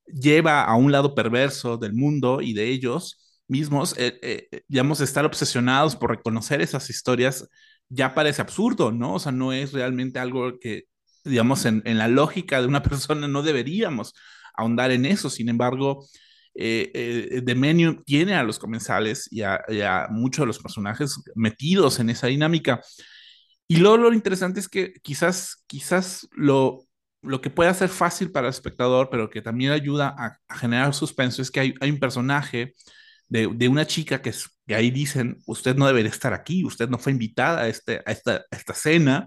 lleva 0.06 0.64
a 0.64 0.74
un 0.74 0.92
lado 0.92 1.14
perverso 1.14 1.76
del 1.76 1.94
mundo 1.94 2.40
y 2.40 2.54
de 2.54 2.68
ellos 2.68 3.42
mismos, 3.46 3.94
eh, 3.98 4.18
eh, 4.22 4.62
digamos, 4.68 5.00
estar 5.00 5.24
obsesionados 5.24 5.96
por 5.96 6.10
reconocer 6.10 6.60
esas 6.60 6.90
historias 6.90 7.48
ya 7.88 8.14
parece 8.14 8.42
absurdo, 8.42 8.92
¿no? 8.92 9.14
O 9.14 9.18
sea, 9.18 9.32
no 9.32 9.52
es 9.52 9.72
realmente 9.72 10.18
algo 10.18 10.58
que, 10.58 10.84
digamos, 11.24 11.64
en, 11.64 11.82
la 11.84 12.08
lógica 12.08 12.60
de 12.60 12.66
una 12.66 12.82
persona 12.82 13.28
no 13.28 13.42
deberíamos 13.42 14.14
ahondar 14.54 14.90
en 14.90 15.06
eso. 15.06 15.30
Sin 15.30 15.48
embargo, 15.48 16.06
eh, 16.54 16.90
eh, 17.46 17.54
Menu 17.54 18.02
tiene 18.04 18.34
a 18.34 18.42
los 18.42 18.58
comensales 18.58 19.28
y 19.30 19.42
a, 19.42 20.08
muchos 20.10 20.42
de 20.42 20.46
los 20.46 20.58
personajes 20.58 21.16
metidos 21.34 22.00
en 22.00 22.10
esa 22.10 22.26
dinámica. 22.26 22.80
Y 23.68 23.76
luego 23.76 23.98
lo 23.98 24.12
interesante 24.14 24.60
es 24.60 24.68
que 24.68 24.94
quizás, 25.02 25.62
quizás 25.66 26.26
lo, 26.32 26.86
lo 27.22 27.40
que 27.40 27.50
puede 27.50 27.72
ser 27.74 27.90
fácil 27.90 28.32
para 28.32 28.48
el 28.48 28.52
espectador, 28.52 29.10
pero 29.10 29.28
que 29.28 29.42
también 29.42 29.72
ayuda 29.72 30.14
a, 30.18 30.56
generar 30.56 30.94
suspenso, 30.94 31.42
es 31.42 31.50
que 31.50 31.60
hay, 31.60 31.74
hay 31.80 31.90
un 31.90 32.00
personaje 32.00 32.74
de, 33.28 33.48
de, 33.54 33.68
una 33.68 33.86
chica 33.86 34.22
que, 34.22 34.30
es, 34.30 34.48
que 34.66 34.74
ahí 34.74 34.90
dicen, 34.90 35.36
usted 35.46 35.76
no 35.76 35.86
debería 35.86 36.10
estar 36.10 36.32
aquí, 36.32 36.64
usted 36.64 36.88
no 36.88 36.98
fue 36.98 37.12
invitada 37.12 37.62
a, 37.62 37.68
este, 37.68 38.02
a, 38.06 38.12
esta, 38.12 38.36
a 38.50 38.56
esta 38.56 38.74
cena. 38.74 39.26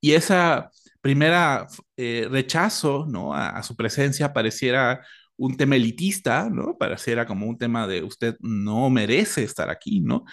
Y 0.00 0.12
esa 0.12 0.70
primera 1.00 1.66
eh, 1.96 2.28
rechazo 2.30 3.06
¿no? 3.08 3.34
a, 3.34 3.62
su 3.62 3.76
presencia 3.76 4.32
pareciera 4.32 5.04
un 5.36 5.56
tema 5.56 5.76
elitista, 5.76 6.48
¿no? 6.48 6.78
Pareciera 6.78 7.26
como 7.26 7.46
un 7.46 7.58
tema 7.58 7.86
de 7.86 8.02
usted 8.04 8.36
no 8.40 8.88
merece 8.88 9.42
estar 9.44 9.68
aquí, 9.68 10.00
¿no? 10.00 10.24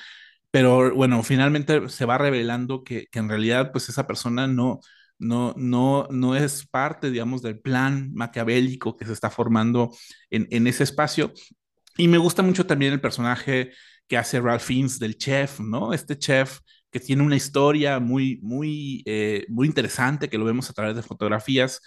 Pero 0.51 0.93
bueno, 0.93 1.23
finalmente 1.23 1.89
se 1.89 2.05
va 2.05 2.17
revelando 2.17 2.83
que, 2.83 3.07
que 3.11 3.19
en 3.19 3.29
realidad 3.29 3.71
pues 3.71 3.89
esa 3.89 4.05
persona 4.07 4.47
no, 4.47 4.79
no, 5.17 5.53
no, 5.57 6.07
no 6.11 6.35
es 6.35 6.67
parte, 6.67 7.11
digamos, 7.11 7.41
del 7.41 7.59
plan 7.59 8.11
maquiavélico 8.13 8.97
que 8.97 9.05
se 9.05 9.13
está 9.13 9.29
formando 9.29 9.91
en, 10.29 10.47
en 10.51 10.67
ese 10.67 10.83
espacio. 10.83 11.33
Y 11.97 12.07
me 12.07 12.17
gusta 12.17 12.43
mucho 12.43 12.65
también 12.65 12.93
el 12.93 13.01
personaje 13.01 13.71
que 14.07 14.17
hace 14.17 14.41
Ralph 14.41 14.63
Fiennes 14.63 14.99
del 14.99 15.17
chef, 15.17 15.59
¿no? 15.59 15.93
Este 15.93 16.17
chef 16.17 16.59
que 16.91 16.99
tiene 16.99 17.23
una 17.23 17.35
historia 17.37 17.99
muy, 17.99 18.39
muy, 18.43 19.03
eh, 19.05 19.45
muy 19.49 19.67
interesante, 19.67 20.29
que 20.29 20.37
lo 20.37 20.45
vemos 20.45 20.69
a 20.69 20.73
través 20.73 20.95
de 20.95 21.01
fotografías, 21.03 21.81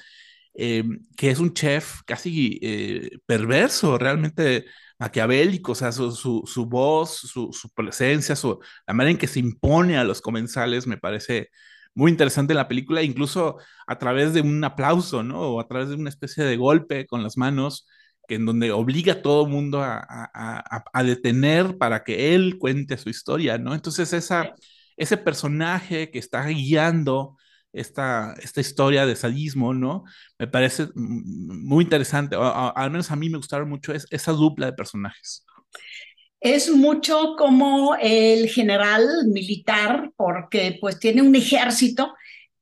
eh, 0.54 0.84
que 1.16 1.30
es 1.30 1.38
un 1.38 1.52
chef 1.52 2.00
casi 2.06 2.58
eh, 2.62 3.10
perverso, 3.26 3.98
realmente 3.98 4.64
maquiavélico, 4.98 5.72
o 5.72 5.74
sea, 5.74 5.92
su, 5.92 6.12
su, 6.12 6.66
voz, 6.66 7.10
su, 7.18 7.52
su 7.52 7.70
presencia, 7.70 8.36
su, 8.36 8.58
la 8.86 8.94
manera 8.94 9.12
en 9.12 9.18
que 9.18 9.26
se 9.26 9.40
impone 9.40 9.98
a 9.98 10.04
los 10.04 10.20
comensales 10.20 10.86
me 10.86 10.96
parece 10.98 11.50
muy 11.94 12.10
interesante 12.10 12.52
en 12.52 12.58
la 12.58 12.68
película, 12.68 13.02
incluso 13.02 13.58
a 13.86 13.98
través 13.98 14.34
de 14.34 14.40
un 14.40 14.62
aplauso, 14.64 15.22
¿no? 15.22 15.40
O 15.40 15.60
a 15.60 15.68
través 15.68 15.88
de 15.90 15.94
una 15.96 16.10
especie 16.10 16.44
de 16.44 16.56
golpe 16.56 17.06
con 17.06 17.22
las 17.22 17.36
manos, 17.36 17.86
que 18.26 18.36
en 18.36 18.46
donde 18.46 18.72
obliga 18.72 19.14
a 19.14 19.22
todo 19.22 19.46
mundo 19.46 19.82
a, 19.82 20.04
a, 20.08 20.84
a, 20.92 21.02
detener 21.04 21.76
para 21.78 22.04
que 22.04 22.34
él 22.34 22.58
cuente 22.58 22.96
su 22.98 23.10
historia, 23.10 23.58
¿no? 23.58 23.74
Entonces 23.74 24.12
esa, 24.12 24.54
ese 24.96 25.16
personaje 25.16 26.10
que 26.10 26.18
está 26.18 26.44
guiando 26.46 27.36
esta, 27.74 28.34
esta 28.42 28.60
historia 28.60 29.04
de 29.04 29.16
sadismo, 29.16 29.74
¿no? 29.74 30.04
Me 30.38 30.46
parece 30.46 30.88
muy 30.94 31.84
interesante, 31.84 32.36
al 32.38 32.90
menos 32.90 33.10
a 33.10 33.16
mí 33.16 33.28
me 33.28 33.38
gustaron 33.38 33.68
mucho 33.68 33.92
esa 33.92 34.32
dupla 34.32 34.66
de 34.66 34.72
personajes. 34.72 35.44
Es 36.40 36.70
mucho 36.70 37.34
como 37.36 37.96
el 38.00 38.48
general 38.48 39.06
militar, 39.26 40.10
porque 40.16 40.78
pues 40.80 40.98
tiene 40.98 41.22
un 41.22 41.34
ejército 41.34 42.14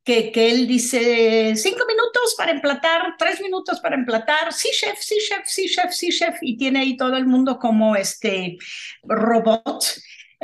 que, 0.05 0.33
que, 0.33 0.51
él 0.51 0.67
dice 0.67 1.55
cinco 1.57 1.85
minutos 1.87 2.35
para 2.37 2.53
emplatar, 2.53 3.15
tres 3.19 3.41
minutos 3.41 3.81
para 3.81 3.95
emplatar, 3.95 4.53
sí 4.53 4.69
chef, 4.73 4.99
sí 4.99 5.17
chef, 5.19 5.43
sí 5.47 5.67
chef, 5.69 5.93
sí 5.93 6.09
chef, 6.11 6.37
y 6.41 6.57
tiene 6.57 6.81
ahí 6.81 6.97
todo 6.97 7.17
el 7.17 7.27
mundo 7.27 7.59
como 7.59 7.95
este 7.95 8.57
robot 9.05 9.85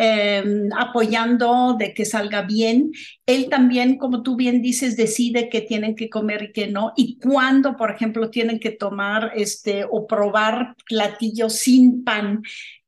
Em, 0.01 0.69
apoyando 0.79 1.75
de 1.77 1.93
que 1.93 2.05
salga 2.05 2.43
bien. 2.43 2.93
Él 3.27 3.49
también, 3.51 3.99
como 3.99 4.23
tú 4.23 4.37
bien 4.37 4.63
dices, 4.63 4.97
decide 4.97 5.49
qué 5.49 5.61
tienen 5.61 5.97
que 5.97 6.09
comer 6.09 6.45
y 6.45 6.53
qué 6.53 6.69
no, 6.69 6.93
y 6.97 7.19
cuándo, 7.19 7.77
por 7.77 7.91
ejemplo, 7.91 8.31
tienen 8.31 8.61
que 8.61 8.71
tomar 8.71 9.33
este 9.35 9.85
o 9.91 10.07
probar 10.07 10.77
platillos 10.87 11.55
sin 11.55 12.05
pan 12.05 12.43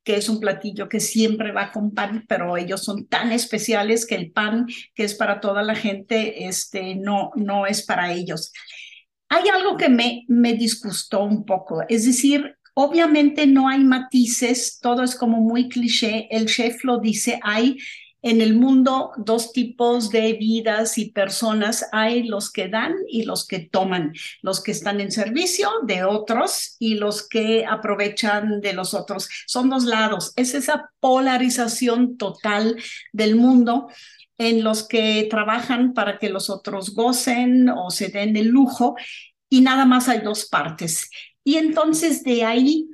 que 0.04 0.16
es 0.16 0.28
un 0.28 0.38
platillo 0.38 0.88
que 0.88 1.00
siempre 1.00 1.50
va 1.50 1.72
con 1.72 1.94
pan, 1.94 2.24
pero 2.28 2.56
ellos 2.56 2.84
son 2.84 3.06
tan 3.08 3.32
especiales 3.32 4.06
que 4.06 4.14
el 4.14 4.30
pan 4.30 4.66
que 4.94 5.02
es 5.02 5.14
para 5.14 5.40
toda 5.40 5.64
la 5.64 5.74
gente, 5.74 6.46
este, 6.46 6.94
no, 6.94 7.32
no 7.34 7.66
es 7.66 7.84
para 7.84 8.12
ellos. 8.12 8.52
Hay 9.28 9.48
algo 9.48 9.76
que 9.76 9.88
me, 9.88 10.24
me 10.28 10.54
disgustó 10.54 11.24
un 11.24 11.44
poco, 11.44 11.82
es 11.88 12.06
decir, 12.06 12.56
Obviamente 12.82 13.46
no 13.46 13.68
hay 13.68 13.80
matices, 13.80 14.78
todo 14.80 15.02
es 15.02 15.14
como 15.14 15.42
muy 15.42 15.68
cliché. 15.68 16.28
El 16.30 16.46
chef 16.46 16.82
lo 16.82 16.96
dice, 16.96 17.38
hay 17.42 17.76
en 18.22 18.40
el 18.40 18.54
mundo 18.54 19.12
dos 19.18 19.52
tipos 19.52 20.08
de 20.08 20.32
vidas 20.32 20.96
y 20.96 21.10
personas. 21.10 21.86
Hay 21.92 22.22
los 22.22 22.50
que 22.50 22.68
dan 22.68 22.94
y 23.06 23.24
los 23.24 23.46
que 23.46 23.58
toman, 23.58 24.14
los 24.40 24.62
que 24.62 24.70
están 24.70 25.02
en 25.02 25.12
servicio 25.12 25.68
de 25.82 26.04
otros 26.04 26.76
y 26.78 26.94
los 26.94 27.28
que 27.28 27.66
aprovechan 27.66 28.62
de 28.62 28.72
los 28.72 28.94
otros. 28.94 29.28
Son 29.46 29.68
dos 29.68 29.84
lados. 29.84 30.32
Es 30.36 30.54
esa 30.54 30.90
polarización 31.00 32.16
total 32.16 32.76
del 33.12 33.36
mundo 33.36 33.88
en 34.38 34.64
los 34.64 34.88
que 34.88 35.26
trabajan 35.28 35.92
para 35.92 36.18
que 36.18 36.30
los 36.30 36.48
otros 36.48 36.94
gocen 36.94 37.68
o 37.68 37.90
se 37.90 38.08
den 38.08 38.38
el 38.38 38.46
lujo 38.48 38.96
y 39.50 39.60
nada 39.60 39.84
más 39.84 40.08
hay 40.08 40.20
dos 40.20 40.46
partes. 40.46 41.10
Y 41.44 41.56
entonces 41.56 42.22
de 42.22 42.44
ahí 42.44 42.90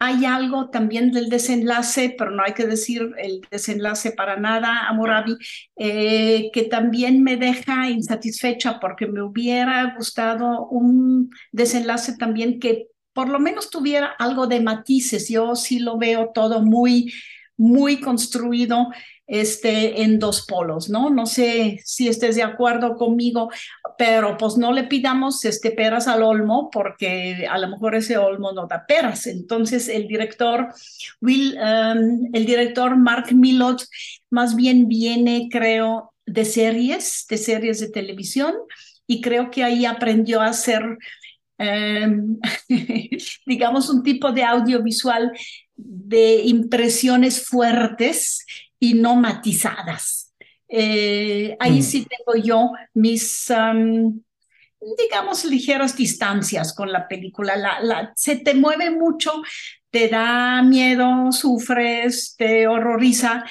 hay 0.00 0.24
algo 0.24 0.70
también 0.70 1.10
del 1.10 1.28
desenlace, 1.28 2.14
pero 2.16 2.30
no 2.30 2.44
hay 2.44 2.52
que 2.52 2.66
decir 2.66 3.10
el 3.18 3.40
desenlace 3.50 4.12
para 4.12 4.36
nada, 4.36 4.88
Amorabi, 4.88 5.36
eh, 5.76 6.50
que 6.52 6.64
también 6.64 7.22
me 7.24 7.36
deja 7.36 7.90
insatisfecha 7.90 8.78
porque 8.78 9.08
me 9.08 9.22
hubiera 9.22 9.94
gustado 9.96 10.68
un 10.68 11.30
desenlace 11.50 12.16
también 12.16 12.60
que 12.60 12.86
por 13.12 13.28
lo 13.28 13.40
menos 13.40 13.70
tuviera 13.70 14.14
algo 14.18 14.46
de 14.46 14.60
matices. 14.60 15.28
Yo 15.28 15.56
sí 15.56 15.80
lo 15.80 15.98
veo 15.98 16.30
todo 16.32 16.62
muy, 16.62 17.12
muy 17.58 18.00
construido 18.00 18.88
este, 19.26 20.02
en 20.02 20.18
dos 20.18 20.46
polos, 20.46 20.88
¿no? 20.88 21.10
No 21.10 21.26
sé 21.26 21.80
si 21.84 22.08
estés 22.08 22.36
de 22.36 22.42
acuerdo 22.42 22.96
conmigo, 22.96 23.50
pero 23.98 24.38
pues 24.38 24.56
no 24.56 24.72
le 24.72 24.84
pidamos 24.84 25.44
este, 25.44 25.70
peras 25.70 26.08
al 26.08 26.22
olmo 26.22 26.70
porque 26.70 27.46
a 27.48 27.58
lo 27.58 27.68
mejor 27.68 27.94
ese 27.94 28.16
olmo 28.16 28.52
no 28.52 28.66
da 28.66 28.86
peras. 28.86 29.26
Entonces 29.26 29.88
el 29.88 30.08
director, 30.08 30.68
Will, 31.20 31.58
um, 31.58 32.30
el 32.32 32.46
director 32.46 32.96
Mark 32.96 33.34
Millot 33.34 33.84
más 34.30 34.56
bien 34.56 34.88
viene, 34.88 35.48
creo, 35.50 36.14
de 36.24 36.46
series, 36.46 37.26
de 37.28 37.36
series 37.36 37.80
de 37.80 37.90
televisión 37.90 38.54
y 39.06 39.20
creo 39.20 39.50
que 39.50 39.64
ahí 39.64 39.84
aprendió 39.84 40.40
a 40.40 40.48
hacer, 40.48 40.82
um, 41.58 42.38
digamos, 43.46 43.90
un 43.90 44.02
tipo 44.02 44.32
de 44.32 44.44
audiovisual 44.44 45.32
de 45.76 46.42
impresiones 46.44 47.46
fuertes 47.46 48.44
y 48.78 48.94
no 48.94 49.16
matizadas. 49.16 50.34
Eh, 50.68 51.56
ahí 51.58 51.80
mm. 51.80 51.82
sí 51.82 52.06
tengo 52.06 52.44
yo 52.44 52.70
mis, 52.94 53.52
digamos, 54.98 55.44
ligeras 55.44 55.96
distancias 55.96 56.74
con 56.74 56.92
la 56.92 57.08
película. 57.08 57.56
La, 57.56 57.80
la, 57.80 58.12
se 58.14 58.36
te 58.36 58.54
mueve 58.54 58.90
mucho, 58.90 59.32
te 59.90 60.08
da 60.08 60.62
miedo, 60.62 61.32
sufres, 61.32 62.34
te 62.36 62.66
horroriza, 62.66 63.44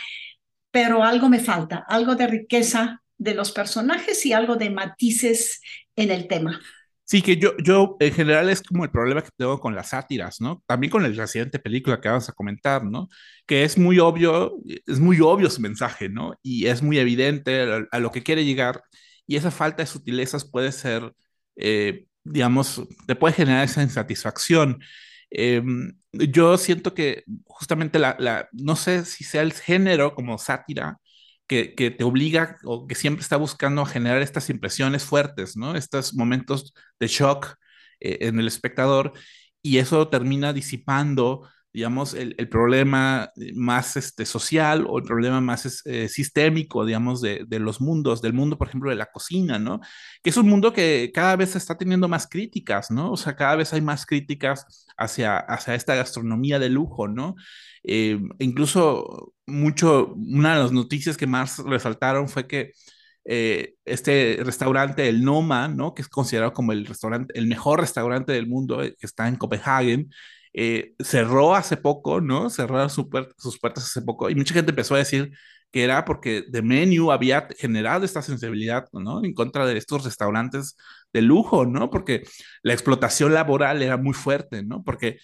pero 0.72 1.04
algo 1.04 1.30
me 1.30 1.40
falta, 1.40 1.84
algo 1.88 2.16
de 2.16 2.28
riqueza 2.28 3.02
de 3.18 3.34
los 3.34 3.52
personajes 3.52 4.26
y 4.26 4.34
algo 4.34 4.56
de 4.56 4.70
matices 4.70 5.62
en 5.96 6.12
el 6.12 6.28
tema. 6.28 6.62
Sí, 7.10 7.22
que 7.22 7.38
yo, 7.38 7.56
yo 7.64 7.96
en 8.02 8.14
general 8.14 8.50
es 8.50 8.62
como 8.62 8.84
el 8.84 8.92
problema 8.92 9.22
que 9.24 9.30
tengo 9.38 9.62
con 9.62 9.74
las 9.76 9.90
sátiras, 9.90 10.42
¿no? 10.42 10.62
También 10.68 10.92
con 10.92 11.04
la 11.04 11.28
siguiente 11.28 11.58
película 11.58 12.02
que 12.02 12.10
vamos 12.10 12.28
a 12.28 12.34
comentar, 12.34 12.84
¿no? 12.84 13.08
Que 13.46 13.64
es 13.64 13.78
muy 13.78 13.98
obvio, 14.00 14.56
es 14.86 15.00
muy 15.00 15.22
obvio 15.22 15.50
su 15.50 15.62
mensaje, 15.62 16.10
¿no? 16.10 16.38
Y 16.44 16.66
es 16.68 16.82
muy 16.82 17.00
evidente 17.00 17.62
a, 17.90 18.00
lo 18.00 18.12
que 18.12 18.24
quiere 18.24 18.44
llegar 18.44 18.84
y 19.26 19.38
esa 19.38 19.52
falta 19.52 19.84
de 19.84 19.88
sutilezas 19.88 20.44
puede 20.50 20.74
ser, 20.74 21.14
eh, 21.56 22.08
digamos, 22.26 22.82
te 23.08 23.16
puede 23.16 23.36
generar 23.36 23.64
esa 23.64 23.84
insatisfacción. 23.84 24.82
Em, 25.30 25.94
yo 26.12 26.58
siento 26.58 26.94
que 26.94 27.24
justamente 27.46 28.00
la, 28.00 28.18
la, 28.20 28.50
no 28.52 28.76
sé 28.76 29.06
si 29.06 29.24
sea 29.24 29.44
el 29.44 29.54
género 29.54 30.14
como 30.14 30.38
sátira, 30.38 31.00
que, 31.48 31.74
te 31.98 32.04
obliga 32.04 32.58
o 32.64 32.88
que 32.88 32.96
siempre 32.96 33.22
está 33.22 33.38
buscando 33.38 33.86
generar 33.86 34.22
estas 34.22 34.50
impresiones 34.50 35.04
fuertes, 35.04 35.56
¿no? 35.58 35.76
Estos 35.76 36.14
momentos 36.14 36.74
de 37.00 37.08
shock 37.08 37.56
eh, 38.00 38.20
en 38.22 38.40
el 38.40 38.48
espectador 38.48 39.14
y 39.62 39.80
eso 39.80 40.08
termina 40.10 40.54
disipando, 40.54 41.50
digamos, 41.78 42.16
el, 42.16 42.34
problema 42.50 43.32
más 43.54 43.98
este, 43.98 44.26
social 44.26 44.88
o 44.90 44.98
el 44.98 45.04
problema 45.04 45.42
más 45.42 45.84
eh, 45.86 46.10
sistémico, 46.10 46.84
digamos, 46.84 47.22
de, 47.22 47.46
de, 47.48 47.60
los 47.60 47.82
mundos, 47.82 48.20
del 48.20 48.34
mundo, 48.34 48.58
por 48.58 48.68
ejemplo, 48.68 48.90
de 48.90 48.96
la 48.96 49.12
cocina, 49.12 49.60
¿no? 49.60 49.80
Que 50.24 50.32
es 50.32 50.38
un 50.38 50.50
mundo 50.50 50.74
que 50.74 51.12
cada 51.14 51.36
vez 51.36 51.56
está 51.56 51.78
teniendo 51.78 52.08
más 52.08 52.26
críticas, 52.26 52.90
¿no? 52.90 53.12
O 53.12 53.16
sea, 53.16 53.36
cada 53.36 53.56
vez 53.58 53.74
hay 53.74 53.82
más 53.82 54.08
críticas 54.08 54.88
hacia, 54.98 55.38
hacia 55.38 55.76
esta 55.76 55.94
gastronomía 55.94 56.58
de 56.58 56.70
lujo, 56.70 57.08
¿no? 57.08 57.36
Eh, 57.84 58.20
incluso 58.40 59.36
mucho, 59.46 60.16
una 60.16 60.56
de 60.56 60.64
las 60.64 60.72
noticias 60.72 61.16
que 61.16 61.28
más 61.28 61.60
resaltaron 61.60 62.28
fue 62.28 62.48
que 62.48 62.72
eh, 63.24 63.76
este 63.86 64.40
restaurante, 64.44 65.08
el 65.08 65.24
Noma, 65.24 65.68
¿no? 65.68 65.94
Que 65.94 66.02
es 66.02 66.10
considerado 66.10 66.54
como 66.54 66.72
el 66.72 66.88
restaurante, 66.88 67.38
el 67.38 67.46
mejor 67.46 67.82
restaurante 67.82 68.32
del 68.34 68.48
mundo, 68.48 68.80
que 68.80 68.96
está 69.06 69.28
en 69.28 69.36
Copenhague, 69.36 70.08
cerró 71.00 71.56
hace 71.56 71.78
poco, 71.78 72.22
¿no? 72.22 72.50
Cerraron 72.50 72.90
sus 72.90 73.08
puertas 73.08 73.86
hace 73.86 74.02
poco 74.02 74.30
y 74.30 74.36
mucha 74.36 74.54
gente 74.54 74.72
empezó 74.72 74.96
a 74.96 75.00
decir 75.00 75.32
que 75.72 75.84
era 75.84 76.06
porque 76.06 76.44
The 76.52 76.62
Menu 76.62 77.12
había 77.12 77.48
generado 77.58 78.06
esta 78.06 78.22
sensibilidad, 78.22 78.86
¿no? 78.94 79.24
En 79.24 79.34
contra 79.34 79.66
de 79.66 79.78
estos 79.78 80.04
restaurantes 80.06 80.78
de 81.14 81.22
lujo, 81.22 81.66
¿no? 81.66 81.90
Porque 81.90 82.24
la 82.64 82.74
explotación 82.74 83.34
laboral 83.34 83.82
era 83.82 83.98
muy 83.98 84.14
fuerte, 84.14 84.64
¿no? 84.64 84.84
Porque 84.84 85.20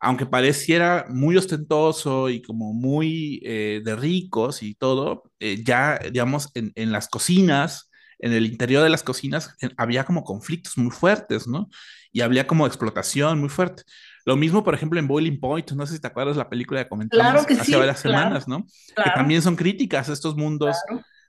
aunque 0.00 0.26
pareciera 0.26 1.06
muy 1.08 1.36
ostentoso 1.36 2.28
y 2.30 2.42
como 2.42 2.72
muy 2.72 3.40
eh, 3.44 3.80
de 3.84 3.96
ricos 3.96 4.62
y 4.62 4.74
todo, 4.74 5.24
eh, 5.40 5.62
ya, 5.64 5.98
digamos, 6.12 6.50
en, 6.54 6.92
las 6.92 7.08
cocinas, 7.08 7.90
en 8.20 8.32
el 8.32 8.46
interior 8.46 8.82
de 8.84 8.90
las 8.90 9.02
cocinas, 9.02 9.56
había 9.76 10.04
como 10.04 10.24
conflictos 10.24 10.78
muy 10.78 10.92
fuertes, 10.92 11.48
¿no? 11.48 11.68
Y 12.12 12.20
había 12.20 12.46
como 12.46 12.66
explotación 12.66 13.40
muy 13.40 13.48
fuerte. 13.48 13.82
Lo 14.28 14.36
mismo, 14.36 14.62
por 14.62 14.74
ejemplo, 14.74 15.00
en 15.00 15.08
Boiling 15.08 15.40
Point, 15.40 15.70
no 15.70 15.86
sé 15.86 15.94
si 15.94 16.00
te 16.00 16.06
acuerdas 16.06 16.36
la 16.36 16.50
película 16.50 16.84
que 16.84 16.88
comentamos 16.90 17.46
hace 17.50 17.74
varias 17.74 18.00
semanas, 18.00 18.46
¿no? 18.46 18.66
Que 18.94 19.10
también 19.14 19.40
son 19.40 19.56
críticas 19.56 20.10
a 20.10 20.12
estos 20.12 20.36
mundos 20.36 20.76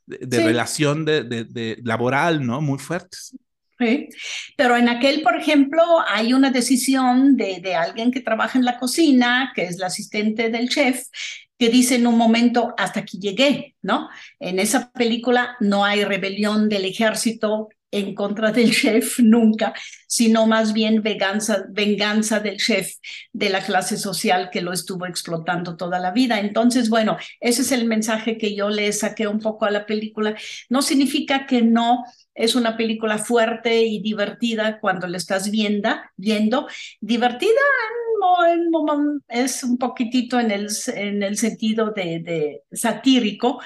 de, 0.06 0.44
relación 0.44 1.06
de, 1.06 1.24
de, 1.24 1.80
laboral, 1.82 2.46
¿no? 2.46 2.60
Muy 2.60 2.78
fuertes. 2.78 3.38
Sí. 3.80 4.10
Pero 4.58 4.76
en 4.76 4.90
aquel, 4.90 5.22
por 5.22 5.38
ejemplo, 5.38 5.82
hay 6.10 6.34
una 6.34 6.52
decisión 6.52 7.38
de, 7.38 7.62
de 7.62 7.74
alguien 7.74 8.12
que 8.12 8.20
trabaja 8.20 8.60
en 8.60 8.66
la 8.66 8.78
cocina, 8.78 9.54
que 9.56 9.64
es 9.64 9.78
la 9.80 9.88
asistente 9.88 10.50
del 10.50 10.68
chef, 10.68 11.02
que 11.60 11.70
dice 11.70 11.96
en 11.96 12.08
un 12.08 12.18
momento, 12.18 12.74
hasta 12.78 13.02
aquí 13.02 13.20
llegué, 13.20 13.76
¿no? 13.82 14.10
En 14.40 14.60
esa 14.60 14.92
película 14.92 15.58
no 15.60 15.84
hay 15.84 16.06
rebelión 16.06 16.70
del 16.70 16.86
ejército 16.86 17.68
en 17.92 18.16
contra 18.16 18.52
del 18.54 18.72
chef 18.72 19.20
nunca, 19.20 19.74
sino 20.08 20.48
más 20.48 20.72
bien 20.72 21.02
venganza, 21.04 22.40
del 22.40 22.58
chef 22.58 22.94
de 23.34 23.50
la 23.50 23.62
clase 23.62 23.98
social 23.98 24.50
que 24.52 24.62
lo 24.62 24.72
estuvo 24.72 25.06
explotando 25.06 25.76
toda 25.76 26.00
la 26.00 26.12
vida. 26.12 26.40
Entonces, 26.40 26.90
bueno, 26.90 27.18
ese 27.42 27.62
es 27.64 27.72
el 27.74 27.86
mensaje 27.86 28.38
que 28.38 28.56
yo 28.56 28.70
le 28.70 28.92
saqué 28.94 29.28
un 29.28 29.40
poco 29.40 29.66
a 29.66 29.72
la 29.72 29.86
película. 29.86 30.36
No 30.70 30.82
significa 30.82 31.46
que 31.46 31.62
no 31.62 32.06
es 32.36 32.56
una 32.56 32.78
película 32.78 33.18
fuerte 33.18 33.82
y 33.82 34.02
divertida 34.02 34.80
cuando 34.80 35.08
la 35.08 35.18
estás 35.18 35.52
viendo, 35.52 35.90
viendo. 36.16 36.68
divertida 37.02 37.52
es 39.28 39.64
un 39.64 39.78
poquitito 39.78 40.40
en 40.40 40.52
el, 40.52 40.68
en 40.96 41.24
el 41.24 41.38
sentido 41.38 41.92
de, 41.92 42.20
de 42.20 42.64
satírico, 42.72 43.60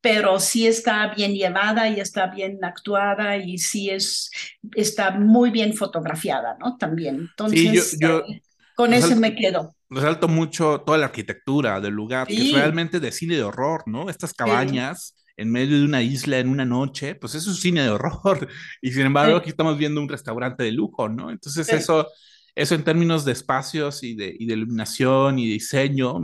pero 0.00 0.40
sí 0.40 0.66
está 0.66 1.12
bien 1.14 1.34
llevada 1.34 1.88
y 1.88 2.00
está 2.00 2.26
bien 2.28 2.58
actuada 2.62 3.36
y 3.36 3.58
sí 3.58 3.90
es, 3.90 4.30
está 4.74 5.10
muy 5.12 5.50
bien 5.50 5.74
fotografiada, 5.74 6.56
¿no? 6.58 6.76
También. 6.76 7.28
Entonces, 7.30 7.98
yo, 8.00 8.20
eh, 8.20 8.42
con 8.74 8.94
eso 8.94 9.14
me 9.16 9.34
quedo. 9.34 9.74
Resalto 9.90 10.28
mucho 10.28 10.80
toda 10.80 10.98
la 10.98 11.06
arquitectura 11.06 11.80
del 11.80 11.92
lugar, 11.92 12.26
que 12.26 12.36
es 12.36 12.52
realmente 12.52 13.00
de 13.00 13.12
cine 13.12 13.36
de 13.36 13.42
horror, 13.42 13.82
¿no? 13.86 14.08
Estas 14.08 14.32
cabañas 14.32 15.16
en 15.36 15.50
medio 15.50 15.78
de 15.78 15.84
una 15.84 16.02
isla 16.02 16.38
en 16.38 16.48
una 16.48 16.64
noche, 16.64 17.14
pues 17.14 17.34
eso 17.34 17.50
es 17.50 17.60
cine 17.60 17.82
de 17.82 17.90
horror. 17.90 18.48
Y 18.82 18.92
sin 18.92 19.06
embargo, 19.06 19.36
aquí 19.36 19.50
estamos 19.50 19.76
viendo 19.76 20.00
un 20.00 20.08
restaurante 20.08 20.62
de 20.62 20.72
lujo, 20.72 21.08
¿no? 21.08 21.30
Entonces 21.30 21.68
eso... 21.72 22.06
Eso 22.54 22.74
en 22.74 22.84
términos 22.84 23.24
de 23.24 23.32
espacios 23.32 24.02
y 24.02 24.14
de, 24.14 24.34
y 24.38 24.46
de 24.46 24.54
iluminación 24.54 25.38
y 25.38 25.48
diseño, 25.48 26.16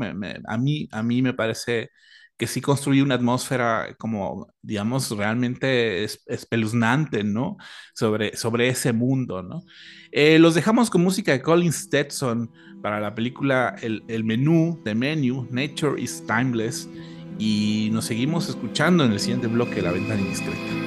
a, 0.46 0.58
mí, 0.58 0.88
a 0.90 1.02
mí 1.02 1.22
me 1.22 1.34
parece 1.34 1.90
que 2.36 2.46
sí 2.46 2.60
construye 2.60 3.02
una 3.02 3.14
atmósfera 3.14 3.94
como, 3.98 4.48
digamos, 4.60 5.10
realmente 5.10 6.04
espeluznante, 6.04 7.24
¿no? 7.24 7.56
Sobre, 7.94 8.36
sobre 8.36 8.68
ese 8.68 8.92
mundo, 8.92 9.42
¿no? 9.42 9.62
Eh, 10.12 10.38
los 10.38 10.54
dejamos 10.54 10.90
con 10.90 11.02
música 11.02 11.32
de 11.32 11.40
Colin 11.40 11.72
Stetson 11.72 12.50
para 12.82 13.00
la 13.00 13.14
película 13.14 13.74
El, 13.80 14.04
el 14.08 14.24
Menú, 14.24 14.80
The 14.84 14.94
Menu, 14.94 15.48
Nature 15.50 16.00
is 16.00 16.22
Timeless, 16.26 16.88
y 17.38 17.88
nos 17.92 18.04
seguimos 18.04 18.48
escuchando 18.48 19.04
en 19.04 19.12
el 19.12 19.20
siguiente 19.20 19.46
bloque 19.46 19.76
de 19.76 19.82
La 19.82 19.92
Ventana 19.92 20.20
Indiscreta. 20.20 20.86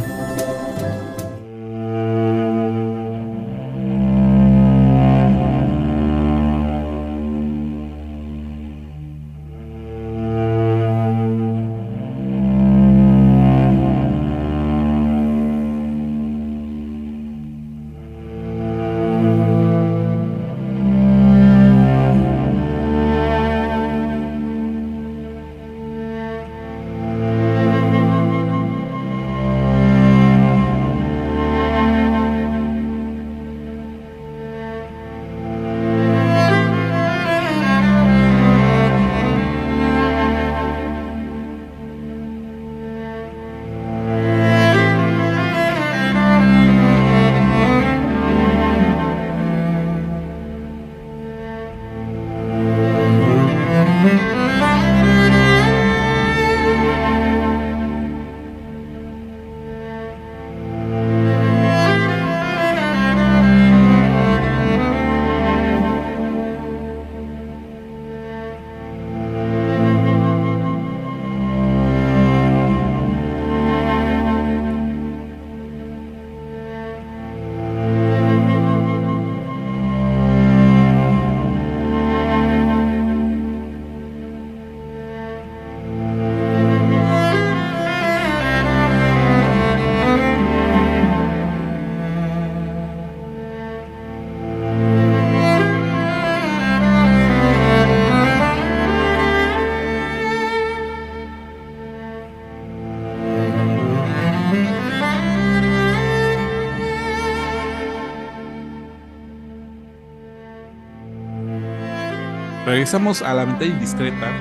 Regresamos 112.71 113.21
a 113.21 113.33
la 113.33 113.45
mente 113.45 113.65
indiscreta, 113.65 114.31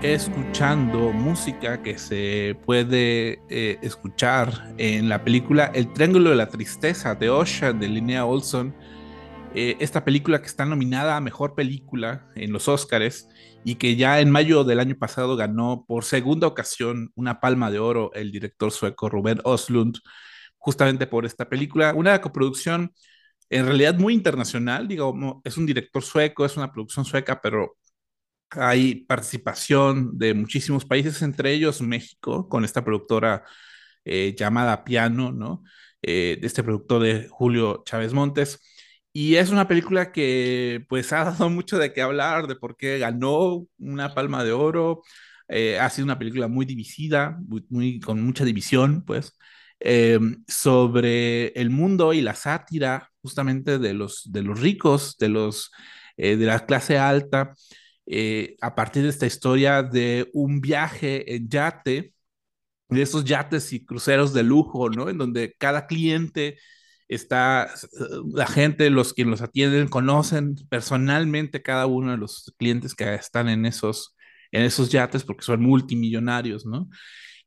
escuchando 0.00 1.12
música 1.12 1.82
que 1.82 1.98
se 1.98 2.56
puede 2.64 3.42
eh, 3.50 3.78
escuchar 3.82 4.72
en 4.78 5.10
la 5.10 5.22
película 5.22 5.70
El 5.74 5.92
Triángulo 5.92 6.30
de 6.30 6.36
la 6.36 6.48
Tristeza 6.48 7.14
de 7.14 7.28
Ocean 7.28 7.78
de 7.78 7.88
Linnea 7.88 8.24
Olson. 8.24 8.74
Eh, 9.54 9.76
esta 9.78 10.06
película 10.06 10.40
que 10.40 10.46
está 10.46 10.64
nominada 10.64 11.18
a 11.18 11.20
Mejor 11.20 11.54
Película 11.54 12.30
en 12.34 12.50
los 12.50 12.66
Oscars 12.66 13.28
y 13.62 13.74
que 13.74 13.94
ya 13.94 14.20
en 14.20 14.30
mayo 14.30 14.64
del 14.64 14.80
año 14.80 14.96
pasado 14.96 15.36
ganó 15.36 15.84
por 15.86 16.04
segunda 16.04 16.46
ocasión 16.46 17.12
una 17.14 17.40
palma 17.40 17.70
de 17.70 17.78
oro 17.78 18.10
el 18.14 18.32
director 18.32 18.72
sueco 18.72 19.10
Ruben 19.10 19.42
Oslund, 19.44 19.98
justamente 20.56 21.06
por 21.06 21.26
esta 21.26 21.50
película, 21.50 21.92
una 21.94 22.22
coproducción 22.22 22.94
en 23.50 23.66
realidad 23.66 23.96
muy 23.96 24.14
internacional, 24.14 24.88
digo, 24.88 25.42
es 25.44 25.56
un 25.56 25.66
director 25.66 26.02
sueco, 26.02 26.44
es 26.46 26.56
una 26.56 26.72
producción 26.72 27.04
sueca, 27.04 27.40
pero 27.42 27.76
hay 28.50 29.04
participación 29.06 30.18
de 30.18 30.34
muchísimos 30.34 30.84
países, 30.84 31.22
entre 31.22 31.52
ellos 31.52 31.80
México, 31.82 32.48
con 32.48 32.64
esta 32.64 32.84
productora 32.84 33.44
eh, 34.04 34.34
llamada 34.36 34.84
Piano, 34.84 35.32
¿no? 35.32 35.62
Eh, 36.02 36.38
de 36.40 36.46
este 36.46 36.62
productor 36.62 37.02
de 37.02 37.28
Julio 37.30 37.82
Chávez 37.86 38.12
Montes. 38.12 38.60
Y 39.12 39.36
es 39.36 39.50
una 39.50 39.68
película 39.68 40.12
que 40.12 40.84
pues 40.88 41.12
ha 41.12 41.24
dado 41.24 41.50
mucho 41.50 41.78
de 41.78 41.92
qué 41.92 42.02
hablar, 42.02 42.46
de 42.46 42.56
por 42.56 42.76
qué 42.76 42.98
ganó 42.98 43.66
una 43.78 44.14
palma 44.14 44.44
de 44.44 44.52
oro. 44.52 45.02
Eh, 45.48 45.78
ha 45.78 45.90
sido 45.90 46.04
una 46.04 46.18
película 46.18 46.48
muy 46.48 46.64
divisida, 46.64 47.38
muy, 47.68 48.00
con 48.00 48.22
mucha 48.22 48.44
división, 48.44 49.04
pues, 49.04 49.36
sobre 50.46 51.48
el 51.48 51.70
mundo 51.70 52.12
y 52.12 52.20
la 52.20 52.34
sátira 52.34 53.10
justamente 53.22 53.78
de 53.78 53.94
los, 53.94 54.30
de 54.30 54.42
los 54.42 54.60
ricos, 54.60 55.16
de, 55.18 55.28
los, 55.28 55.70
de 56.16 56.36
la 56.36 56.66
clase 56.66 56.98
alta, 56.98 57.54
eh, 58.12 58.56
a 58.60 58.74
partir 58.74 59.04
de 59.04 59.08
esta 59.10 59.26
historia 59.26 59.84
de 59.84 60.28
un 60.32 60.60
viaje 60.60 61.32
en 61.36 61.48
yate, 61.48 62.12
de 62.88 63.02
esos 63.02 63.24
yates 63.24 63.72
y 63.72 63.84
cruceros 63.84 64.32
de 64.34 64.42
lujo, 64.42 64.90
¿no? 64.90 65.08
En 65.08 65.18
donde 65.18 65.54
cada 65.58 65.86
cliente 65.86 66.58
está, 67.08 67.72
la 68.34 68.46
gente, 68.48 68.90
los 68.90 69.14
quienes 69.14 69.30
los 69.30 69.42
atienden, 69.42 69.86
conocen 69.88 70.56
personalmente 70.68 71.62
cada 71.62 71.86
uno 71.86 72.10
de 72.12 72.18
los 72.18 72.52
clientes 72.58 72.94
que 72.96 73.14
están 73.14 73.48
en 73.48 73.64
esos, 73.64 74.16
en 74.50 74.62
esos 74.62 74.90
yates 74.90 75.22
porque 75.24 75.44
son 75.44 75.62
multimillonarios, 75.62 76.66
¿no? 76.66 76.88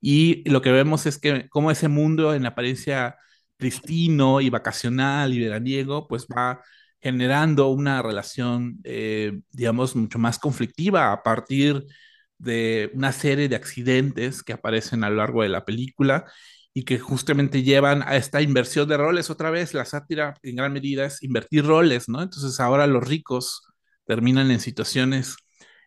Y 0.05 0.43
lo 0.49 0.61
que 0.61 0.71
vemos 0.73 1.05
es 1.05 1.17
que 1.17 1.47
como 1.49 1.71
ese 1.71 1.87
mundo 1.87 2.33
en 2.35 2.45
apariencia 2.45 3.17
pristino 3.55 4.41
y 4.41 4.49
vacacional 4.49 5.33
y 5.33 5.39
veraniego, 5.39 6.09
pues 6.09 6.27
va 6.27 6.61
generando 6.99 7.69
una 7.69 8.01
relación, 8.01 8.79
eh, 8.83 9.39
digamos, 9.51 9.95
mucho 9.95 10.19
más 10.19 10.39
conflictiva 10.39 11.13
a 11.13 11.23
partir 11.23 11.85
de 12.37 12.91
una 12.93 13.13
serie 13.13 13.47
de 13.47 13.55
accidentes 13.55 14.43
que 14.43 14.51
aparecen 14.53 15.05
a 15.05 15.09
lo 15.09 15.17
largo 15.17 15.43
de 15.43 15.49
la 15.49 15.63
película 15.63 16.25
y 16.73 16.83
que 16.83 16.99
justamente 16.99 17.63
llevan 17.63 18.03
a 18.03 18.17
esta 18.17 18.41
inversión 18.41 18.89
de 18.89 18.97
roles. 18.97 19.29
Otra 19.29 19.51
vez, 19.51 19.73
la 19.73 19.85
sátira 19.85 20.33
en 20.43 20.57
gran 20.57 20.73
medida 20.73 21.05
es 21.05 21.23
invertir 21.23 21.65
roles, 21.65 22.09
¿no? 22.09 22.21
Entonces 22.21 22.59
ahora 22.59 22.87
los 22.87 23.07
ricos 23.07 23.61
terminan 24.05 24.51
en 24.51 24.59
situaciones 24.59 25.37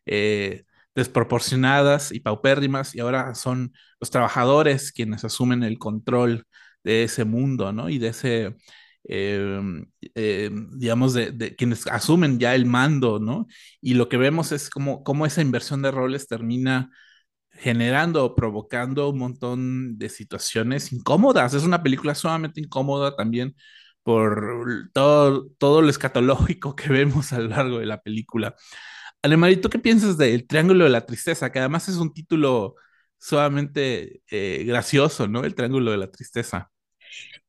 eh, 0.07 0.65
desproporcionadas 0.97 2.11
y 2.13 2.21
paupérrimas 2.21 2.95
y 2.97 3.01
ahora 3.01 3.35
son 3.37 3.73
los 4.01 4.11
trabajadores 4.11 4.91
quienes 4.93 5.25
asumen 5.25 5.63
el 5.63 5.79
control 5.79 6.45
de 6.83 7.05
ese 7.05 7.25
mundo, 7.25 7.73
¿no? 7.73 7.89
Y 7.89 7.99
de 7.99 8.09
ese 8.09 8.57
Em, 9.09 9.87
em, 10.15 10.71
digamos, 10.79 11.15
de, 11.15 11.55
quienes 11.57 11.87
asumen 11.87 12.39
ya 12.41 12.55
el 12.55 12.67
mando, 12.67 13.19
¿no? 13.21 13.47
Y 13.81 13.95
lo 13.95 14.09
que 14.09 14.17
vemos 14.17 14.51
es 14.53 14.69
como, 14.71 15.05
cómo 15.05 15.27
esa 15.27 15.43
inversión 15.43 15.83
de 15.83 15.91
roles 15.93 16.27
termina 16.27 16.91
generando 17.53 18.25
o 18.25 18.35
provocando 18.35 19.11
un 19.11 19.19
montón 19.19 19.99
de 19.99 20.09
situaciones 20.09 20.93
incómodas. 20.93 21.55
Es 21.55 21.65
una 21.65 21.83
película 21.83 22.15
sumamente 22.15 22.61
incómoda 22.61 23.17
también 23.17 23.57
por 24.03 24.91
todo, 24.93 25.49
todo 25.59 25.83
lo 25.83 25.91
escatológico 25.91 26.77
que 26.77 26.89
vemos 26.91 27.33
a 27.33 27.39
lo 27.41 27.49
largo 27.49 27.79
de 27.81 27.87
la 27.87 28.03
película. 28.03 28.57
Alemarito, 29.23 29.69
¿qué 29.71 29.79
piensas 29.79 30.17
del 30.19 30.47
Triángulo 30.47 30.85
de 30.85 30.91
la 30.91 31.05
Tristeza? 31.05 31.51
Que 31.51 31.59
además 31.59 31.89
es 31.89 31.97
un 31.97 32.13
título 32.13 32.77
sumamente 33.19 34.23
eh, 34.31 34.65
gracioso, 34.65 35.27
¿no? 35.27 35.45
El 35.45 35.55
Triángulo 35.55 35.91
de 35.91 35.97
la 35.99 36.11
Tristeza. 36.11 36.71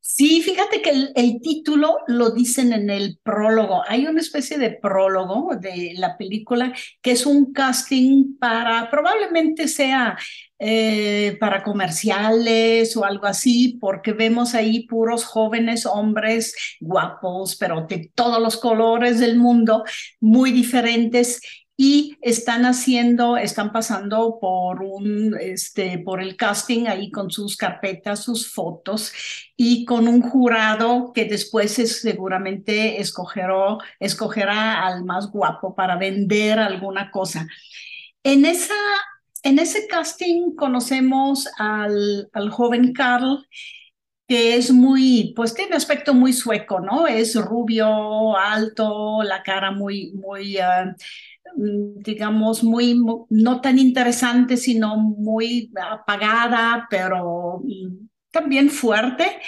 Sí, 0.09 0.41
fíjate 0.41 0.81
que 0.81 0.89
el, 1.15 1.41
título 1.41 1.97
lo 2.07 2.31
dicen 2.31 2.71
en 2.71 2.89
el 2.89 3.19
prólogo. 3.23 3.83
Hay 3.87 4.07
una 4.07 4.21
especie 4.21 4.57
de 4.57 4.71
prólogo 4.71 5.53
de 5.59 5.95
la 5.97 6.17
película 6.17 6.73
que 7.01 7.11
es 7.11 7.25
un 7.25 7.51
casting 7.51 8.37
para, 8.39 8.89
probablemente 8.89 9.67
sea 9.67 10.17
eh, 10.59 11.35
para 11.41 11.61
comerciales 11.61 12.95
o 12.95 13.03
algo 13.03 13.25
así, 13.25 13.77
porque 13.81 14.13
vemos 14.13 14.55
ahí 14.55 14.87
puros 14.87 15.25
jóvenes 15.25 15.85
hombres 15.85 16.55
guapos, 16.79 17.57
pero 17.57 17.85
de 17.85 18.09
todos 18.15 18.41
los 18.41 18.55
colores 18.55 19.19
del 19.19 19.35
mundo, 19.37 19.83
muy 20.21 20.53
diferentes 20.53 21.41
y 21.79 22.17
están 22.21 22.65
haciendo, 22.65 23.37
están 23.37 23.71
pasando 23.71 24.39
por 24.41 24.81
un, 24.81 25.37
este, 25.39 25.99
por 25.99 26.21
el 26.21 26.35
casting 26.35 26.87
ahí 26.87 27.11
con 27.11 27.29
sus 27.29 27.55
carpetas, 27.55 28.23
sus 28.23 28.51
fotos 28.51 29.13
y 29.55 29.85
con 29.85 30.07
un 30.07 30.21
jurado 30.21 31.13
que 31.13 31.25
después 31.25 31.77
es, 31.77 32.01
seguramente 32.01 32.99
escogerá, 32.99 33.77
escogerá 33.99 34.87
al 34.87 35.05
más 35.05 35.31
guapo 35.31 35.75
para 35.75 35.95
vender 35.97 36.57
alguna 36.57 37.11
cosa. 37.11 37.47
En 38.23 38.45
esa 38.45 38.73
en 39.43 39.59
ese 39.59 39.87
casting 39.87 40.55
conocemos 40.55 41.47
al, 41.57 42.29
al, 42.33 42.49
joven 42.49 42.91
Carl, 42.91 43.45
que 44.27 44.57
es 44.57 44.71
muy, 44.71 45.33
pues 45.35 45.53
tiene 45.53 45.75
aspecto 45.75 46.13
muy 46.13 46.33
sueco, 46.33 46.81
¿no? 46.81 47.07
Es 47.07 47.35
rubio, 47.35 48.35
alto, 48.35 49.23
la 49.23 49.43
cara 49.43 49.71
muy, 49.71 50.11
muy, 50.13 50.57
ah, 50.57 50.93
digamos, 51.55 52.63
muy, 52.63 52.99
no 53.29 53.61
tan 53.61 53.79
interesante, 53.79 54.57
sino 54.57 54.97
muy 54.97 55.71
apagada, 55.81 56.87
pero 56.89 57.61
mm, 57.63 58.07
también 58.31 58.69
fuerte. 58.69 59.39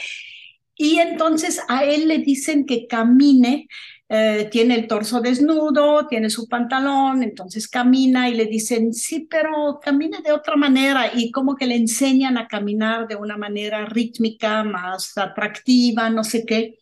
Y 0.75 0.99
entonces 0.99 1.61
a 1.67 1.83
él 1.83 2.07
le 2.07 2.19
dicen 2.19 2.65
que 2.65 2.87
camine, 2.87 3.67
eh, 4.11 4.47
tiene 4.51 4.73
el 4.75 4.87
torso 4.87 5.21
desnudo, 5.21 6.07
tiene 6.07 6.31
su 6.31 6.47
pantalón, 6.47 7.21
entonces 7.21 7.67
camina 7.67 8.27
y 8.27 8.33
le 8.33 8.45
dicen, 8.45 8.91
sí, 8.91 9.27
pero 9.29 9.79
camine 9.83 10.17
de 10.23 10.31
otra 10.31 10.55
manera 10.55 11.11
y 11.13 11.29
como 11.29 11.55
que 11.55 11.67
le 11.67 11.75
enseñan 11.75 12.37
a 12.37 12.47
caminar 12.47 13.07
de 13.07 13.15
una 13.15 13.37
manera 13.37 13.85
rítmica, 13.85 14.63
más 14.63 15.15
atractiva, 15.17 16.09
no 16.09 16.23
sé 16.23 16.43
qué. 16.45 16.79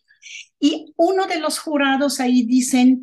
Y 0.58 0.94
uno 0.96 1.26
de 1.26 1.38
los 1.40 1.58
jurados 1.58 2.18
ahí 2.20 2.44
dicen, 2.44 3.02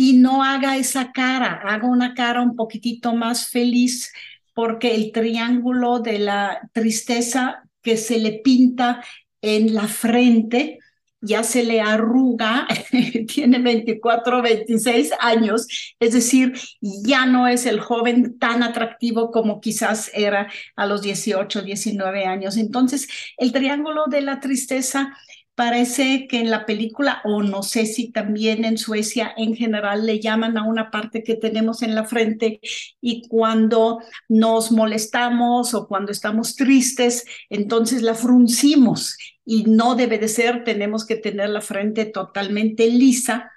y 0.00 0.12
no 0.12 0.44
haga 0.44 0.76
esa 0.76 1.10
cara, 1.10 1.60
haga 1.64 1.88
una 1.88 2.14
cara 2.14 2.40
un 2.40 2.54
poquitito 2.54 3.16
más 3.16 3.48
feliz, 3.48 4.12
porque 4.54 4.94
el 4.94 5.10
triángulo 5.10 5.98
de 5.98 6.20
la 6.20 6.70
tristeza 6.72 7.64
que 7.82 7.96
se 7.96 8.20
le 8.20 8.34
pinta 8.34 9.02
en 9.42 9.74
la 9.74 9.88
frente 9.88 10.78
ya 11.20 11.42
se 11.42 11.64
le 11.64 11.80
arruga, 11.80 12.68
tiene 13.26 13.58
24, 13.58 14.40
26 14.40 15.10
años, 15.18 15.66
es 15.98 16.12
decir, 16.12 16.52
ya 16.80 17.26
no 17.26 17.48
es 17.48 17.66
el 17.66 17.80
joven 17.80 18.38
tan 18.38 18.62
atractivo 18.62 19.32
como 19.32 19.60
quizás 19.60 20.12
era 20.14 20.48
a 20.76 20.86
los 20.86 21.02
18, 21.02 21.62
19 21.62 22.24
años. 22.24 22.56
Entonces, 22.56 23.08
el 23.36 23.50
triángulo 23.50 24.04
de 24.06 24.20
la 24.20 24.38
tristeza 24.38 25.12
Parece 25.58 26.28
que 26.28 26.38
en 26.38 26.52
la 26.52 26.66
película, 26.66 27.20
o 27.24 27.42
no 27.42 27.64
sé 27.64 27.84
si 27.84 28.12
también 28.12 28.64
en 28.64 28.78
Suecia 28.78 29.32
en 29.36 29.56
general, 29.56 30.06
le 30.06 30.20
llaman 30.20 30.56
a 30.56 30.62
una 30.62 30.92
parte 30.92 31.24
que 31.24 31.34
tenemos 31.34 31.82
en 31.82 31.96
la 31.96 32.04
frente 32.04 32.60
y 33.00 33.26
cuando 33.26 33.98
nos 34.28 34.70
molestamos 34.70 35.74
o 35.74 35.88
cuando 35.88 36.12
estamos 36.12 36.54
tristes, 36.54 37.24
entonces 37.50 38.02
la 38.02 38.14
fruncimos 38.14 39.18
y 39.44 39.64
no 39.64 39.96
debe 39.96 40.18
de 40.18 40.28
ser, 40.28 40.62
tenemos 40.62 41.04
que 41.04 41.16
tener 41.16 41.50
la 41.50 41.60
frente 41.60 42.04
totalmente 42.04 42.86
lisa 42.86 43.50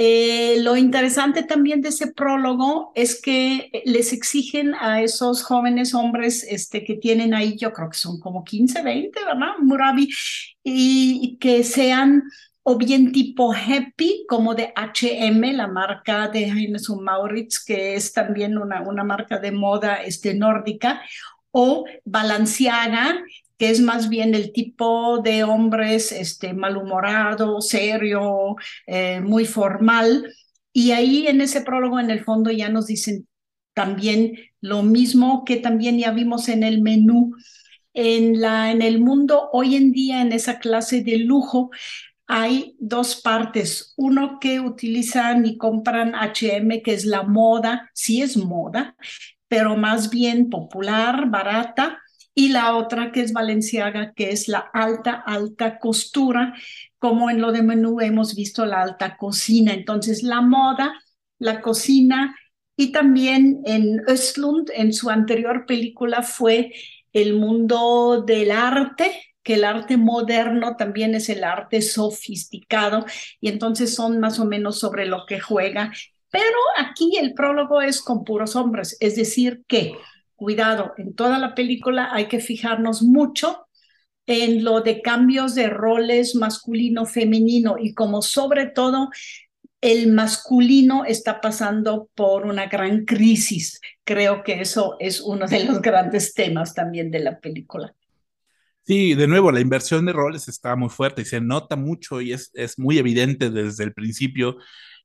eh, 0.00 0.62
lo 0.62 0.76
interesante 0.76 1.42
también 1.42 1.82
de 1.82 1.88
ese 1.88 2.12
prólogo 2.12 2.92
es 2.94 3.20
que 3.20 3.82
les 3.84 4.12
exigen 4.12 4.74
a 4.76 5.02
esos 5.02 5.42
jóvenes 5.42 5.92
hombres 5.92 6.46
este, 6.48 6.84
que 6.84 6.94
tienen 6.94 7.34
ahí, 7.34 7.56
yo 7.56 7.72
creo 7.72 7.90
que 7.90 7.98
son 7.98 8.20
como 8.20 8.44
15, 8.44 8.82
20, 8.82 9.24
¿verdad? 9.24 9.54
Murabi, 9.60 10.08
y, 10.62 11.36
que 11.40 11.64
sean 11.64 12.22
o 12.62 12.78
bien 12.78 13.10
tipo 13.10 13.52
happy, 13.52 14.24
como 14.28 14.54
de 14.54 14.72
H&M, 14.76 15.52
la 15.54 15.66
marca 15.66 16.28
de 16.28 16.44
Heinz 16.44 16.88
Maurits, 16.90 17.64
que 17.64 17.96
es 17.96 18.12
también 18.12 18.56
una, 18.56 18.82
una 18.82 19.02
marca 19.02 19.40
de 19.40 19.50
moda 19.50 19.96
este, 19.96 20.32
nórdica, 20.32 21.02
o 21.50 21.86
Balenciaga, 22.04 23.20
que 23.58 23.70
es 23.70 23.80
más 23.80 24.08
bien 24.08 24.34
el 24.34 24.52
tipo 24.52 25.20
de 25.20 25.44
hombres 25.44 26.12
este, 26.12 26.54
malhumorado, 26.54 27.60
serio, 27.60 28.56
eh, 28.86 29.20
muy 29.20 29.44
formal, 29.46 30.32
Y 30.72 30.92
ahí 30.92 31.26
en 31.26 31.40
ese 31.40 31.62
prólogo, 31.62 31.98
en 31.98 32.10
el 32.10 32.24
fondo, 32.24 32.50
ya 32.52 32.68
nos 32.68 32.86
dicen 32.86 33.26
también 33.74 34.38
lo 34.60 34.82
mismo 34.82 35.44
que 35.44 35.56
también 35.56 35.98
ya 35.98 36.12
vimos 36.12 36.48
en 36.48 36.62
el 36.62 36.82
menú. 36.82 37.32
En, 37.94 38.40
la, 38.40 38.70
en 38.70 38.82
el 38.82 39.00
mundo 39.00 39.48
hoy 39.52 39.74
en 39.76 39.92
día, 39.92 40.22
en 40.22 40.32
esa 40.32 40.58
clase 40.60 41.02
de 41.02 41.18
lujo, 41.18 41.70
hay 42.26 42.76
dos 42.78 43.16
partes. 43.16 43.94
Uno 43.96 44.38
que 44.40 44.60
utilizan 44.60 45.46
y 45.46 45.56
compran 45.58 46.14
HM, 46.14 46.82
que 46.82 46.92
es 46.94 47.04
la 47.06 47.22
moda, 47.22 47.90
sí 47.94 48.22
es 48.22 48.36
moda, 48.36 48.96
pero 49.48 49.76
más 49.76 50.10
bien 50.10 50.50
popular, 50.50 51.28
barata. 51.30 51.98
Y 52.38 52.50
la 52.50 52.76
otra 52.76 53.10
que 53.10 53.20
es 53.22 53.32
Valenciaga, 53.32 54.12
que 54.12 54.30
es 54.30 54.46
la 54.46 54.70
alta, 54.72 55.24
alta 55.26 55.80
costura, 55.80 56.54
como 57.00 57.30
en 57.30 57.40
lo 57.40 57.50
de 57.50 57.64
menú 57.64 58.00
hemos 58.00 58.36
visto 58.36 58.64
la 58.64 58.80
alta 58.80 59.16
cocina. 59.16 59.74
Entonces, 59.74 60.22
la 60.22 60.40
moda, 60.40 60.94
la 61.40 61.60
cocina 61.60 62.36
y 62.76 62.92
también 62.92 63.60
en 63.64 64.04
Östlund, 64.06 64.70
en 64.72 64.92
su 64.92 65.10
anterior 65.10 65.66
película, 65.66 66.22
fue 66.22 66.72
el 67.12 67.34
mundo 67.34 68.22
del 68.24 68.52
arte, 68.52 69.20
que 69.42 69.54
el 69.54 69.64
arte 69.64 69.96
moderno 69.96 70.76
también 70.76 71.16
es 71.16 71.28
el 71.30 71.42
arte 71.42 71.82
sofisticado 71.82 73.04
y 73.40 73.48
entonces 73.48 73.96
son 73.96 74.20
más 74.20 74.38
o 74.38 74.44
menos 74.44 74.78
sobre 74.78 75.06
lo 75.06 75.26
que 75.26 75.40
juega. 75.40 75.92
Pero 76.30 76.58
aquí 76.78 77.16
el 77.20 77.34
prólogo 77.34 77.82
es 77.82 78.00
con 78.00 78.22
puros 78.22 78.54
hombres, 78.54 78.96
es 79.00 79.16
decir, 79.16 79.64
que, 79.66 79.94
cuidado, 80.38 80.94
en 80.96 81.14
toda 81.14 81.38
la 81.38 81.54
película 81.54 82.10
hay 82.12 82.28
que 82.28 82.38
fijarnos 82.38 83.02
mucho 83.02 83.66
en 84.24 84.62
lo 84.62 84.82
de 84.82 85.02
cambios 85.02 85.56
de 85.56 85.68
roles 85.68 86.36
masculino-femenino 86.36 87.76
y 87.78 87.92
como 87.92 88.22
sobre 88.22 88.66
todo 88.66 89.10
el 89.80 90.12
masculino 90.12 91.04
está 91.04 91.40
pasando 91.40 92.08
por 92.14 92.46
una 92.46 92.66
gran 92.66 93.04
crisis. 93.04 93.80
Creo 94.04 94.44
que 94.44 94.60
eso 94.60 94.96
es 95.00 95.20
uno 95.20 95.46
de 95.46 95.64
los 95.64 95.82
grandes 95.82 96.34
temas 96.34 96.72
también 96.72 97.10
de 97.10 97.18
la 97.18 97.40
película. 97.40 97.94
Sí, 98.82 99.14
de 99.14 99.26
nuevo, 99.26 99.50
la 99.50 99.60
inversión 99.60 100.06
de 100.06 100.12
roles 100.12 100.46
está 100.46 100.76
muy 100.76 100.88
fuerte 100.88 101.22
y 101.22 101.24
se 101.24 101.40
nota 101.40 101.74
mucho 101.74 102.20
y 102.20 102.32
es, 102.32 102.50
es 102.54 102.78
muy 102.78 102.98
evidente 102.98 103.50
desde 103.50 103.84
el 103.84 103.92
principio. 103.92 104.56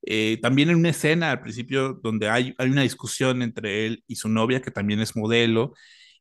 Eh, 0.06 0.40
también 0.42 0.70
en 0.70 0.78
una 0.78 0.90
escena 0.90 1.32
al 1.32 1.42
principio 1.42 1.94
donde 2.04 2.30
hay, 2.30 2.54
hay 2.58 2.70
una 2.70 2.82
discusión 2.82 3.42
entre 3.42 3.86
él 3.86 4.04
y 4.08 4.16
su 4.18 4.30
novia, 4.30 4.62
que 4.62 4.72
también 4.72 5.00
es 5.00 5.16
modelo. 5.16 5.74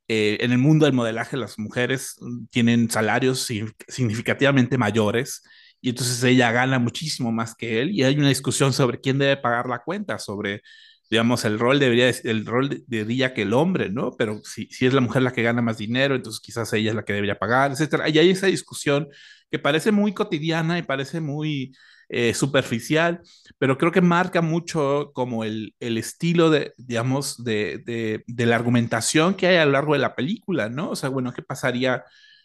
Eh, 0.09 0.39
en 0.41 0.53
el 0.53 0.59
mundo 0.59 0.87
del 0.87 0.95
modelaje, 0.95 1.37
las 1.37 1.59
mujeres 1.59 2.17
mm, 2.21 2.47
tienen 2.51 2.91
salarios 2.91 3.49
significativamente 3.89 4.79
mayores 4.79 5.43
y 5.81 5.91
entonces 5.91 6.23
ella 6.25 6.53
gana 6.53 6.79
muchísimo 6.79 7.33
más 7.33 7.55
que 7.55 7.81
él 7.83 7.91
y 7.91 8.05
hay 8.05 8.17
una 8.17 8.29
discusión 8.29 8.73
sobre 8.73 9.01
quién 9.01 9.19
debe 9.19 9.37
pagar 9.37 9.67
la 9.69 9.81
cuenta, 9.83 10.19
sobre, 10.19 10.63
digamos, 11.11 11.45
el 11.45 11.59
rol 11.59 11.79
debería, 11.81 12.09
el 12.25 12.47
rol 12.47 12.85
diría 12.87 13.35
que 13.35 13.43
el 13.43 13.53
hombre, 13.53 13.91
¿no? 13.91 14.13
Pero 14.17 14.41
si, 14.45 14.67
si 14.67 14.87
es 14.87 14.95
la 14.95 15.01
mujer 15.01 15.23
la 15.23 15.33
que 15.33 15.43
gana 15.43 15.63
más 15.63 15.79
dinero, 15.79 16.15
entonces 16.15 16.41
quizás 16.41 16.73
ella 16.73 16.91
es 16.91 16.97
la 16.97 17.05
que 17.05 17.15
debería 17.15 17.39
pagar, 17.39 17.73
etcétera. 17.73 18.09
Y 18.09 18.19
hay 18.19 18.31
esa 18.31 18.47
discusión 18.47 19.09
que 19.51 19.59
parece 19.59 19.93
muy 19.93 20.15
cotidiana 20.15 20.79
y 20.79 20.83
parece 20.83 21.21
muy 21.21 21.75
eh, 22.13 22.35
superficial, 22.35 23.23
pero 23.59 23.79
creo 23.79 23.91
que 23.91 24.03
marca 24.03 24.43
mucho 24.43 25.13
como 25.15 25.45
el, 25.45 25.75
el 25.81 25.97
estilo 25.97 26.51
de, 26.51 26.75
digamos, 26.77 27.43
de, 27.43 27.83
de, 27.87 28.23
de 28.27 28.47
la 28.47 28.57
argumentación 28.57 29.35
que 29.35 29.47
hay 29.47 29.57
a 29.57 29.65
lo 29.65 29.73
largo 29.73 29.95
de 29.95 30.01
la 30.01 30.15
película, 30.15 30.69
¿no? 30.69 30.91
O 30.91 30.97
sea, 30.97 31.09
bueno, 31.09 31.33
¿qué 31.33 31.43
pasaría 31.43 32.05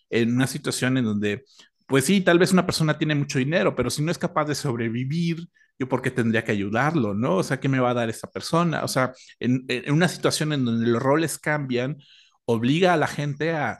en 0.09 0.33
una 0.33 0.47
situación 0.47 0.97
en 0.97 1.03
donde 1.03 1.43
pues 1.87 2.05
sí, 2.05 2.21
tal 2.21 2.39
vez 2.39 2.51
una 2.51 2.65
persona 2.65 2.97
tiene 2.97 3.15
mucho 3.15 3.39
dinero, 3.39 3.75
pero 3.75 3.89
si 3.89 4.01
no 4.03 4.11
es 4.11 4.17
capaz 4.17 4.45
de 4.45 4.55
sobrevivir, 4.55 5.47
yo 5.79 5.87
por 5.89 6.01
qué 6.01 6.11
tendría 6.11 6.43
que 6.43 6.51
ayudarlo, 6.51 7.13
¿no? 7.13 7.37
O 7.37 7.43
sea, 7.43 7.59
¿qué 7.59 7.69
me 7.69 7.79
va 7.79 7.91
a 7.91 7.93
dar 7.93 8.09
esa 8.09 8.29
persona? 8.29 8.83
O 8.83 8.87
sea, 8.87 9.13
en, 9.39 9.65
una 9.91 10.07
situación 10.07 10.53
en 10.53 10.65
donde 10.65 10.87
los 10.87 11.01
roles 11.01 11.39
cambian, 11.39 11.97
obliga 12.45 12.93
a 12.93 12.97
la 12.97 13.07
gente 13.07 13.53
a, 13.53 13.79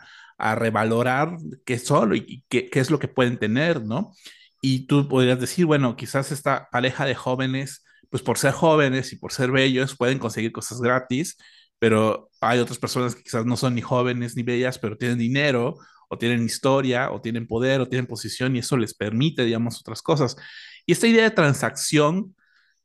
revalorar 0.55 1.35
qué 1.65 1.79
son 1.79 2.15
y 2.15 2.43
qué, 2.47 2.69
qué, 2.69 2.79
es 2.79 2.91
lo 2.91 2.99
que 2.99 3.07
pueden 3.07 3.39
tener, 3.39 3.83
¿no? 3.83 4.13
Y 4.61 4.87
tú 4.87 5.07
podrías 5.07 5.39
decir, 5.39 5.65
bueno, 5.65 5.95
quizás 5.95 6.31
esta 6.31 6.69
pareja 6.71 7.05
de 7.05 7.15
jóvenes, 7.15 7.83
pues 8.09 8.23
por 8.23 8.37
ser 8.37 8.53
jóvenes 8.53 9.13
y 9.13 9.17
por 9.17 9.31
ser 9.33 9.51
bellos, 9.51 9.95
pueden 9.95 10.19
conseguir 10.19 10.51
cosas 10.51 10.81
gratis, 10.81 11.37
pero 11.79 12.29
hay 12.41 12.59
otras 12.59 12.79
personas 12.79 13.15
que 13.15 13.23
quizás 13.23 13.45
no 13.45 13.57
son 13.57 13.75
ni 13.75 13.81
jóvenes 13.81 14.35
ni 14.35 14.43
bellas, 14.43 14.79
pero 14.79 14.97
tienen 14.97 15.17
dinero 15.19 15.77
o 16.09 16.17
tienen 16.17 16.43
historia, 16.45 17.11
o 17.11 17.21
tienen 17.21 17.47
poder, 17.47 17.81
o 17.81 17.87
tienen 17.87 18.07
posición, 18.07 18.55
y 18.55 18.59
eso 18.59 18.77
les 18.77 18.93
permite, 18.93 19.43
digamos, 19.43 19.79
otras 19.81 20.01
cosas. 20.01 20.37
Y 20.85 20.93
esta 20.93 21.07
idea 21.07 21.23
de 21.23 21.31
transacción 21.31 22.35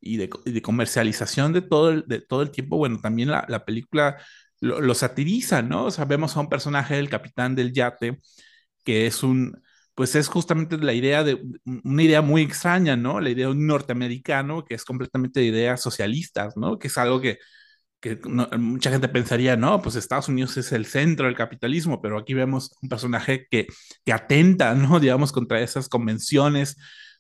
y 0.00 0.16
de, 0.16 0.28
comercialización 0.62 1.52
de 1.52 1.62
todo, 1.62 1.90
el, 1.90 2.04
de 2.08 2.20
todo 2.20 2.42
el 2.42 2.50
tiempo, 2.50 2.76
bueno, 2.78 3.00
también 3.00 3.30
la, 3.30 3.46
la 3.48 3.64
película 3.64 4.18
lo, 4.62 4.94
satiriza, 4.94 5.62
¿no? 5.62 5.86
O 5.86 5.90
sea, 5.90 6.04
vemos 6.04 6.36
a 6.36 6.40
un 6.40 6.48
personaje 6.48 6.96
del 6.96 7.10
capitán 7.10 7.54
del 7.54 7.72
yate, 7.72 8.20
que 8.84 9.06
es 9.06 9.22
un, 9.22 9.62
pues 9.94 10.14
es 10.14 10.28
justamente 10.28 10.78
la 10.78 10.94
idea 10.94 11.24
de, 11.24 11.42
una 11.84 12.02
idea 12.02 12.22
muy 12.22 12.42
extraña, 12.42 12.96
¿no? 12.96 13.20
La 13.20 13.30
idea 13.30 13.46
de 13.46 13.52
un 13.52 13.66
norteamericano 13.66 14.64
que 14.64 14.74
es 14.74 14.84
completamente 14.84 15.40
de 15.40 15.46
ideas 15.46 15.80
socialistas, 15.82 16.56
¿no? 16.56 16.78
Que 16.78 16.88
es 16.88 16.98
algo 16.98 17.20
que 17.20 17.38
que 18.02 18.18
mucha 18.58 18.90
gente 18.90 19.08
pensaría, 19.08 19.56
no, 19.56 19.80
pues 19.80 19.94
Estados 19.94 20.28
Unidos 20.28 20.56
es 20.56 20.72
el 20.72 20.86
centro 20.86 21.26
del 21.26 21.36
capitalismo, 21.36 22.02
pero 22.02 22.18
aquí 22.18 22.34
vemos 22.34 22.76
un 22.82 22.88
personaje 22.88 23.46
que, 23.48 23.68
que 24.04 24.12
atenta, 24.12 24.74
¿no? 24.74 24.98
Digamos, 25.00 25.30
contra 25.32 25.60
esas 25.60 25.88
convenciones 25.88 26.76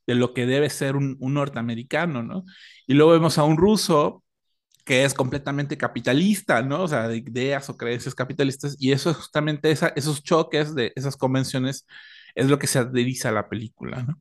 de 0.06 0.16
lo 0.16 0.34
que 0.34 0.44
debe 0.44 0.68
ser 0.70 0.96
un, 0.96 1.16
norteamericano, 1.20 2.24
¿no? 2.24 2.44
Y 2.88 2.94
luego 2.94 3.12
vemos 3.12 3.38
a 3.38 3.44
un 3.44 3.56
ruso 3.58 4.24
que 4.84 5.04
es 5.04 5.14
completamente 5.14 5.78
capitalista, 5.78 6.62
¿no? 6.62 6.82
O 6.82 6.88
sea, 6.88 7.08
de 7.08 7.18
ideas 7.18 7.70
o 7.70 7.76
creencias 7.76 8.14
capitalistas, 8.16 8.76
y 8.80 8.92
eso 8.92 9.10
es 9.10 9.16
justamente 9.16 9.70
esos 9.70 10.22
choques 10.24 10.74
de 10.74 10.92
esas 10.96 11.16
convenciones 11.16 11.86
es 12.34 12.46
lo 12.48 12.58
que 12.58 12.66
se 12.66 12.78
adheriza 12.78 13.28
a 13.30 13.32
la 13.32 13.48
película, 13.48 14.02
¿no? 14.02 14.20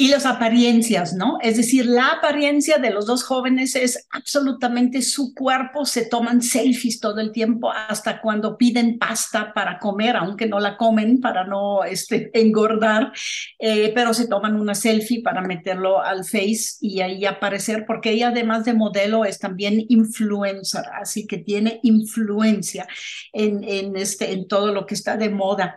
Y 0.00 0.06
las 0.06 0.26
apariencias, 0.26 1.14
¿no? 1.14 1.38
Es 1.42 1.56
decir, 1.56 1.84
la 1.84 2.06
apariencia 2.06 2.78
de 2.78 2.90
los 2.90 3.04
dos 3.04 3.24
jóvenes 3.24 3.74
es 3.74 4.06
absolutamente 4.12 5.02
su 5.02 5.34
cuerpo, 5.34 5.84
se 5.86 6.06
toman 6.06 6.40
selfies 6.40 7.00
todo 7.00 7.18
el 7.18 7.32
tiempo 7.32 7.72
hasta 7.72 8.20
cuando 8.20 8.56
piden 8.56 8.96
pasta 8.96 9.52
para 9.52 9.80
comer, 9.80 10.14
aunque 10.14 10.46
no 10.46 10.60
la 10.60 10.76
comen 10.76 11.20
para 11.20 11.42
no 11.48 11.82
este, 11.82 12.30
engordar, 12.32 13.10
eh, 13.58 13.90
pero 13.92 14.14
se 14.14 14.28
toman 14.28 14.54
una 14.54 14.76
selfie 14.76 15.20
para 15.20 15.42
meterlo 15.42 16.00
al 16.00 16.24
Face 16.24 16.76
y 16.80 17.00
ahí 17.00 17.24
aparecer, 17.24 17.84
porque 17.84 18.12
ella 18.12 18.28
además 18.28 18.64
de 18.64 18.74
modelo 18.74 19.24
es 19.24 19.40
también 19.40 19.84
influencer, 19.88 20.84
así 20.94 21.26
que 21.26 21.38
tiene 21.38 21.80
influencia 21.82 22.86
en, 23.32 23.64
en, 23.64 23.96
este, 23.96 24.30
en 24.30 24.46
todo 24.46 24.72
lo 24.72 24.86
que 24.86 24.94
está 24.94 25.16
de 25.16 25.28
moda. 25.28 25.76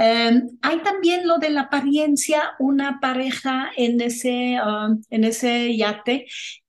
Em, 0.00 0.48
hay 0.62 0.78
también 0.84 1.26
lo 1.26 1.38
de 1.38 1.50
la 1.50 1.62
apariencia, 1.62 2.52
una 2.60 3.00
pareja 3.00 3.70
en 3.76 4.00
ese, 4.00 4.56
um, 4.64 5.02
en 5.10 5.24
ese 5.24 5.76
yate 5.76 6.26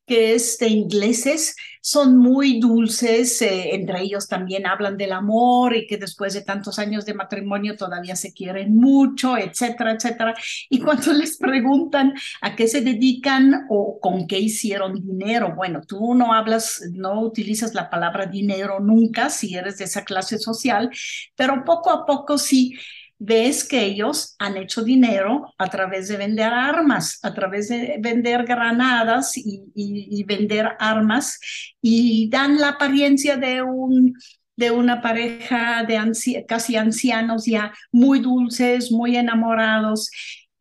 que 0.07 0.34
es 0.34 0.57
de 0.57 0.69
ingleses, 0.69 1.55
son 1.82 2.17
muy 2.17 2.59
dulces, 2.59 3.39
eh, 3.43 3.75
entre 3.75 4.01
ellos 4.01 4.27
también 4.27 4.65
hablan 4.65 4.97
del 4.97 5.11
amor 5.11 5.75
y 5.75 5.86
que 5.86 5.97
después 5.97 6.34
de 6.34 6.41
tantos 6.41 6.80
años 6.80 7.05
de 7.05 7.13
matrimonio 7.13 7.77
todavía 7.77 8.15
se 8.15 8.34
quieren 8.34 8.75
mucho, 8.75 9.38
etcétera, 9.38 9.91
etcétera. 9.91 10.34
Y 10.67 10.80
cuando 10.80 11.13
les 11.13 11.38
preguntan 11.38 12.13
a 12.41 12.55
qué 12.55 12.67
se 12.67 12.82
dedican 12.82 13.67
o 13.69 13.99
con 14.01 14.25
qué 14.25 14.39
hicieron 14.39 14.95
dinero, 14.95 15.53
bueno, 15.55 15.82
tú 15.88 16.15
no 16.15 16.34
hablas, 16.34 16.82
no 16.91 17.21
utilizas 17.21 17.75
la 17.75 17.91
palabra 17.91 18.25
dinero 18.25 18.80
nunca 18.80 19.30
si 19.30 19.53
eres 19.55 19.77
de 19.77 19.86
esa 19.86 20.03
clase 20.05 20.39
social, 20.39 20.89
pero 21.36 21.63
poco 21.63 21.91
a 21.91 22.07
poco 22.07 22.39
sí 22.39 22.73
ves 23.20 23.67
que 23.67 23.84
ellos 23.84 24.36
han 24.39 24.57
hecho 24.57 24.84
dinero 24.84 25.53
a 25.57 25.67
través 25.67 26.07
de 26.07 26.17
vender 26.17 26.51
armas, 26.53 27.20
a 27.22 27.34
través 27.34 27.67
de 27.67 27.97
vender 27.99 28.45
granadas 28.45 29.34
y, 29.36 30.24
vender 30.24 30.70
armas 30.80 31.39
y 31.82 32.30
dan 32.30 32.57
la 32.57 32.70
apariencia 32.70 33.38
de 33.38 33.61
un 33.61 34.15
de 34.55 34.72
una 34.72 35.01
pareja 35.01 35.86
de 35.86 36.45
casi 36.45 36.76
ancianos 36.76 37.45
ya 37.45 37.74
muy 37.93 38.20
dulces, 38.20 38.91
muy 38.91 39.15
enamorados. 39.15 40.11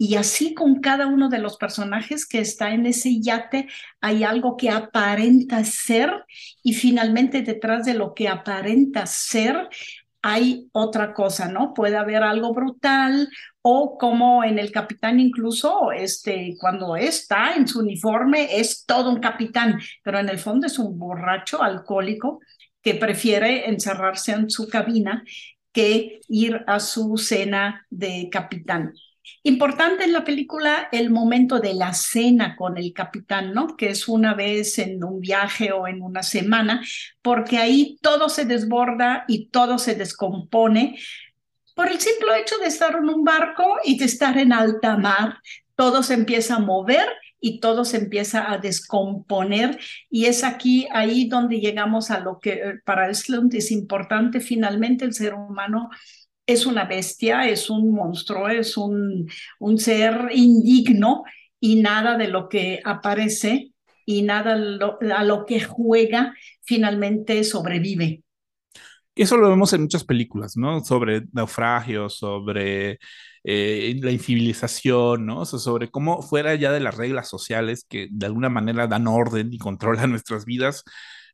Y 0.01 0.15
así 0.15 0.55
con 0.55 0.81
cada 0.81 1.09
uno 1.09 1.29
de 1.29 1.41
los 1.41 1.57
personajes 1.57 2.25
que 2.25 2.39
está 2.39 2.71
en 2.71 2.87
ese 2.87 3.21
yate 3.21 3.67
hay 4.01 4.23
algo 4.23 4.57
que 4.57 4.71
aparenta 4.71 5.65
ser 5.65 6.13
y 6.63 6.75
finalmente 6.75 7.43
detrás 7.43 7.85
de 7.85 7.95
lo 7.95 8.15
que 8.15 8.29
aparenta 8.29 9.05
ser 9.07 9.69
hay 10.23 10.69
otra 10.73 11.14
cosa, 11.14 11.49
¿no? 11.49 11.75
Puede 11.75 11.97
haber 11.97 12.23
algo 12.23 12.53
brutal 12.53 13.29
o 13.62 13.99
como 13.99 14.45
en 14.45 14.59
el 14.59 14.73
capitán 14.73 15.21
incluso, 15.21 15.93
este, 15.93 16.57
cuando 16.59 16.97
está 16.97 17.55
en 17.55 17.69
su 17.69 17.81
uniforme 17.81 18.59
es 18.59 18.85
todo 18.87 19.11
un 19.11 19.21
capitán, 19.21 19.81
pero 20.03 20.19
en 20.19 20.29
el 20.29 20.39
fondo 20.39 20.66
es 20.66 20.79
un 20.79 20.99
borracho 20.99 21.62
alcohólico 21.62 22.41
que 22.83 22.95
prefiere 22.95 23.69
encerrarse 23.69 24.33
en 24.33 24.51
su 24.51 24.69
cabina 24.69 25.25
que 25.73 26.21
ir 26.29 26.64
a 26.66 26.81
su 26.81 27.16
cena 27.19 27.87
de 27.91 28.29
capitán. 28.33 28.95
Importante 29.43 30.05
en 30.05 30.12
la 30.12 30.24
película 30.24 30.89
el 30.93 31.11
momento 31.11 31.59
de 31.61 31.74
la 31.74 31.95
cena 31.95 32.57
con 32.57 32.76
el 32.76 32.93
capitán, 32.93 33.55
¿no? 33.55 33.76
Que 33.76 33.91
es 33.91 34.09
una 34.09 34.35
vez 34.35 34.79
en 34.79 35.03
un 35.03 35.20
viaje 35.20 35.72
o 35.72 35.87
en 35.87 36.03
una 36.03 36.22
semana, 36.22 36.83
porque 37.22 37.59
ahí 37.59 37.99
todo 38.03 38.29
se 38.29 38.45
desborda 38.45 39.24
y 39.29 39.47
todo 39.47 39.79
se 39.79 39.95
descompone 39.95 40.99
por 41.74 41.89
el 41.89 42.01
simple 42.01 42.41
hecho 42.41 42.59
de 42.59 42.66
estar 42.66 42.97
en 42.97 43.09
un 43.09 43.24
barco 43.24 43.76
y 43.85 43.97
de 43.99 44.07
estar 44.07 44.37
en 44.37 44.53
alta 44.53 44.97
mar. 44.97 45.39
Todo 45.76 46.03
se 46.03 46.14
empieza 46.14 46.57
a 46.57 46.59
mover 46.59 47.09
y 47.41 47.61
todo 47.61 47.85
se 47.85 47.99
empieza 47.99 48.51
a 48.51 48.59
descomponer 48.59 49.79
y 50.11 50.26
es 50.26 50.43
aquí, 50.45 50.89
ahí 50.93 51.29
donde 51.29 51.61
llegamos 51.61 52.11
a 52.11 52.20
lo 52.20 52.41
que 52.41 52.53
eh, 52.53 52.81
para 52.85 53.12
Slund 53.14 53.55
es 53.55 53.70
importante, 53.70 54.41
finalmente 54.41 55.05
el 55.05 55.14
ser 55.14 55.35
humano 55.35 55.91
es 56.49 56.65
una 56.65 56.87
bestia, 56.87 57.47
es 57.47 57.69
un 57.69 57.93
monstruo, 57.93 58.49
es 58.49 58.79
un, 58.79 59.31
un 59.61 59.79
ser 59.79 60.31
indigno 60.33 61.25
y 61.61 61.83
nada 61.83 62.17
de 62.17 62.29
lo 62.29 62.49
que 62.49 62.81
aparece 62.85 63.73
y 64.07 64.23
nada 64.23 64.55
a 64.55 65.25
lo 65.25 65.45
que 65.45 65.61
juega 65.61 66.35
finalmente 66.63 67.45
sobrevive. 67.45 68.23
Eso 69.15 69.37
lo 69.37 69.51
vemos 69.51 69.75
en 69.75 69.83
muchas 69.83 70.05
películas, 70.05 70.57
¿no? 70.57 70.83
Sobre 70.83 71.25
naufragios, 71.33 72.17
sobre 72.17 72.99
eh, 73.45 73.99
la 74.01 74.11
incivilización, 74.11 75.27
¿no? 75.27 75.41
O 75.41 75.45
sea, 75.45 75.59
sobre 75.59 75.91
cómo 75.91 76.23
fuera 76.23 76.55
ya 76.55 76.73
de 76.73 76.81
las 76.81 76.97
reglas 76.97 77.29
sociales 77.29 77.85
que 77.87 78.09
de 78.11 78.27
alguna 78.27 78.49
manera 78.49 78.87
dan 78.87 79.07
orden 79.07 79.53
y 79.53 79.59
controlan 79.59 80.11
nuestras 80.13 80.47
vidas, 80.47 80.85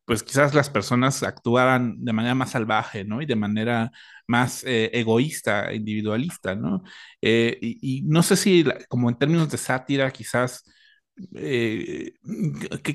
pues 0.05 0.23
quizás 0.23 0.55
las 0.55 0.71
personas 0.71 1.23
actuaran 1.23 2.05
de 2.05 2.13
manera 2.13 2.35
más 2.35 2.51
salvaje, 2.51 3.05
¿no? 3.05 3.23
Y 3.23 3.27
de 3.27 3.37
manera 3.37 3.91
más 4.27 4.65
eh, 4.65 4.91
egoísta, 4.93 5.73
individualista, 5.73 6.55
¿no? 6.55 6.83
Eh, 7.23 7.59
y, 7.61 8.03
no 8.03 8.23
sé 8.23 8.37
si, 8.37 8.65
como 8.89 9.09
en 9.09 9.19
términos 9.19 9.51
de 9.51 9.59
sátira, 9.59 10.11
quizás, 10.11 10.65
¿qué, 11.33 12.13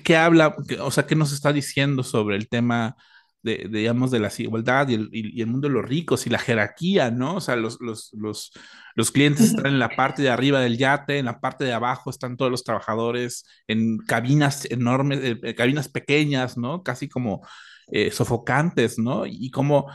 ¿qué, 0.03 0.17
habla, 0.17 0.55
o 0.81 0.91
sea, 0.91 1.05
qué 1.07 1.15
nos 1.15 1.31
está 1.31 1.53
diciendo 1.53 2.03
sobre 2.03 2.35
el 2.35 2.49
tema 2.49 2.95
de, 3.41 3.67
digamos, 3.71 4.11
de 4.11 4.19
la 4.19 4.27
desigualdad 4.27 4.89
y 4.89 4.95
el, 4.95 5.09
y 5.11 5.41
el, 5.41 5.47
mundo 5.47 5.67
de 5.67 5.73
los 5.73 5.85
ricos 5.85 6.27
y 6.27 6.29
la 6.29 6.39
jerarquía, 6.39 7.09
¿no? 7.11 7.35
O 7.35 7.41
sea, 7.41 7.55
los, 7.55 7.79
los, 7.79 8.11
los, 8.13 8.51
los, 8.95 9.11
clientes 9.11 9.45
están 9.47 9.67
en 9.67 9.79
la 9.79 9.89
parte 9.89 10.21
de 10.21 10.29
arriba 10.29 10.59
del 10.59 10.77
yate, 10.77 11.19
en 11.19 11.25
la 11.25 11.39
parte 11.39 11.63
de 11.63 11.73
abajo 11.73 12.09
están 12.09 12.37
todos 12.37 12.51
los 12.51 12.63
trabajadores 12.63 13.45
en 13.67 13.97
cabinas 13.99 14.65
enormes, 14.69 15.19
eh, 15.23 15.39
eh, 15.41 15.55
cabinas 15.55 15.87
pequeñas, 15.87 16.57
¿no? 16.57 16.83
Casi 16.83 17.07
como 17.07 17.45
eh, 17.91 18.11
sofocantes, 18.11 18.99
¿no? 18.99 19.25
Y 19.25 19.49
como... 19.51 19.87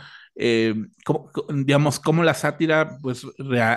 como, 1.04 1.30
digamos, 1.54 2.00
cómo 2.00 2.24
la 2.24 2.34
sátira 2.34 2.98
pues 3.00 3.24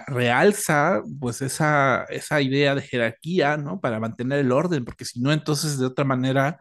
realza 0.07 1.03
pues 1.20 1.43
esa, 1.43 2.05
esa 2.09 2.41
idea 2.41 2.74
de 2.74 2.82
jerarquía, 2.82 3.57
¿no? 3.57 3.80
Para 3.80 3.99
mantener 3.99 4.39
el 4.39 4.51
orden, 4.51 4.84
porque 4.84 5.05
si 5.05 5.22
no, 5.22 5.32
entonces 5.32 5.78
de 5.78 5.86
otra 5.86 6.03
manera 6.03 6.57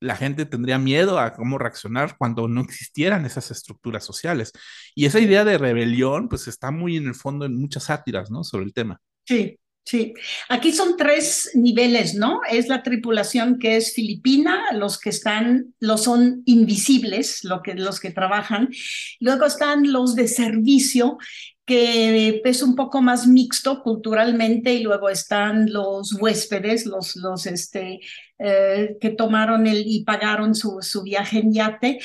la 0.00 0.16
gente 0.16 0.46
tendría 0.46 0.78
miedo 0.78 1.18
a 1.18 1.34
cómo 1.34 1.58
reaccionar 1.58 2.16
cuando 2.18 2.48
no 2.48 2.60
existieran 2.60 3.24
esas 3.24 3.50
estructuras 3.50 4.04
sociales. 4.04 4.52
Y 4.94 5.06
esa 5.06 5.20
idea 5.20 5.44
de 5.44 5.58
rebelión, 5.58 6.28
pues 6.28 6.48
está 6.48 6.70
muy 6.70 6.96
en 6.96 7.08
el 7.08 7.14
fondo 7.14 7.46
en 7.46 7.56
muchas 7.56 7.84
sátiras, 7.84 8.30
¿no? 8.30 8.44
Sobre 8.44 8.64
el 8.64 8.72
tema. 8.72 9.00
Sí, 9.26 9.58
Sí, 9.86 10.14
aquí 10.48 10.72
son 10.72 10.96
tres 10.96 11.50
niveles, 11.52 12.14
¿no? 12.14 12.40
Es 12.50 12.68
la 12.68 12.82
tripulación 12.82 13.58
que 13.58 13.76
es 13.76 13.92
filipina, 13.92 14.72
los 14.72 14.98
que 14.98 15.10
están, 15.10 15.74
los 15.78 16.04
son 16.04 16.42
invisibles, 16.46 17.44
lo 17.44 17.60
que, 17.60 17.74
los 17.74 18.00
que 18.00 18.10
trabajan. 18.10 18.70
Luego 19.20 19.44
están 19.44 19.92
los 19.92 20.14
de 20.14 20.26
servicio, 20.26 21.18
que 21.66 22.42
es 22.44 22.62
un 22.62 22.74
poco 22.74 23.00
más 23.00 23.26
mixto 23.26 23.82
culturalmente, 23.82 24.74
y 24.74 24.82
luego 24.82 25.08
están 25.08 25.72
los 25.72 26.12
huéspedes, 26.20 26.86
los, 26.86 27.16
los 27.16 27.46
este, 27.46 28.00
eh, 28.38 28.96
que 29.00 29.10
tomaron 29.10 29.66
el, 29.66 29.84
y 29.86 30.04
pagaron 30.04 30.54
su, 30.54 30.78
su 30.82 31.02
viaje 31.02 31.38
en 31.38 31.52
yate. 31.52 31.98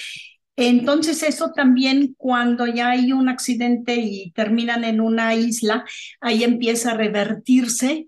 Entonces 0.55 1.23
eso 1.23 1.51
también 1.55 2.15
cuando 2.17 2.67
ya 2.67 2.89
hay 2.89 3.13
un 3.13 3.29
accidente 3.29 3.95
y 3.95 4.31
terminan 4.31 4.83
en 4.83 4.99
una 4.99 5.33
isla, 5.33 5.85
ahí 6.19 6.43
empieza 6.43 6.91
a 6.91 6.97
revertirse 6.97 8.07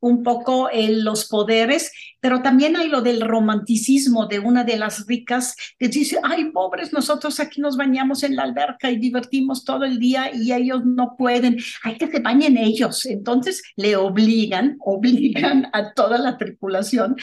un 0.00 0.24
poco 0.24 0.68
en 0.72 1.04
los 1.04 1.28
poderes, 1.28 1.92
pero 2.22 2.40
también 2.40 2.76
hay 2.76 2.88
lo 2.88 3.02
del 3.02 3.20
romanticismo 3.20 4.26
de 4.26 4.38
una 4.38 4.62
de 4.62 4.76
las 4.76 5.08
ricas 5.08 5.56
que 5.76 5.88
dice, 5.88 6.20
ay, 6.22 6.52
pobres, 6.52 6.92
nosotros 6.92 7.40
aquí 7.40 7.60
nos 7.60 7.76
bañamos 7.76 8.22
en 8.22 8.36
la 8.36 8.44
alberca 8.44 8.92
y 8.92 8.96
divertimos 8.96 9.64
todo 9.64 9.84
el 9.84 9.98
día 9.98 10.30
y 10.32 10.52
ellos 10.52 10.84
no 10.84 11.16
pueden, 11.18 11.58
hay 11.82 11.98
que 11.98 12.06
se 12.06 12.20
bañen 12.20 12.56
ellos. 12.56 13.06
Entonces 13.06 13.60
le 13.74 13.96
obligan, 13.96 14.76
obligan 14.80 15.68
a 15.72 15.94
toda 15.94 16.16
la 16.16 16.38
tripulación 16.38 17.16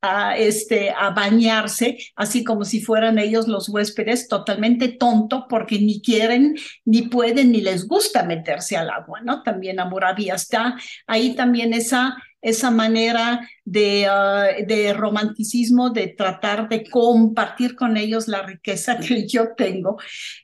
a, 0.00 0.38
este, 0.38 0.90
a 0.90 1.10
bañarse, 1.10 1.98
así 2.16 2.42
como 2.42 2.64
si 2.64 2.80
fueran 2.80 3.18
ellos 3.18 3.48
los 3.48 3.68
huéspedes, 3.68 4.26
totalmente 4.26 4.88
tonto, 4.88 5.46
porque 5.50 5.78
ni 5.78 6.00
quieren, 6.00 6.56
ni 6.86 7.02
pueden, 7.02 7.52
ni 7.52 7.60
les 7.60 7.86
gusta 7.86 8.22
meterse 8.22 8.74
al 8.78 8.88
agua, 8.88 9.20
¿no? 9.20 9.42
También 9.42 9.80
a 9.80 9.84
Moravia 9.84 10.34
está 10.34 10.76
ahí 11.06 11.34
también 11.34 11.74
esa 11.74 12.16
esa 12.42 12.70
manera 12.70 13.48
de, 13.64 14.06
ah, 14.06 14.48
de, 14.66 14.92
romanticismo, 14.92 15.90
de 15.90 16.08
tratar 16.08 16.68
de 16.68 16.88
compartir 16.88 17.74
con 17.74 17.96
ellos 17.96 18.28
la 18.28 18.42
riqueza 18.42 18.98
que 18.98 19.26
yo 19.26 19.54
tengo. 19.56 19.98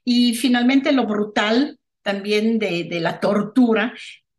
Y 0.04 0.34
finalmente 0.34 0.92
lo 0.92 1.06
brutal 1.06 1.78
también 2.02 2.58
de, 2.58 2.84
de 2.84 3.00
la 3.00 3.20
tortura 3.20 3.94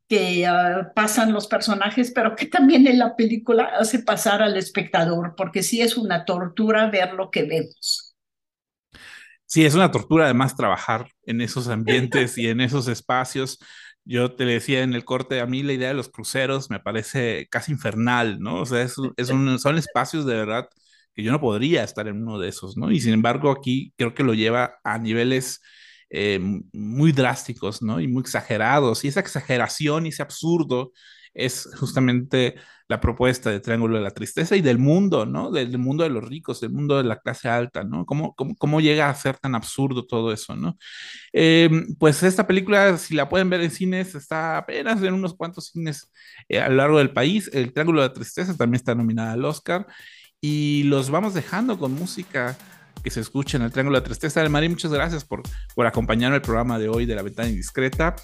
que 0.07 0.45
ah, 0.45 0.91
pasan 0.93 1.33
los 1.33 1.47
personajes, 1.47 2.11
pero 2.13 2.35
que 2.35 2.45
también 2.45 2.85
en 2.87 2.99
la 2.99 3.15
película 3.15 3.71
hace 3.79 3.99
pasar 3.99 4.41
al 4.41 4.57
espectador, 4.57 5.33
porque 5.35 5.63
sí 5.63 5.81
es 5.81 5.97
una 5.97 6.25
tortura 6.25 6.89
ver 6.89 7.13
lo 7.13 7.31
que 7.31 7.43
vemos. 7.43 8.13
Sí, 9.45 9.65
es 9.65 9.75
una 9.75 9.91
tortura 9.91 10.25
además 10.25 10.55
trabajar 10.55 11.09
en 11.25 11.39
esos 11.39 11.67
ambientes 11.67 12.37
y 12.37 12.47
en 12.47 12.59
esos 12.59 12.87
espacios. 12.87 13.59
Yo 14.05 14.33
te 14.35 14.45
decía 14.45 14.83
en 14.83 14.93
el 14.93 15.05
corte, 15.05 15.39
a 15.39 15.45
mí 15.45 15.63
la 15.63 15.73
idea 15.73 15.87
de 15.89 15.93
los 15.93 16.09
cruceros 16.09 16.69
me 16.69 16.79
parece 16.79 17.47
casi 17.49 17.71
infernal, 17.71 18.39
¿no? 18.39 18.61
O 18.61 18.65
sea, 18.65 18.81
es, 18.81 18.95
es 19.17 19.29
un, 19.29 19.59
son 19.59 19.77
espacios 19.77 20.25
de 20.25 20.35
verdad 20.35 20.67
que 21.15 21.23
yo 21.23 21.31
no 21.31 21.39
podría 21.39 21.83
estar 21.83 22.07
en 22.07 22.21
uno 22.23 22.37
de 22.39 22.49
esos, 22.49 22.75
¿no? 22.77 22.91
Y 22.91 22.99
sin 22.99 23.13
embargo 23.13 23.51
aquí 23.51 23.93
creo 23.97 24.13
que 24.13 24.23
lo 24.23 24.33
lleva 24.33 24.75
a 24.83 24.97
niveles 24.97 25.61
eh, 26.09 26.39
muy 26.73 27.11
drásticos, 27.13 27.81
¿no? 27.81 28.01
Y 28.01 28.07
muy 28.07 28.21
exagerados. 28.21 29.03
Y 29.05 29.07
esa 29.07 29.19
exageración 29.21 30.05
y 30.05 30.09
ese 30.09 30.21
absurdo 30.23 30.91
es 31.33 31.69
justamente 31.79 32.55
la 32.87 32.99
propuesta 32.99 33.49
de 33.49 33.59
Triángulo 33.59 33.97
de 33.97 34.03
la 34.03 34.11
Tristeza 34.11 34.55
y 34.55 34.61
del 34.61 34.77
mundo, 34.77 35.25
¿no? 35.25 35.51
Del, 35.51 35.77
mundo 35.77 36.03
de 36.03 36.09
los 36.09 36.23
ricos, 36.23 36.59
del 36.61 36.71
mundo 36.71 36.97
de 36.97 37.03
la 37.03 37.19
clase 37.19 37.49
alta, 37.49 37.83
¿no? 37.83 38.05
¿Cómo, 38.05 38.35
cómo, 38.35 38.55
cómo 38.55 38.81
llega 38.81 39.09
a 39.09 39.15
ser 39.15 39.37
tan 39.37 39.55
absurdo 39.55 40.05
todo 40.05 40.31
eso, 40.31 40.55
¿no? 40.55 40.77
Eh, 41.31 41.69
pues 41.99 42.23
esta 42.23 42.45
película, 42.45 42.97
si 42.97 43.15
la 43.15 43.29
pueden 43.29 43.49
ver 43.49 43.61
en 43.61 43.71
cines, 43.71 44.15
está 44.15 44.57
apenas 44.57 45.01
en 45.01 45.13
unos 45.13 45.33
cuantos 45.35 45.67
cines 45.67 46.11
eh, 46.49 46.59
a 46.59 46.69
lo 46.69 46.75
largo 46.75 46.97
del 46.97 47.11
país. 47.11 47.49
El 47.53 47.73
Triángulo 47.73 48.01
de 48.01 48.07
la 48.09 48.13
Tristeza 48.13 48.55
también 48.55 48.75
está 48.75 48.95
nominada 48.95 49.33
al 49.33 49.45
Oscar. 49.45 49.87
Y 50.41 50.83
los 50.83 51.09
vamos 51.09 51.33
dejando 51.33 51.79
con 51.79 51.93
música 51.93 52.57
que 53.03 53.09
se 53.09 53.19
escucha 53.19 53.57
en 53.57 53.63
el 53.63 53.71
Triángulo 53.71 53.99
de 53.99 54.05
Tristeza. 54.05 54.41
del 54.41 54.49
Marí, 54.49 54.69
muchas 54.69 54.91
gracias 54.91 55.25
por, 55.25 55.43
por 55.75 55.85
acompañarme 55.85 56.37
el 56.37 56.41
programa 56.41 56.79
de 56.79 56.89
hoy 56.89 57.05
de 57.05 57.15
La 57.15 57.21
Ventana 57.21 57.49
Indiscreta 57.49 58.15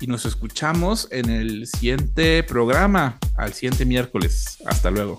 y 0.00 0.06
nos 0.06 0.26
escuchamos 0.26 1.08
en 1.10 1.30
el 1.30 1.66
siguiente 1.66 2.42
programa, 2.42 3.18
al 3.36 3.54
siguiente 3.54 3.84
miércoles. 3.84 4.58
Hasta 4.66 4.90
luego. 4.90 5.18